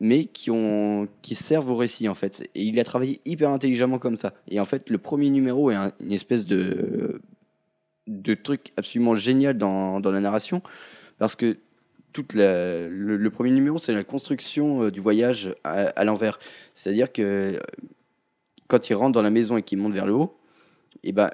[0.00, 2.48] mais qui, ont, qui servent au récit en fait.
[2.54, 4.34] Et il a travaillé hyper intelligemment comme ça.
[4.48, 7.20] Et en fait, le premier numéro est un- une espèce de,
[8.06, 10.62] de truc absolument génial dans, dans la narration,
[11.18, 11.56] parce que
[12.16, 16.38] toute le, premier numéro, c'est la construction euh, du voyage à, l'envers.
[16.74, 17.60] C'est-à-dire que euh,
[18.68, 20.34] quand il rentre dans la maison et qu'il monte vers le haut,
[21.04, 21.30] et ben,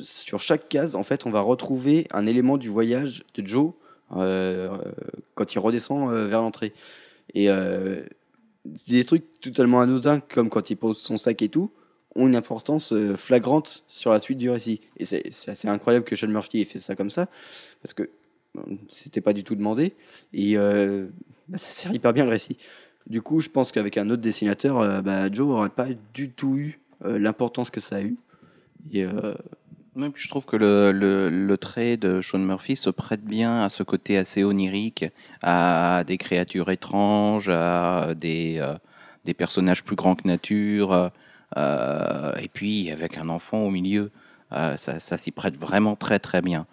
[0.00, 3.72] sur chaque case, en fait, on va retrouver un élément du voyage de Joe
[4.16, 4.74] euh,
[5.34, 6.72] quand il redescend vers l'entrée.
[7.34, 7.48] Et
[8.88, 11.70] des trucs totalement anodins, comme quand il pose son sac et tout,
[12.16, 14.80] ont une importance flagrante sur la suite du récit.
[14.96, 17.28] Et c'est assez incroyable que Sean Murphy ait fait ça comme ça,
[17.82, 18.08] parce que
[18.88, 19.94] c'était pas du tout demandé.
[20.32, 21.06] Et euh,
[21.48, 22.56] bah, ça sert hyper bien le récit.
[23.08, 26.56] Du coup, je pense qu'avec un autre dessinateur, euh, bah, Joe aurait pas du tout
[26.56, 28.16] eu euh, l'importance que ça a eu.
[28.92, 29.34] Et, euh,
[30.14, 34.16] je trouve que le, le, trait de Sean Murphy se prête bien à ce côté
[34.16, 35.04] assez onirique,
[35.42, 38.66] à des créatures étranges, à des,
[39.26, 41.10] des personnages plus grands que nature,
[41.54, 44.10] et puis avec un enfant au milieu,
[44.50, 46.66] ça, ça s'y prête vraiment très très bien.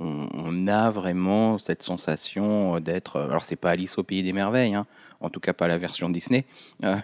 [0.00, 3.20] On, a vraiment cette sensation d'être.
[3.20, 4.86] Alors c'est pas Alice au pays des merveilles, hein,
[5.20, 6.44] en tout cas pas la version Disney.
[6.82, 6.96] Euh,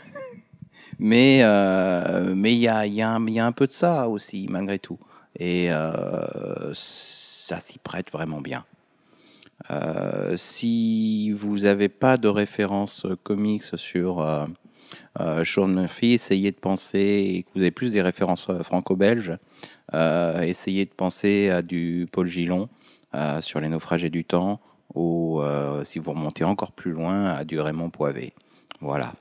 [0.99, 4.99] mais euh, mais il y a, y, a un- peu de ça aussi malgré tout
[5.39, 8.65] et euh, ça s'y prête vraiment bien.
[9.71, 14.47] Euh, si vous n'avez pas de référence comics sur euh,
[15.21, 19.37] euh, Sean Murphy, essayez de penser, que vous avez plus des références euh, franco-belges,
[19.95, 22.80] euh, essayez de penser à du Paul Gillon euh,
[23.41, 24.61] sur les naufragés du temps,
[24.95, 28.33] ou euh, si vous remontez encore plus loin, à du Raymond Poivet.
[28.81, 29.15] Voilà.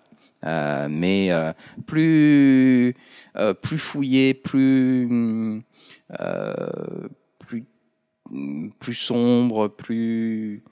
[0.45, 1.51] Euh, mais euh,
[1.85, 2.95] plus,
[3.35, 5.61] euh, plus fouillé, plus,
[6.19, 7.07] euh,
[7.39, 7.65] plus,
[8.79, 10.63] plus sombre, plus.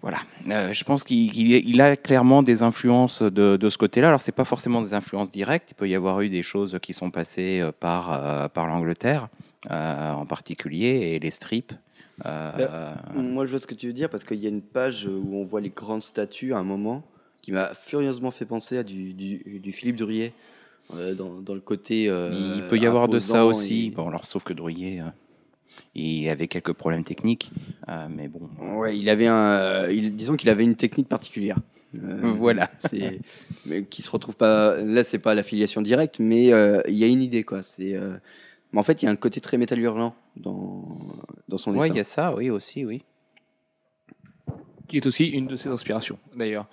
[0.00, 0.18] Voilà.
[0.48, 4.08] Euh, je pense qu'il qu'il- il a clairement des influences de, de ce côté-là.
[4.08, 5.72] Alors, c'est pas forcément des influences directes.
[5.72, 9.28] Il peut y avoir eu des choses qui sont passées euh, par, euh, par l'Angleterre,
[9.70, 11.74] euh, en particulier, et les strips.
[12.24, 15.06] Euh, Moi, je vois ce que tu veux dire parce qu'il y a une page
[15.06, 17.02] où on voit les grandes statues à un moment
[17.42, 20.32] qui m'a furieusement fait penser à du, du, du Philippe Durier
[20.92, 22.08] euh, dans, dans le côté.
[22.08, 23.86] euh, il peut y avoir de ça aussi.
[23.86, 25.08] et- Bon, alors, sauf que Drouillet, euh,
[25.94, 27.50] il avait quelques problèmes techniques,
[28.10, 28.48] mais bon.
[28.78, 31.58] Ouais, il avait un, il- disons qu'il avait une technique particulière.
[31.92, 32.70] Voilà.
[32.78, 33.20] C'est,
[33.66, 34.76] mais qui se retrouve pas.
[34.82, 36.46] Là, c'est pas l'affiliation directe, mais
[36.88, 37.62] il y a une idée, quoi.
[37.62, 37.98] C'est,
[38.74, 40.84] mais en fait, il y a un côté très métal hurlant dans
[41.48, 41.94] dans son Ouais, dessin.
[41.94, 43.02] il y a ça, oui, aussi, oui.
[44.88, 46.66] qui est aussi une de ses inspirations d'ailleurs.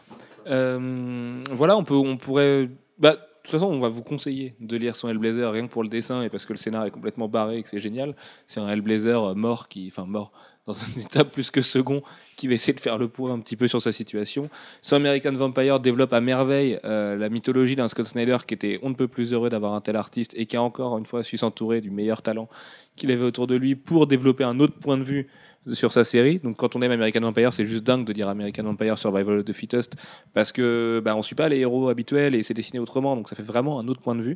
[0.47, 2.69] Euh, voilà, on peut, on pourrait.
[2.97, 5.81] Bah, de toute façon, on va vous conseiller de lire son Hellblazer rien que pour
[5.83, 8.15] le dessin et parce que le scénar est complètement barré et que c'est génial.
[8.47, 10.31] C'est un Hellblazer euh, mort qui, enfin mort
[10.67, 12.01] dans un état plus que second,
[12.37, 14.49] qui va essayer de faire le point un petit peu sur sa situation.
[14.81, 18.89] Son American Vampire développe à merveille euh, la mythologie d'un Scott Snyder qui était on
[18.89, 21.37] ne peut plus heureux d'avoir un tel artiste et qui a encore une fois su
[21.37, 22.49] s'entourer du meilleur talent
[22.95, 25.27] qu'il avait autour de lui pour développer un autre point de vue
[25.73, 26.39] sur sa série.
[26.39, 29.45] Donc quand on aime American Vampire, c'est juste dingue de dire American Vampire Survival of
[29.45, 29.95] the Fittest
[30.33, 33.35] parce que bah, on suit pas les héros habituels et c'est dessiné autrement, donc ça
[33.35, 34.35] fait vraiment un autre point de vue.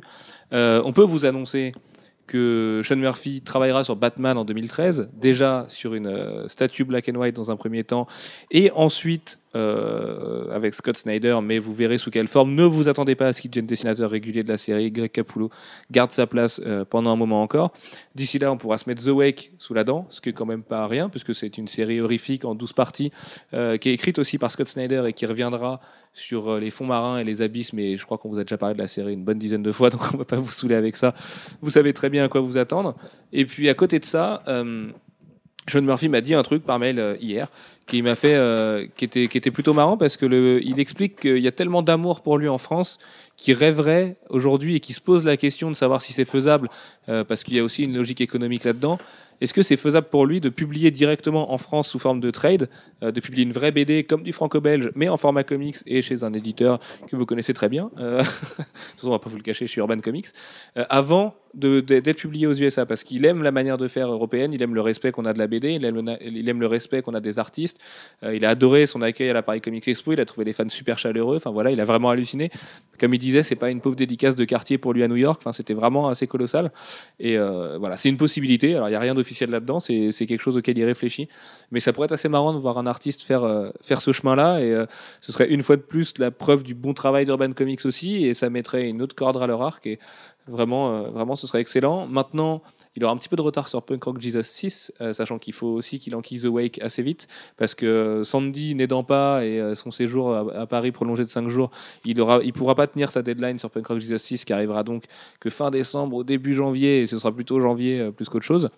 [0.52, 1.72] Euh, on peut vous annoncer
[2.26, 7.16] que Sean Murphy travaillera sur Batman en 2013, déjà sur une euh, statue black and
[7.16, 8.06] white dans un premier temps,
[8.50, 12.54] et ensuite euh, avec Scott Snyder, mais vous verrez sous quelle forme.
[12.54, 14.90] Ne vous attendez pas à ce qu'il devienne dessinateur régulier de la série.
[14.90, 15.50] Greg Capullo
[15.90, 17.72] garde sa place euh, pendant un moment encore.
[18.14, 20.46] D'ici là, on pourra se mettre The Wake sous la dent, ce qui est quand
[20.46, 23.12] même pas rien, puisque c'est une série horrifique en 12 parties,
[23.52, 25.80] qui est écrite aussi par Scott Snyder et qui reviendra
[26.16, 28.56] sur euh, les fonds marins et les abysses, mais je crois qu'on vous a déjà
[28.56, 30.74] parlé de la série une bonne dizaine de fois, donc on va pas vous saouler
[30.74, 31.14] avec ça.
[31.60, 32.96] Vous savez très bien à quoi vous attendre.
[33.32, 34.88] Et puis à côté de ça, euh,
[35.70, 37.48] Sean Murphy m'a dit un truc par mail euh, hier
[37.86, 41.38] qui m'a fait, euh, qui était, qui était plutôt marrant parce que il explique qu'il
[41.38, 42.98] y a tellement d'amour pour lui en France
[43.36, 46.70] qui rêverait aujourd'hui et qui se pose la question de savoir si c'est faisable
[47.06, 48.98] parce qu'il y a aussi une logique économique là-dedans.
[49.40, 52.68] Est-ce que c'est faisable pour lui de publier directement en France sous forme de trade,
[53.02, 56.24] euh, de publier une vraie BD comme du franco-belge, mais en format comics et chez
[56.24, 58.22] un éditeur que vous connaissez très bien euh,
[59.02, 60.26] De on va pas vous le cacher, je suis Urban Comics.
[60.76, 64.10] euh, avant de- de- d'être publié aux USA, parce qu'il aime la manière de faire
[64.12, 67.14] européenne, il aime le respect qu'on a de la BD, il aime le, respect qu'on
[67.14, 67.78] a des artistes.
[68.22, 70.52] Euh, il a adoré son accueil à la Paris Comics Expo, il a trouvé les
[70.52, 71.36] fans super chaleureux.
[71.36, 72.50] Enfin voilà, il a vraiment halluciné.
[73.00, 75.38] Comme il disait, c'est pas une pauvre dédicace de quartier pour lui à New York.
[75.40, 76.72] Enfin, c'était vraiment assez colossal.
[77.20, 78.74] Et voilà, c'est une possibilité.
[78.74, 79.80] Alors, il n'y a rien d'officiel là-dedans.
[79.80, 81.28] C'est quelque chose auquel il réfléchit.
[81.72, 84.60] Mais ça pourrait être assez marrant de voir un artiste faire, euh, faire ce chemin-là.
[84.60, 84.86] Et euh,
[85.20, 88.24] ce serait une fois de plus la preuve du bon travail d'Urban Comics aussi.
[88.24, 89.86] Et ça mettrait une autre corde à leur arc.
[89.86, 89.98] Et
[90.48, 92.06] vraiment, euh, vraiment, ce serait excellent.
[92.06, 92.62] Maintenant,
[92.94, 95.52] il aura un petit peu de retard sur Punk Rock Jesus 6, euh, sachant qu'il
[95.52, 99.90] faut aussi qu'il enquille The Wake assez vite, parce que Sandy n'aidant pas et son
[99.90, 101.70] séjour à, Paris prolongé de 5 jours,
[102.06, 104.82] il ne il pourra pas tenir sa deadline sur Punk Rock Jesus 6, qui arrivera
[104.82, 105.04] donc
[105.40, 108.70] que fin décembre, au début janvier, et ce sera plutôt janvier plus qu'autre chose.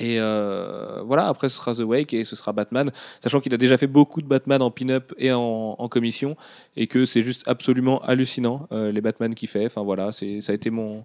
[0.00, 2.92] Et euh, voilà, après ce sera The Wake et ce sera Batman,
[3.22, 6.36] sachant qu'il a déjà fait beaucoup de Batman en pin-up et en, en commission,
[6.76, 9.66] et que c'est juste absolument hallucinant euh, les Batman qu'il fait.
[9.66, 11.04] Enfin voilà, ça a été mon,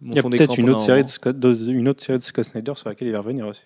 [0.00, 2.44] mon Il y a peut-être une autre série de Scott, une autre série de Scott
[2.44, 3.62] Snyder sur laquelle il va revenir aussi.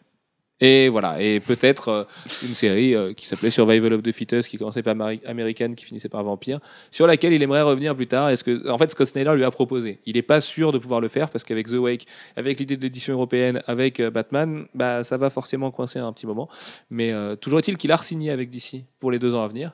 [0.60, 2.04] Et voilà, et peut-être euh,
[2.42, 5.84] une série euh, qui s'appelait Survival of the Fittest, qui commençait par Ameri- American, qui
[5.84, 6.58] finissait par Vampire,
[6.90, 8.30] sur laquelle il aimerait revenir plus tard.
[8.30, 10.00] Est-ce que, en fait, Scott Snyder lui a proposé.
[10.04, 12.82] Il n'est pas sûr de pouvoir le faire parce qu'avec The Wake, avec l'idée de
[12.82, 16.48] l'édition européenne, avec euh, Batman, bah ça va forcément coincer un petit moment.
[16.90, 19.72] Mais toujours est-il qu'il a signé avec DC pour les deux ans à venir.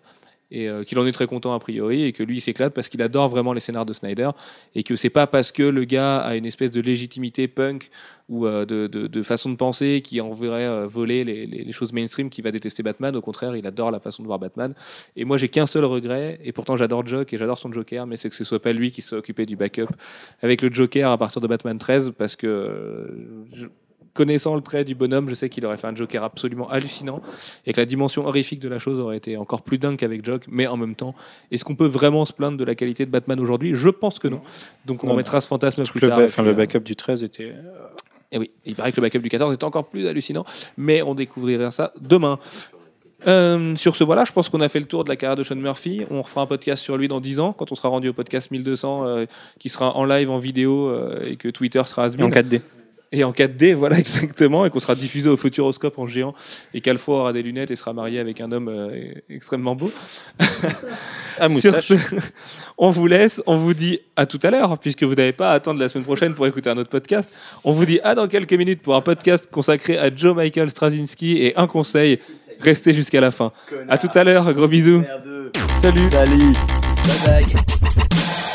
[0.56, 2.88] Et euh, qu'il en est très content a priori, et que lui il s'éclate parce
[2.88, 4.30] qu'il adore vraiment les scénars de Snyder,
[4.76, 7.90] et que c'est pas parce que le gars a une espèce de légitimité punk
[8.28, 12.40] ou euh, de, façon de penser qui enverrait euh, voler les, les- choses mainstream qui
[12.40, 13.14] va détester Batman.
[13.16, 14.74] Au contraire, il adore la façon de voir Batman.
[15.16, 18.16] Et moi, j'ai qu'un seul regret, et pourtant j'adore Jock et j'adore son Joker, mais
[18.16, 19.88] c'est que ce soit pas lui qui soit occupé du backup
[20.40, 23.10] avec le Joker à partir de Batman 13, parce que
[23.52, 23.66] je-
[24.14, 27.20] connaissant le trait du bonhomme, je sais qu'il aurait fait un Joker absolument hallucinant
[27.66, 30.44] et que la dimension horrifique de la chose aurait été encore plus dingue qu'avec Jock.
[30.48, 31.14] Mais en même temps,
[31.50, 33.72] est-ce qu'on peut vraiment se plaindre de la qualité de Batman aujourd'hui?
[33.74, 34.40] Je pense que non.
[34.86, 36.18] Donc on Non, mettra ce fantasme plus le, tard.
[36.18, 37.52] ba- et enfin, puis, le euh, backup du 13 était.
[37.52, 37.88] euh,
[38.32, 40.44] et oui, il paraît que le backup du 14 est encore plus hallucinant,
[40.76, 42.38] mais on découvrira ça demain.
[43.26, 45.42] Euh, sur ce, voilà, je pense qu'on a fait le tour de la carrière de
[45.42, 46.02] Sean Murphy.
[46.10, 48.50] On refera un podcast sur lui dans 10 ans, quand on sera rendu au podcast
[48.50, 49.26] 1200, euh,
[49.58, 52.60] qui sera en live, en vidéo, euh, et que Twitter sera Et en 4D.
[53.14, 56.34] Et en 4D, voilà exactement, et qu'on sera diffusé au Futuroscope en géant,
[56.74, 59.92] et qu'Alpha aura des lunettes et sera marié avec un homme euh, extrêmement beau.
[61.58, 61.94] Sur ce,
[62.76, 65.54] on vous laisse, on vous dit à tout à l'heure, puisque vous n'avez pas à
[65.54, 67.32] attendre la semaine prochaine pour écouter un autre podcast.
[67.62, 71.38] On vous dit à dans quelques minutes pour un podcast consacré à Joe Michael Straczynski
[71.38, 72.18] et un conseil,
[72.60, 73.52] restez jusqu'à la fin.
[73.88, 75.00] À tout à l'heure, gros bisous.
[75.00, 75.52] Merdeux.
[75.82, 76.10] Salut.
[76.10, 76.52] Salut.
[77.26, 78.53] Bye bye.